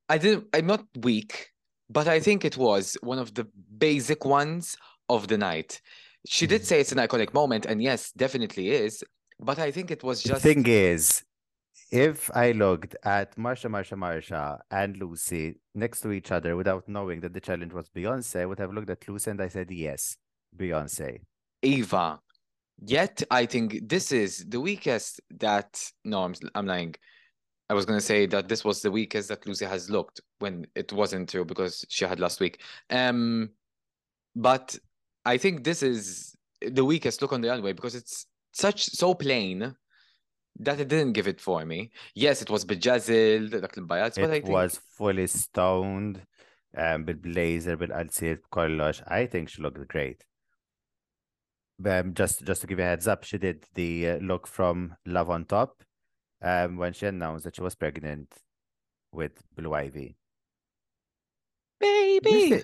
I 0.07 0.17
didn't. 0.17 0.47
I'm 0.53 0.65
not 0.65 0.85
weak, 1.01 1.49
but 1.89 2.07
I 2.07 2.19
think 2.19 2.43
it 2.45 2.57
was 2.57 2.97
one 3.01 3.19
of 3.19 3.33
the 3.33 3.47
basic 3.77 4.25
ones 4.25 4.75
of 5.07 5.27
the 5.27 5.37
night. 5.37 5.81
She 6.27 6.47
did 6.47 6.61
mm-hmm. 6.61 6.67
say 6.67 6.81
it's 6.81 6.91
an 6.91 6.97
iconic 6.97 7.33
moment, 7.33 7.65
and 7.65 7.81
yes, 7.81 8.11
definitely 8.11 8.69
is. 8.69 9.03
But 9.39 9.59
I 9.59 9.71
think 9.71 9.91
it 9.91 10.03
was 10.03 10.23
just. 10.23 10.41
The 10.41 10.53
thing 10.53 10.65
is, 10.67 11.23
if 11.91 12.29
I 12.35 12.51
looked 12.53 12.95
at 13.03 13.35
Marsha, 13.37 13.69
Marsha, 13.69 13.97
Marsha, 13.97 14.59
and 14.71 14.97
Lucy 14.97 15.59
next 15.75 16.01
to 16.01 16.11
each 16.11 16.31
other 16.31 16.55
without 16.55 16.89
knowing 16.89 17.21
that 17.21 17.33
the 17.33 17.39
challenge 17.41 17.73
was 17.73 17.89
Beyonce, 17.89 18.41
I 18.41 18.45
would 18.47 18.59
have 18.59 18.73
looked 18.73 18.89
at 18.89 19.07
Lucy 19.07 19.31
and 19.31 19.41
I 19.41 19.47
said, 19.47 19.71
yes, 19.71 20.17
Beyonce. 20.55 21.19
Eva. 21.61 22.19
Yet, 22.81 23.23
I 23.29 23.45
think 23.45 23.87
this 23.87 24.11
is 24.11 24.43
the 24.47 24.59
weakest 24.59 25.21
that. 25.39 25.79
No, 26.03 26.23
I'm, 26.23 26.33
I'm 26.55 26.65
lying. 26.65 26.95
I 27.69 27.75
was 27.75 27.85
going 27.85 27.99
to 27.99 28.05
say 28.05 28.25
that 28.25 28.47
this 28.47 28.65
was 28.65 28.81
the 28.81 28.89
weakest 28.89 29.29
that 29.29 29.45
Lucy 29.45 29.65
has 29.65 29.89
looked 29.89 30.21
when 30.39 30.65
it 30.73 30.91
wasn't 30.91 31.29
true 31.29 31.45
because 31.45 31.85
she 31.87 32.03
had 32.03 32.19
last 32.19 32.39
week. 32.39 32.61
Um, 32.89 33.51
but 34.35 34.75
I 35.23 35.37
think 35.37 35.63
this 35.63 35.83
is 35.83 36.35
the 36.67 36.83
weakest 36.83 37.21
look 37.21 37.31
on 37.31 37.41
the 37.41 37.49
runway 37.49 37.73
because 37.73 37.93
it's 37.93 38.25
such 38.53 38.85
so 38.85 39.13
plain 39.13 39.75
that 40.61 40.79
it 40.79 40.87
didn't 40.87 41.13
give 41.13 41.27
it 41.27 41.39
for 41.39 41.63
me. 41.63 41.91
Yes, 42.15 42.41
it 42.41 42.49
was 42.49 42.65
bejazzled, 42.65 43.51
that 43.61 43.77
l 43.77 43.85
I 43.93 44.09
think... 44.09 44.45
It 44.45 44.51
was 44.51 44.79
fully 44.97 45.27
stoned, 45.27 46.23
um, 46.75 47.03
bil-blazer, 47.03 47.77
bil-qalsir, 47.77 48.39
kollox. 48.51 49.03
I 49.07 49.27
think 49.27 49.47
she 49.47 49.61
looked 49.61 49.87
great. 49.87 50.23
Um, 51.85 52.13
just 52.21 52.43
just 52.45 52.59
to 52.61 52.67
give 52.67 52.79
you 52.79 52.83
a 52.83 52.89
heads 52.93 53.07
up, 53.07 53.23
she 53.23 53.37
did 53.37 53.63
the 53.75 53.91
uh, 54.09 54.17
look 54.17 54.47
from 54.47 54.95
Love 55.05 55.29
on 55.29 55.45
Top 55.45 55.81
um, 56.41 56.77
when 56.77 56.93
she 56.93 57.05
announced 57.05 57.45
that 57.45 57.55
she 57.55 57.61
was 57.61 57.75
pregnant 57.75 58.31
with 59.11 59.41
Blue 59.55 59.73
Ivy. 59.73 60.15
Baby! 61.79 62.63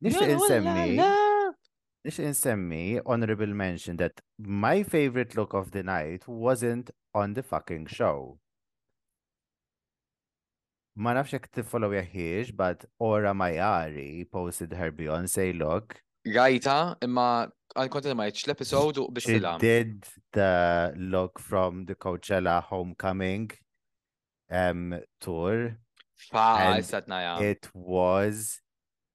Nix 0.00 0.16
insemmi. 0.16 1.52
Nix 2.04 2.18
insemmi 2.18 3.00
honorable 3.04 3.46
mention 3.46 3.96
that 3.96 4.20
my 4.38 4.82
favorite 4.82 5.36
look 5.36 5.54
of 5.54 5.70
the 5.70 5.82
night 5.82 6.26
wasn't 6.28 6.90
on 7.14 7.34
the 7.34 7.42
fucking 7.42 7.86
show. 7.86 8.38
Ma 11.00 11.14
nafx 11.14 11.64
follow 11.64 11.90
tiffollow 11.90 11.94
jaħiex, 11.94 12.56
but 12.56 12.84
Ora 12.98 13.32
Mayari 13.32 14.28
posted 14.30 14.72
her 14.72 14.90
Beyonce 14.92 15.56
look 15.58 16.02
rajta 16.32 16.76
imma 17.04 17.46
għan 17.78 17.90
kontent 17.92 18.16
ma 18.18 18.26
jtx 18.28 18.48
l-episode 18.48 19.04
biex 19.14 19.28
She 19.28 19.40
did 19.62 20.06
the 20.36 20.92
look 20.96 21.38
from 21.40 21.84
the 21.86 21.94
Coachella 21.94 22.60
homecoming 22.62 23.50
um, 24.50 24.98
tour. 25.20 25.76
Fa, 26.30 26.80
It 27.40 27.68
was 27.74 28.60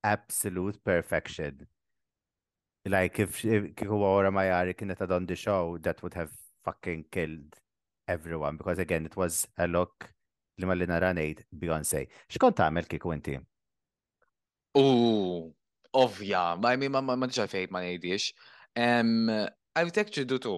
absolute 0.03 0.79
perfection. 0.83 1.67
Like 2.85 3.19
if, 3.19 3.41
għora 3.43 3.71
Kikuwa 3.73 4.29
Mayari 4.31 4.73
kienet 4.75 4.99
had 4.99 5.11
on 5.11 5.25
the 5.25 5.35
show, 5.35 5.77
that 5.81 6.01
would 6.03 6.13
have 6.13 6.31
fucking 6.65 7.05
killed 7.11 7.55
everyone 8.07 8.57
because 8.57 8.79
again 8.79 9.05
it 9.05 9.15
was 9.15 9.47
a 9.57 9.65
look 9.67 10.09
li 10.57 10.65
ma 10.65 10.73
li 10.73 10.85
Beyonce. 10.85 11.43
Beyoncé. 11.53 12.07
ta' 12.37 12.67
għamil 12.69 12.87
kiku 12.87 13.11
inti? 13.15 13.39
Uh, 14.75 15.51
ovvja, 15.93 16.55
ma 16.57 16.73
jmi 16.73 16.89
ma 16.91 17.01
ma 17.03 17.17
diġa 17.27 17.47
fejt 17.49 17.71
ma 17.73 17.79
nejdiex. 17.83 18.31
Architecture 19.75 20.25
do 20.25 20.37
tu, 20.41 20.57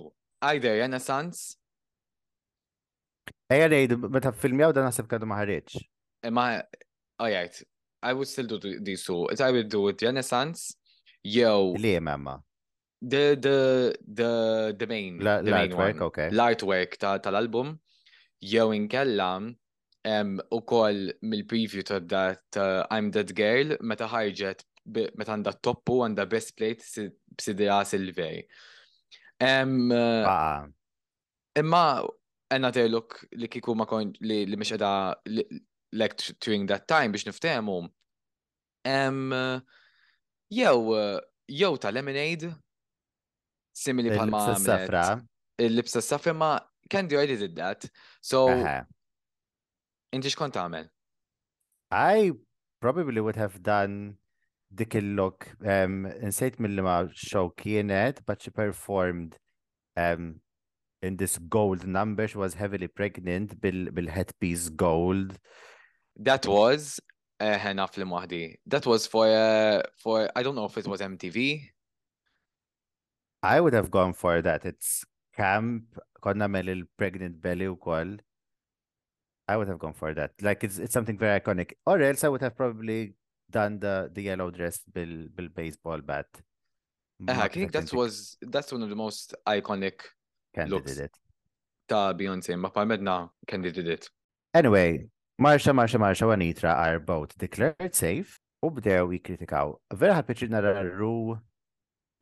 either 0.49 0.75
Renaissance. 0.83 1.55
Eja 3.51 3.67
nejdu, 3.71 3.97
meta 4.09 4.31
filmjaw 4.33 4.73
dan 4.73 4.87
nasib 4.89 5.05
kadu 5.09 5.27
maħarriċ. 5.29 5.77
Ma, 6.35 6.61
alright, 7.21 7.59
eh, 7.59 7.63
oh, 7.63 8.09
I 8.09 8.13
would 8.13 8.27
still 8.27 8.47
do 8.47 8.57
these 8.81 9.05
two. 9.05 9.27
I 9.39 9.51
would 9.51 9.69
do 9.69 9.87
it 9.89 10.01
Renaissance, 10.01 10.73
yo. 11.23 11.71
Li 11.77 11.99
mamma? 11.99 12.39
The, 13.01 13.37
the, 13.39 13.95
the, 14.07 14.75
the 14.79 14.87
main. 14.87 15.21
L-artwork, 15.21 16.01
okay. 16.09 16.29
L-artwork 16.31 16.97
tal-album, 16.97 17.77
jew 18.41 18.71
inkellam 18.73 19.53
um, 20.05 20.37
u 20.51 20.61
mill-preview 21.21 21.83
ta' 21.83 21.99
that 21.99 22.41
uh, 22.57 22.85
I'm 22.89 23.11
That 23.11 23.33
Girl 23.35 23.77
meta 23.79 24.07
ħarġet 24.09 24.65
meta 24.85 25.33
għandha 25.33 25.55
toppu 25.63 25.99
għandha 26.05 26.25
best 26.29 26.53
plate 26.57 27.07
b'sidea 27.35 27.79
silvej. 27.89 28.43
Eh, 29.35 30.35
imma 31.59 31.87
għanna 32.53 32.73
teluk 32.75 33.17
li 33.39 33.49
kiku 33.51 33.73
ma 33.75 33.87
kon 33.89 34.13
li 34.23 34.43
li 34.47 34.59
mish 34.59 34.75
għada 34.75 34.93
like 35.97 36.19
during 36.39 36.67
that 36.69 36.85
time 36.89 37.11
biex 37.13 37.25
niftemu. 37.27 37.79
Eh, 38.85 39.55
jew, 40.61 40.93
eh, 40.95 41.19
jew 41.49 41.77
ta' 41.77 41.91
lemonade, 41.93 42.53
simili 43.73 44.13
ma' 44.13 44.55
Safra. 44.59 45.07
Il-libsa 45.57 46.01
safra 46.01 46.33
ma 46.33 46.59
Candy 46.87 47.15
already 47.15 47.35
did 47.37 47.55
that. 47.55 47.87
So, 48.21 48.45
inti 50.13 50.29
xkont 50.29 50.53
għamel? 50.53 50.87
I 51.91 52.31
probably 52.79 53.21
would 53.21 53.37
have 53.37 53.63
done 53.63 54.17
dik 54.75 54.95
il-log 54.99 55.43
um, 55.73 56.01
insejt 56.25 56.57
mill 56.61 56.81
ma 56.87 56.95
show 57.25 57.47
kienet, 57.61 58.19
but 58.25 58.41
she 58.41 58.51
performed 58.51 59.37
um, 59.95 60.41
in 61.01 61.17
this 61.17 61.37
gold 61.55 61.85
number. 61.87 62.27
She 62.27 62.37
was 62.37 62.53
heavily 62.55 62.87
pregnant 62.87 63.59
bil, 63.61 63.89
bil 63.91 64.09
gold. 64.75 65.37
That 66.17 66.45
was 66.47 66.99
uh, 67.39 67.55
Wahdi. 68.15 68.55
That 68.65 68.85
was 68.85 69.07
for 69.07 69.27
uh, 69.27 69.81
for 70.01 70.29
I 70.35 70.43
don't 70.43 70.55
know 70.55 70.65
if 70.65 70.77
it 70.77 70.87
was 70.87 71.01
MTV. 71.01 71.67
I 73.43 73.61
would 73.61 73.73
have 73.73 73.91
gone 73.91 74.13
for 74.13 74.41
that. 74.41 74.65
It's 74.65 75.03
camp. 75.35 75.83
Konna 76.21 76.49
mel 76.49 76.67
il-pregnant 76.69 77.39
belly 77.41 77.65
u 77.65 77.75
koll. 77.75 78.17
I 79.47 79.55
would 79.57 79.67
have 79.67 79.77
gone 79.77 79.93
for 79.93 80.13
that. 80.15 80.31
Like 80.41 80.63
it's 80.63 80.79
it's 80.79 80.93
something 80.93 81.17
very 81.17 81.39
iconic. 81.39 81.73
Or 81.85 82.01
else 82.01 82.23
I 82.23 82.29
would 82.29 82.41
have 82.41 82.55
probably 82.57 83.13
done 83.51 83.79
the, 83.79 84.09
the 84.13 84.21
yellow 84.23 84.51
dress 84.51 84.79
bil, 84.93 85.27
bil 85.35 85.47
baseball 85.55 85.99
bat. 85.99 86.27
Uh, 87.27 87.31
I 87.31 87.47
think 87.47 87.71
that 87.71 87.93
was 87.93 88.37
that's 88.41 88.71
one 88.71 88.83
of 88.83 88.89
the 88.89 88.95
most 88.95 89.35
iconic 89.47 90.01
looks. 90.67 90.99
Ta' 91.87 92.13
Beyonce, 92.13 92.57
ma' 92.59 92.69
medna 92.83 93.29
candidate. 93.47 94.09
Anyway, 94.53 95.05
Marsha, 95.39 95.73
Marsha, 95.73 95.99
Marsha 95.99 96.21
u 96.21 96.27
Anitra 96.35 96.75
are 96.75 96.99
both 96.99 97.37
declared 97.37 97.93
safe 97.93 98.39
u 98.63 98.69
bdew 98.71 99.07
jikritikaw. 99.13 99.75
Vera 100.01 100.15
ħad 100.19 100.27
pieċir 100.29 100.49
nara 100.55 100.73
Ru 100.83 101.37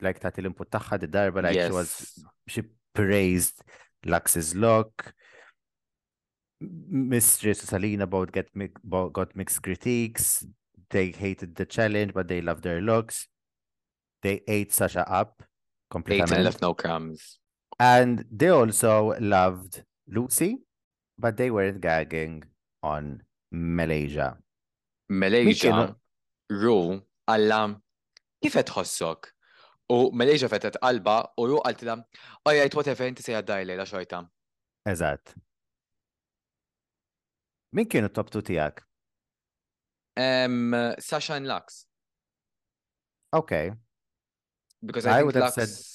like 0.03 0.19
ta' 0.19 0.29
til 0.33 0.49
input 0.49 0.69
tagħha 0.69 0.99
di 0.99 1.07
darba 1.07 1.43
like 1.45 1.55
yes. 1.55 1.69
she 1.69 1.73
was 1.73 2.25
she 2.57 2.63
praised 2.93 3.63
Lux's 4.05 4.53
look. 4.53 5.13
Mistress 6.59 7.61
Salina 7.63 8.05
both 8.07 8.31
get 8.31 8.47
got 9.13 9.35
mixed 9.35 9.61
critiques. 9.63 10.43
They 10.93 11.09
hated 11.09 11.55
the 11.57 11.65
challenge, 11.65 12.13
but 12.13 12.27
they 12.29 12.39
loved 12.39 12.61
their 12.63 12.79
looks. 12.79 13.27
They 14.21 14.41
ate 14.47 14.71
Sasha 14.71 15.01
up 15.11 15.41
completely. 15.89 16.21
Ate 16.29 16.31
and 16.31 16.43
left 16.45 16.61
no 16.61 16.75
crumbs. 16.77 17.39
And 17.79 18.23
they 18.31 18.49
also 18.49 19.15
loved 19.19 19.81
Lucy, 20.07 20.59
but 21.17 21.35
they 21.35 21.49
weren't 21.49 21.81
gagging 21.81 22.43
on 22.83 23.23
Malaysia. 23.51 24.37
Malaysia, 25.09 25.95
Ru, 26.51 27.01
Alla, 27.27 27.61
kifet 28.43 28.69
hossok? 28.69 29.31
U 29.89 30.11
Malaysia 30.13 30.47
fetet 30.49 30.77
Alba 30.89 31.17
u 31.43 31.49
ju 31.53 31.57
għaltila, 31.59 31.97
għajajt 32.47 32.75
whatever 32.77 33.09
inti 33.09 33.33
a 33.35 33.41
dajlej 33.41 33.75
la 33.75 33.83
xorta. 33.89 34.21
Eżat. 34.89 35.33
Min 37.73 37.89
kienu 37.89 38.13
top 38.13 38.29
2 38.33 38.45
tijak? 38.47 38.85
Um, 40.15 40.73
uh, 40.73 40.93
Sasha 40.99 41.33
and 41.33 41.47
Lux. 41.47 41.85
Okay. 43.33 43.71
Because 44.85 45.05
I, 45.05 45.19
I 45.19 45.23
would 45.23 45.35
Lux, 45.35 45.55
have 45.55 45.67
said 45.69 45.85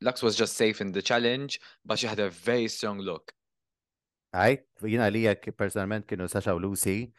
Lux 0.00 0.22
was 0.22 0.34
just 0.36 0.56
safe 0.56 0.80
in 0.80 0.90
the 0.92 1.02
challenge, 1.02 1.60
but 1.84 1.98
she 1.98 2.06
had 2.06 2.18
a 2.18 2.30
very 2.30 2.68
strong 2.68 2.98
look. 2.98 3.32
I, 4.32 4.60
you 4.82 4.98
know, 4.98 5.08
Leah, 5.08 5.36
personally, 5.56 6.02
you 6.10 6.16
know, 6.16 6.26
Sasha 6.26 6.54
and 6.54 6.62
Lucy, 6.64 7.12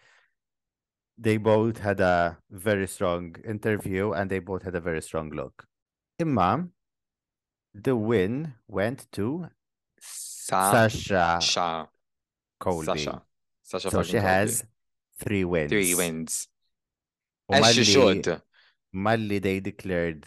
they 1.18 1.38
both 1.38 1.80
had 1.80 2.00
a 2.02 2.38
very 2.52 2.88
strong 2.88 3.36
interview 3.46 4.12
and 4.12 4.30
they 4.30 4.40
both 4.40 4.64
had 4.64 4.76
a 4.76 4.80
very 4.80 5.02
strong 5.02 5.30
look. 5.32 5.66
Imam, 6.20 6.72
the 7.74 7.96
win 7.96 8.54
went 8.68 9.10
to 9.14 9.48
Sa- 10.00 10.72
Sasha 10.72 11.40
Sasha. 11.40 11.88
Colby. 12.60 12.86
Sasha. 12.86 13.22
Sasha 13.64 13.92
so 13.92 14.04
she 14.04 14.14
Colby. 14.14 14.26
has 14.26 14.64
three 15.20 15.44
wins. 15.44 15.70
Three 15.72 15.94
wins. 15.96 16.48
As 17.52 17.74
she 17.76 17.84
should. 17.84 18.42
Mali, 18.92 19.38
they 19.40 19.60
declared 19.60 20.26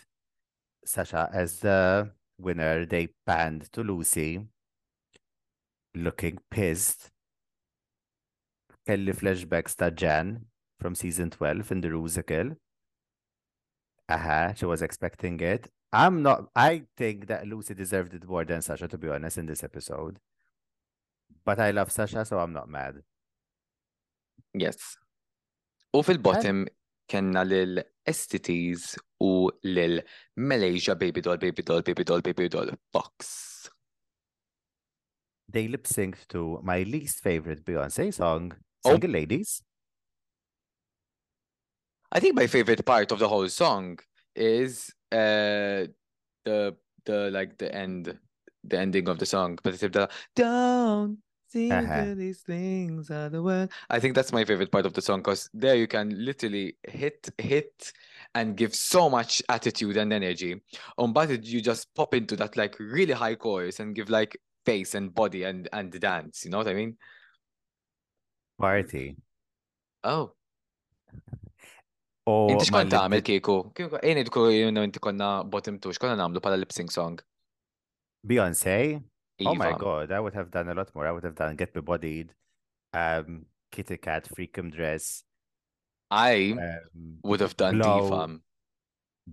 Sasha 0.84 1.28
as 1.32 1.58
the 1.60 2.10
winner. 2.38 2.86
They 2.86 3.08
panned 3.26 3.72
to 3.72 3.82
Lucy, 3.82 4.44
looking 5.94 6.38
pissed. 6.50 7.10
Kelly 8.86 9.12
flashbacks 9.12 9.76
to 9.76 9.90
Jan 9.90 10.46
from 10.78 10.94
season 10.94 11.30
12 11.30 11.72
in 11.72 11.80
the 11.80 11.88
Rusical. 11.88 12.56
Aha, 14.08 14.52
she 14.54 14.66
was 14.66 14.82
expecting 14.82 15.40
it. 15.40 15.70
I'm 15.92 16.22
not, 16.22 16.46
I 16.56 16.82
think 16.96 17.28
that 17.28 17.46
Lucy 17.46 17.74
deserved 17.74 18.14
it 18.14 18.26
more 18.28 18.44
than 18.44 18.62
Sasha, 18.62 18.88
to 18.88 18.98
be 18.98 19.08
honest, 19.08 19.38
in 19.38 19.46
this 19.46 19.62
episode. 19.62 20.18
But 21.44 21.60
I 21.60 21.70
love 21.70 21.92
Sasha, 21.92 22.24
so 22.24 22.38
I'm 22.38 22.52
not 22.52 22.68
mad. 22.68 23.02
Yes. 24.54 24.96
U 25.96 26.02
fil-bottom 26.02 26.66
kenna 27.08 27.42
lil 27.44 27.80
STTs 28.08 28.96
u 29.20 29.48
lil 29.64 30.00
Malaysia 30.36 30.94
Baby 30.94 31.20
Doll, 31.20 31.36
Baby 31.36 31.62
Doll, 31.62 31.82
Baby 31.82 32.04
Doll, 32.04 32.20
Baby 32.20 32.48
Doll 32.48 32.70
Box. 32.92 33.70
They 35.48 35.68
lip 35.68 35.84
synced 35.84 36.28
to 36.28 36.60
my 36.62 36.82
least 36.82 37.20
favorite 37.20 37.64
Beyonce 37.64 38.12
song, 38.12 38.52
Single 38.86 39.10
oh. 39.10 39.12
Ladies. 39.12 39.62
I 42.10 42.20
think 42.20 42.34
my 42.34 42.46
favorite 42.46 42.84
part 42.84 43.12
of 43.12 43.18
the 43.18 43.28
whole 43.28 43.48
song 43.48 43.98
is 44.34 44.92
uh, 45.10 45.86
the 46.44 46.76
the 47.04 47.30
like 47.30 47.58
the 47.58 47.74
end, 47.74 48.18
the 48.64 48.78
ending 48.78 49.08
of 49.08 49.18
the 49.18 49.26
song. 49.26 49.58
But 49.62 49.74
it's 49.74 49.82
the 49.82 50.08
down, 50.34 51.18
uh-huh. 51.54 52.14
these 52.14 52.40
things 52.40 53.10
are 53.10 53.28
the 53.28 53.42
world. 53.42 53.70
I 53.90 54.00
think 54.00 54.14
that's 54.14 54.32
my 54.32 54.44
favorite 54.44 54.70
part 54.72 54.86
of 54.86 54.94
the 54.94 55.02
song 55.02 55.20
because 55.20 55.50
there 55.52 55.74
you 55.74 55.86
can 55.86 56.12
literally 56.24 56.76
hit, 56.84 57.28
hit, 57.38 57.92
and 58.34 58.56
give 58.56 58.74
so 58.74 59.10
much 59.10 59.42
attitude 59.48 59.96
and 59.96 60.12
energy. 60.12 60.60
On 60.98 61.12
but 61.12 61.44
you 61.44 61.60
just 61.60 61.94
pop 61.94 62.14
into 62.14 62.36
that 62.36 62.56
like 62.56 62.78
really 62.78 63.12
high 63.12 63.34
chorus 63.34 63.80
and 63.80 63.94
give 63.94 64.08
like 64.08 64.38
face 64.64 64.94
and 64.94 65.14
body 65.14 65.44
and 65.44 65.68
and 65.72 65.90
dance. 66.00 66.44
You 66.44 66.50
know 66.50 66.58
what 66.58 66.68
I 66.68 66.74
mean? 66.74 66.96
Party. 68.58 69.16
Oh. 70.04 70.32
Oh, 72.22 72.46
inti 72.46 72.68
xkont 72.70 72.92
tagħmel 72.94 73.24
kieku? 73.26 73.54
Jien 73.74 74.20
idku 74.22 74.44
jinnu 74.54 74.84
inti 74.86 75.00
konna 75.02 75.42
bottom 75.50 75.80
two, 75.82 75.90
xkonna 75.90 76.14
namlu 76.20 76.38
pala 76.40 76.54
lip 76.54 76.70
sync 76.70 76.92
song? 76.94 77.18
Beyoncé? 78.22 79.02
Oh 79.46 79.54
my 79.54 79.72
god, 79.72 80.10
I 80.12 80.20
would 80.20 80.34
have 80.34 80.50
done 80.50 80.68
a 80.68 80.74
lot 80.74 80.94
more. 80.94 81.06
I 81.06 81.12
would 81.12 81.24
have 81.24 81.34
done 81.34 81.56
Get 81.56 81.74
Me 81.74 81.80
Bodied, 81.80 82.34
um, 82.92 83.46
Kitty 83.70 83.96
Cat, 83.96 84.28
Freakum 84.28 84.72
Dress. 84.74 85.22
I 86.10 86.50
um, 86.60 87.18
would 87.22 87.40
have 87.40 87.56
done 87.56 87.78
Blow, 87.78 88.02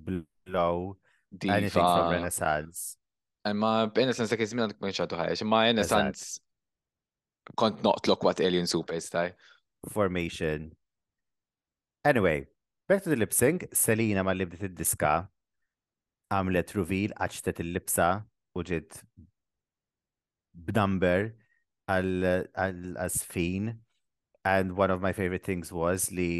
Defam. 0.03 0.23
Blow, 0.47 0.97
Defam. 1.35 1.51
anything 1.53 1.81
from 1.83 2.11
Renaissance. 2.13 2.95
Imma 3.47 3.87
b'Innocence 3.95 4.29
dak 4.29 4.43
iż-żmien 4.43 4.73
my 4.83 4.91
xadu 4.93 5.15
My 5.47 5.69
i 5.71 5.71
can't 5.71 5.77
not 5.77 5.77
Innocence 5.77 6.23
what 7.59 7.77
noqtlok 7.81 8.23
waqt 8.27 8.43
Alien 8.45 8.65
Superstar. 8.65 9.33
Formation. 9.87 10.75
Anyway, 12.05 12.47
back 12.87 13.03
to 13.03 13.09
the 13.09 13.15
lip 13.15 13.33
sync, 13.33 13.67
Selina 13.73 14.23
ma 14.27 14.35
li 14.35 14.45
bdiet 14.45 14.67
id-diska 14.67 15.13
għamlet 16.35 16.75
reveal 16.77 17.15
għaċtet 17.15 17.63
il-libsa 17.63 18.09
u 18.59 18.63
ġiet 18.69 18.99
al 21.87 22.23
al 22.55 22.95
asfin, 22.97 23.79
And 24.45 24.75
one 24.77 24.89
of 24.91 25.01
my 25.01 25.11
favorite 25.13 25.43
things 25.49 25.67
was 25.81 25.99
li 26.19 26.31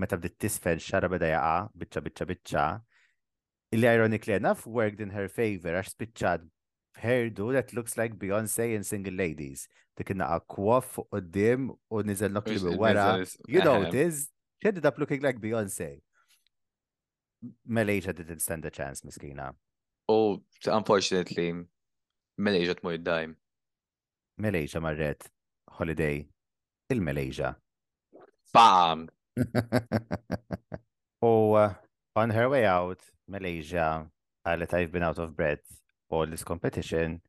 meta 0.00 0.16
bdiet 0.20 0.36
tisfen 0.42 0.78
xara 0.86 1.08
beda 1.12 1.28
jaqa, 1.32 1.54
bitċa 1.82 2.00
bitċa 2.06 2.24
bitċa. 2.30 2.64
Illi 3.74 3.88
ironically 3.96 4.34
enough 4.36 4.66
worked 4.78 5.00
in 5.04 5.10
her 5.16 5.28
favor 5.38 5.74
għax 5.74 6.20
her 6.22 6.40
hairdo 7.04 7.48
that 7.56 7.72
looks 7.76 7.96
like 8.00 8.18
Beyonce 8.22 8.66
and 8.76 8.86
Single 8.90 9.14
Ladies. 9.22 9.62
Dik 9.98 10.12
innaqa 10.14 10.38
kwaf 10.54 10.98
u 11.08 11.20
d-dim 11.20 11.70
u 11.90 12.02
nizel 12.06 12.32
nokli 12.36 12.60
wara. 12.78 13.24
You 13.48 13.62
know 13.64 13.90
this. 13.90 14.28
She 14.60 14.68
ended 14.68 14.86
up 14.86 14.98
looking 14.98 15.22
like 15.22 15.40
Beyonce. 15.40 15.90
Malaysia 17.66 18.12
didn't 18.12 18.40
stand 18.42 18.64
a 18.66 18.70
chance, 18.70 19.00
miskina. 19.02 19.54
Oh, 20.08 20.42
unfortunately, 20.66 21.48
Malaysia 22.36 22.74
tmur 22.74 22.98
id-dajm. 22.98 23.34
Malaysia 24.38 24.78
marret 24.78 25.26
holiday 25.66 26.22
il-Malaysia. 26.88 27.56
Bam! 28.54 29.10
U 31.22 31.58
uh, 31.58 31.74
on 32.14 32.30
her 32.30 32.46
way 32.48 32.62
out, 32.64 33.02
Malaysia, 33.26 34.06
that 34.46 34.62
uh, 34.62 34.76
I've 34.78 34.94
been 34.94 35.02
out 35.02 35.18
of 35.18 35.34
breath 35.34 35.66
all 36.08 36.24
this 36.26 36.44
competition, 36.46 37.20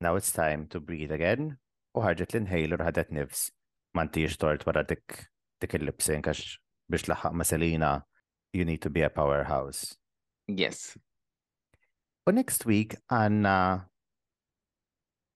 now 0.00 0.16
it's 0.16 0.32
time 0.34 0.66
to 0.74 0.82
breathe 0.82 1.14
again. 1.14 1.62
U 1.94 2.02
ħarġet 2.02 2.34
l-inhaler 2.34 2.82
ħadet 2.82 3.14
nifs. 3.14 3.46
Mantiex 3.94 4.34
tort 4.42 4.66
wara 4.66 4.82
dik 4.82 5.22
dik 5.62 5.78
il-lipsin 5.78 6.26
għax 6.26 6.58
biex 6.90 7.06
laħħaq 7.12 7.38
ma' 7.38 7.46
Selina, 7.46 7.92
you 8.52 8.66
need 8.66 8.82
to 8.82 8.90
be 8.90 9.06
a 9.06 9.10
powerhouse. 9.12 9.94
Yes. 10.50 10.98
U 12.26 12.34
next 12.34 12.66
week 12.66 12.98
għanna 13.14 13.86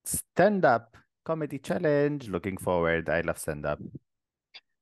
stand 0.07 0.65
up 0.65 0.97
comedy 1.25 1.59
challenge. 1.59 2.29
Looking 2.29 2.57
forward. 2.57 3.09
I 3.11 3.21
love 3.21 3.39
stand 3.39 3.67
up. 3.67 3.79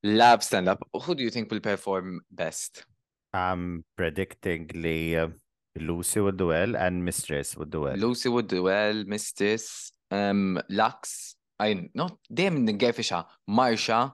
Love 0.03 0.43
stand 0.45 0.69
up. 0.69 0.87
Who 1.03 1.15
do 1.15 1.23
you 1.25 1.31
think 1.31 1.51
will 1.51 1.61
perform 1.61 2.21
best? 2.31 2.85
I'm 3.33 3.85
predictingly 3.97 5.17
Lee 5.17 5.33
Lucy 5.87 6.21
would 6.21 6.37
do 6.37 6.49
well 6.49 6.77
and 6.77 7.05
Mistress 7.05 7.57
would 7.57 7.71
do 7.71 7.81
well. 7.83 7.97
Lucy 7.97 8.29
would 8.29 8.47
do 8.47 8.63
well, 8.63 8.95
Mistress, 9.05 9.91
um, 10.11 10.61
Lux. 10.71 11.35
I 11.59 11.89
not 11.95 12.19
them 12.31 12.67
the 12.67 12.75
Gefisha, 12.75 13.25
Marsha. 13.49 14.13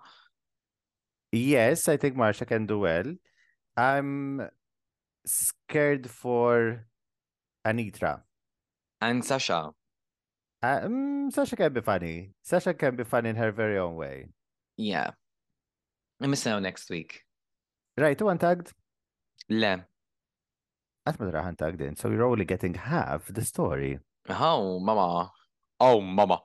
Yes, 1.33 1.89
I 1.89 1.97
think 1.97 2.17
Marsha 2.17 2.47
can 2.47 2.67
do 2.67 2.79
well. 2.81 3.15
I'm 3.77 4.49
scared 5.27 6.09
for 6.09 6.87
Anitra. 7.67 8.23
And 9.01 9.25
Sasha 9.25 9.71
um, 10.63 11.31
Sasha 11.31 11.57
can 11.57 11.73
be 11.73 11.81
funny. 11.81 12.33
Sasha 12.43 12.75
can 12.75 12.97
be 12.97 13.05
funny 13.05 13.31
in 13.31 13.37
her 13.37 13.53
very 13.53 13.79
own 13.79 13.97
way. 13.97 14.27
Yeah. 14.77 15.11
Let 16.21 16.31
me 16.31 16.37
see 16.37 16.59
next 16.61 16.91
week. 16.91 17.23
Right, 17.97 18.21
one 18.21 18.39
tagged? 18.39 18.73
Le. 19.49 19.87
Atma 21.07 21.27
Rahan 21.31 21.57
tagged 21.57 21.81
in, 21.81 21.97
so 21.97 22.11
you're 22.11 22.25
only 22.25 22.45
getting 22.45 22.75
half 22.75 23.27
the 23.27 23.45
story. 23.45 23.99
Oh, 24.29 24.79
mama. 24.81 25.33
Oh, 25.81 26.01
mama. 26.01 26.41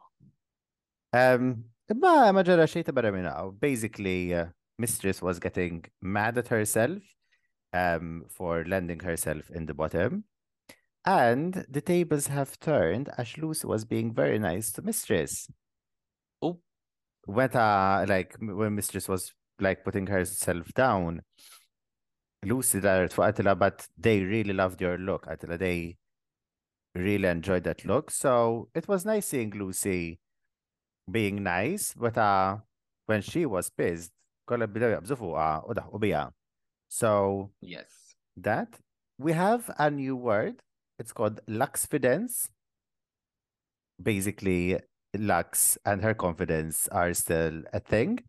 Um, 1.11 1.65
ma 1.93 2.31
ma 2.33 2.43
ġara 2.43 2.65
xejta 2.67 2.93
barra 2.93 3.11
minn 3.11 3.29
Basically, 3.59 4.33
uh, 4.33 4.47
Mistress 4.77 5.21
was 5.21 5.39
getting 5.39 5.83
mad 6.01 6.37
at 6.37 6.47
herself 6.47 7.01
um, 7.73 8.25
for 8.29 8.63
landing 8.65 8.99
herself 9.01 9.49
in 9.51 9.65
the 9.65 9.73
bottom. 9.73 10.23
And 11.07 11.65
the 11.69 11.81
tables 11.81 12.27
have 12.27 12.59
turned. 12.59 13.09
Ashlus 13.17 13.63
was 13.63 13.85
being 13.85 14.11
very 14.11 14.39
nice 14.39 14.71
to 14.73 14.81
Mistress. 14.81 15.47
Oh. 16.41 16.59
When, 17.25 17.51
uh, 17.51 18.05
like, 18.09 18.35
when 18.39 18.73
Mistress 18.75 19.07
was, 19.07 19.31
like, 19.59 19.83
putting 19.83 20.07
herself 20.07 20.73
down, 20.73 21.21
Lucy 22.43 22.79
there 22.79 23.07
for 23.09 23.27
Attila, 23.27 23.55
but 23.55 23.87
they 23.97 24.21
really 24.21 24.53
loved 24.53 24.81
your 24.81 24.97
look, 24.97 25.25
Attila. 25.27 25.57
They 25.59 25.97
really 26.95 27.27
enjoyed 27.27 27.63
that 27.65 27.85
look. 27.85 28.09
So 28.09 28.69
it 28.73 28.87
was 28.87 29.05
nice 29.05 29.27
seeing 29.27 29.51
Lucy 29.51 30.19
being 31.09 31.43
nice, 31.43 31.93
but 31.95 32.17
uh, 32.17 32.57
when 33.05 33.21
she 33.21 33.45
was 33.45 33.69
pissed, 33.69 34.11
uh, 34.47 34.67
so 36.87 37.51
yes, 37.61 37.85
that 38.37 38.79
we 39.17 39.31
have 39.31 39.71
a 39.79 39.89
new 39.89 40.15
word 40.15 40.59
it's 40.97 41.11
called 41.11 41.41
Lux' 41.47 41.87
Luxfidence. 41.87 42.49
Basically, 44.01 44.79
Lux 45.17 45.77
and 45.85 46.01
her 46.01 46.13
confidence 46.13 46.87
are 46.89 47.13
still 47.13 47.63
a 47.73 47.79
thing. 47.79 48.19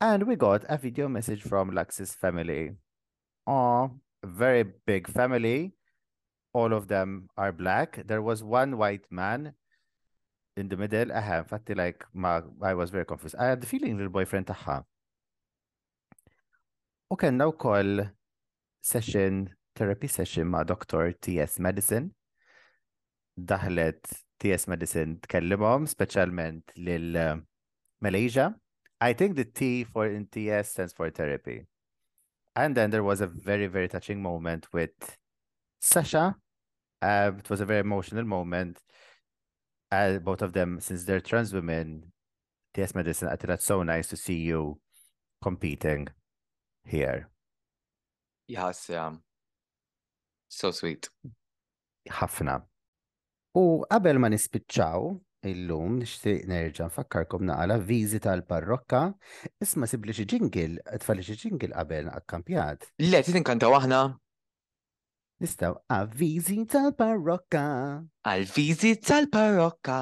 And 0.00 0.24
we 0.26 0.36
got 0.36 0.64
a 0.68 0.78
video 0.78 1.08
message 1.08 1.42
from 1.42 1.70
Lux's 1.74 2.14
family. 2.14 2.72
Oh, 3.46 3.90
very 4.24 4.64
big 4.86 5.08
family. 5.08 5.74
All 6.52 6.72
of 6.72 6.86
them 6.86 7.28
are 7.36 7.50
black. 7.50 8.02
There 8.06 8.22
was 8.22 8.42
one 8.42 8.76
white 8.78 9.06
man 9.10 9.54
in 10.56 10.68
the 10.68 10.76
middle. 10.76 11.10
I 11.12 11.20
have 11.20 11.52
like 11.74 12.04
I 12.22 12.74
was 12.74 12.90
very 12.90 13.04
confused. 13.04 13.34
I 13.38 13.46
had 13.46 13.60
the 13.60 13.66
feeling 13.66 13.96
little 13.96 14.12
boyfriend 14.12 14.46
Taha. 14.46 14.84
Okay, 17.10 17.30
now 17.30 17.50
call 17.50 18.06
session 18.80 19.50
therapy 19.74 20.06
session 20.06 20.48
ma' 20.48 20.64
Dr. 20.64 21.12
TS 21.20 21.58
Medicine. 21.58 22.10
Daħlet 23.36 24.02
TS 24.38 24.68
Medicine 24.70 25.18
tkellimhom 25.26 25.86
specialment 25.90 26.70
lil 26.78 27.14
eh, 27.18 27.36
Malaysia. 28.00 28.52
I 29.00 29.12
think 29.14 29.36
the 29.36 29.44
T 29.44 29.84
for 29.84 30.06
in 30.06 30.26
TS 30.28 30.70
stands 30.72 30.94
for 30.94 31.10
therapy. 31.10 31.66
And 32.56 32.74
then 32.76 32.90
there 32.90 33.02
was 33.02 33.20
a 33.20 33.26
very, 33.26 33.66
very 33.66 33.88
touching 33.88 34.22
moment 34.22 34.72
with 34.72 34.94
Sasha. 35.80 36.36
Uh, 37.02 37.32
it 37.36 37.50
was 37.50 37.60
a 37.60 37.66
very 37.66 37.80
emotional 37.80 38.24
moment. 38.24 38.78
Uh, 39.90 40.18
both 40.18 40.40
of 40.40 40.52
them, 40.52 40.78
since 40.80 41.04
they're 41.04 41.20
trans 41.20 41.52
women, 41.52 42.12
TS 42.72 42.94
Medicine, 42.94 43.28
I 43.28 43.32
think 43.36 43.48
that's 43.48 43.66
so 43.66 43.82
nice 43.82 44.06
to 44.08 44.16
see 44.16 44.36
you 44.38 44.78
competing 45.42 46.08
here. 46.86 47.28
Yes, 48.46 48.88
yeah. 48.88 49.14
So 50.54 50.70
sweet. 50.70 51.08
Ħafna. 52.14 52.60
U 53.58 53.82
qabel 53.90 54.20
ma 54.22 54.28
nispiċċaw, 54.30 55.08
illum 55.50 55.96
nixtieq 56.00 56.46
nerġa' 56.50 56.86
nfakkarkom 56.92 57.44
naqala 57.48 57.76
viżita 57.82 58.28
tal 58.30 58.44
parrokka 58.48 59.00
isma' 59.64 59.88
sibli 59.90 60.14
xi 60.16 60.26
ġingil, 60.30 60.76
tfalli 61.02 61.26
xi 61.26 61.34
ġingil 61.42 61.74
qabel 61.74 62.10
akkampjat. 62.12 62.86
Le, 63.02 63.22
inkantaw 63.34 63.74
aħna. 63.80 64.00
Nistaw 65.42 65.74
vizi 66.14 66.60
tal-parrokka. 66.70 67.64
vizi 68.54 68.92
tal-parrokka. 69.02 69.98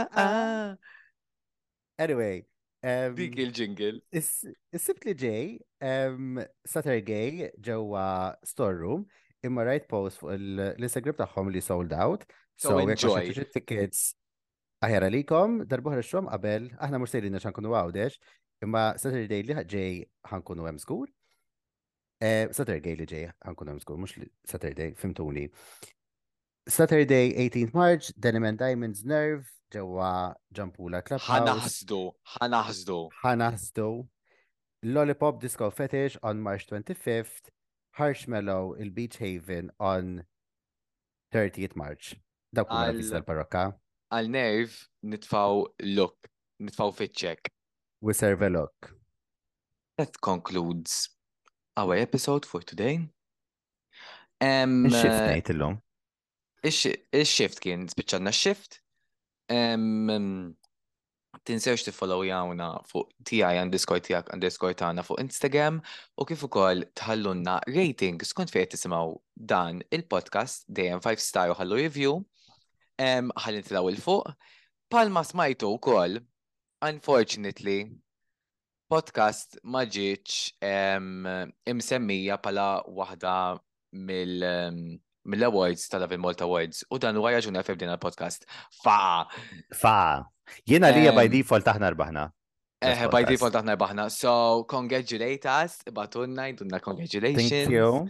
Anyway. 2.02 2.41
Um, 2.86 3.14
Dik 3.18 3.34
il-ġingil. 3.41 3.95
Is-sibt 4.14 5.06
li 5.10 5.14
ġej, 5.18 5.45
um, 5.86 6.41
Saturday 6.74 7.52
ġewwa 7.68 8.06
storeroom 8.48 9.03
imma 9.45 9.66
rajt 9.68 9.86
post 9.91 10.22
fuq 10.24 10.34
l-Instagram 10.36 11.20
tagħhom 11.22 11.52
li 11.53 11.62
sold 11.64 11.94
out. 11.94 12.24
So, 12.57 12.72
so 12.74 12.84
enjoy. 12.84 13.30
tickets 13.53 14.14
aħjara 14.86 15.10
likom, 15.12 15.64
darbuħra 15.70 16.02
xom 16.06 16.30
qabel, 16.32 16.72
aħna 16.82 17.02
mux 17.02 17.12
sejrin 17.14 17.36
xankunu 17.41 17.74
għawdex, 17.76 18.18
imma 18.66 18.86
Saturday 19.02 19.44
li 19.45 19.57
ġej 19.62 20.02
ħankunu 20.32 20.66
hemm 20.70 20.82
skur. 20.82 21.12
Saturday 22.24 22.95
li 22.95 23.06
ġej 23.10 23.28
ħankunu 23.45 23.76
hemm 23.76 23.84
skur, 23.84 23.99
mux 24.02 24.16
Saturday, 24.49 24.95
fimtuni. 24.99 25.45
Saturday 26.66 27.36
18th 27.44 27.76
March, 27.78 28.10
Denim 28.18 28.48
and 28.49 28.57
Diamonds 28.57 29.03
Nerve, 29.06 29.45
ġewa 29.76 30.34
ġampula 30.56 31.03
Clubhouse. 31.06 31.30
Ħanaħsdu, 31.30 32.02
ħanaħsdu. 32.40 32.98
ħanaħsdu. 33.22 33.90
Lollipop 34.84 35.40
Disco 35.42 35.70
Fetish 35.70 36.18
on 36.24 36.42
March 36.42 36.68
25th, 36.68 37.50
Harshmallow 37.94 38.76
il-Beach 38.80 39.18
Haven 39.18 39.72
on 39.80 40.24
30th 41.34 41.76
March. 41.76 42.16
Dak 42.54 42.68
l 42.70 42.96
tista 43.00 43.20
l-parokka. 43.20 43.66
Għal-nerv 44.14 44.76
nitfaw 45.12 45.66
look, 45.96 46.30
nitfaw 46.62 46.92
check. 47.12 47.50
We 48.02 48.14
serve 48.14 48.44
a 48.44 48.50
look. 48.50 48.94
That 49.98 50.20
concludes 50.22 51.10
our 51.76 51.96
episode 51.96 52.46
for 52.46 52.62
today. 52.62 53.08
Um, 54.40 54.86
Il-shift 54.86 55.24
eh, 55.26 55.30
nejt 55.34 55.54
il-lum. 55.56 55.78
Il-shift 56.64 57.62
kien, 57.64 57.88
spiċċanna 57.92 58.34
shift. 58.34 58.80
Um, 59.50 60.56
tinsewx 61.46 61.82
jawna 62.26 62.68
fuq 62.90 63.10
TI 63.24 63.54
underscore 63.62 64.00
TI 64.02 64.22
underscore 64.34 64.74
tana 64.74 65.04
fuq 65.04 65.18
Instagram 65.26 65.80
u 66.18 66.26
kif 66.30 66.44
ukoll 66.48 66.84
tħallunna 67.00 67.58
rating 67.76 68.18
skont 68.30 68.54
fejt 68.56 68.74
tisimgħu 68.74 69.12
dan 69.52 69.84
il-podcast 69.98 70.66
dejjem 70.80 71.04
5 71.06 71.22
star 71.28 71.52
u 71.54 71.58
ħallu 71.60 71.80
review. 71.84 72.18
Ħalli 72.98 73.62
tilgħu 73.68 73.92
il 73.94 74.02
fuq. 74.02 74.36
Palma 74.90 75.22
smajtu 75.26 75.70
wkoll, 75.76 76.20
unfortunately, 76.90 77.80
podcast 78.90 79.60
ma 79.64 79.86
ġietx 79.86 80.56
imsemmija 81.72 82.38
pala 82.42 82.70
waħda 82.90 83.38
mill- 84.10 85.00
mill-awards 85.26 85.82
tal-Avil 85.90 86.22
Malta 86.22 86.46
Awards 86.48 86.86
u 86.94 87.00
dan 87.02 87.18
huwa 87.18 87.34
jaġuna 87.36 87.64
fejn 87.66 87.92
podcast 88.02 88.46
Fa! 88.86 89.26
Fa! 89.76 89.98
Jena 90.70 90.92
li 90.94 91.10
by 91.10 91.26
default 91.32 91.66
taħna 91.66 91.90
rbaħna. 91.98 92.24
Eh, 92.86 93.08
by 93.10 93.26
default 93.26 93.56
taħna 93.58 93.74
rbaħna. 93.78 94.04
So, 94.14 94.64
congratulate 94.70 95.50
us, 95.50 95.80
batunna, 95.90 96.52
jdunna 96.54 96.78
congratulations. 96.86 97.50
Thank 97.50 97.74
you. 97.74 98.06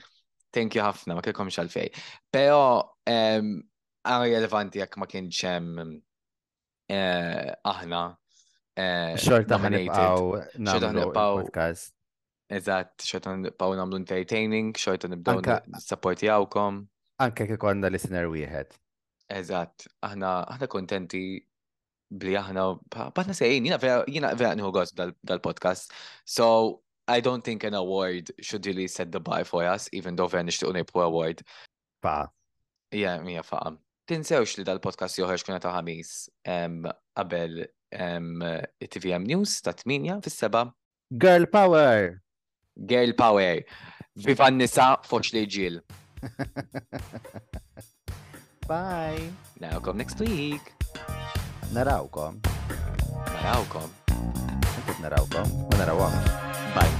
Thank 0.52 0.76
you 0.76 0.84
ħafna, 0.84 1.16
ma 1.16 1.24
kikom 1.24 1.48
xalfej. 1.52 1.94
Pero, 2.32 3.00
għan 3.08 4.28
relevanti 4.34 4.82
jak 4.84 5.00
ma 5.00 5.08
kienx 5.08 5.46
hemm 5.48 5.96
aħna. 6.92 8.02
Xorta 9.24 9.58
ma 9.62 9.72
nibqaw 9.72 10.36
nagħmlu 10.60 11.06
podcast. 11.16 11.94
Eżatt, 12.52 13.08
xorta 13.08 13.32
nibqaw 13.40 13.78
namlu 13.80 14.02
entertaining, 14.04 14.74
xorta 14.76 15.08
nibqaw 15.10 15.40
supporti 15.80 16.28
għawkom. 16.30 16.84
Anke 17.24 17.48
kif 17.48 17.64
għandna 17.64 17.92
listener 17.94 18.26
wieħed. 18.28 18.74
Eżatt, 19.32 19.86
aħna 20.06 20.32
aħna 20.54 20.68
kontenti 20.70 21.22
bli 22.16 22.34
aħna 22.38 22.66
bħadna 22.92 23.34
sejn, 23.36 23.70
jina 23.72 23.78
vera 23.82 24.02
jina 24.12 24.34
vera 24.38 24.58
nħu 24.60 24.72
dal-podcast. 25.24 25.94
So 26.28 26.50
I 27.08 27.22
don't 27.22 27.46
think 27.46 27.64
an 27.64 27.74
award 27.78 28.34
should 28.42 28.66
really 28.68 28.88
set 28.90 29.12
the 29.14 29.20
bar 29.22 29.46
for 29.46 29.64
us, 29.64 29.88
even 29.94 30.18
though 30.18 30.28
vera 30.32 30.44
nixtiequ 30.44 30.74
nejpu 30.82 31.02
award. 31.06 31.46
Pa. 32.04 32.28
Ja, 32.94 33.16
mija 33.24 33.44
fa. 33.48 33.62
Tinsewx 34.06 34.60
li 34.60 34.66
dal-podcast 34.68 35.18
joħroġ 35.22 35.48
kuna 35.48 35.60
ta' 35.64 35.72
ħamis 35.80 36.12
qabel 36.46 37.64
it-TVM 37.96 39.24
News 39.32 39.56
ta' 39.66 39.74
8 39.82 40.20
fis-seba. 40.28 40.66
Girl 41.12 41.48
Power! 41.48 42.18
Girl 42.76 43.16
Power! 43.16 43.64
Vivan 44.28 44.60
nisa 44.60 44.96
foċ 45.08 45.36
li 45.40 45.46
ġil. 45.48 45.80
Bye. 48.68 49.19
Naraukom 49.61 49.97
next 49.97 50.19
week. 50.22 50.61
Naraukom. 51.73 52.41
Naraukom. 53.41 53.89
Kif 54.85 54.99
narawkom? 55.02 55.47
Ma 55.73 55.77
narawkom. 55.84 56.11
Bye. 56.76 56.93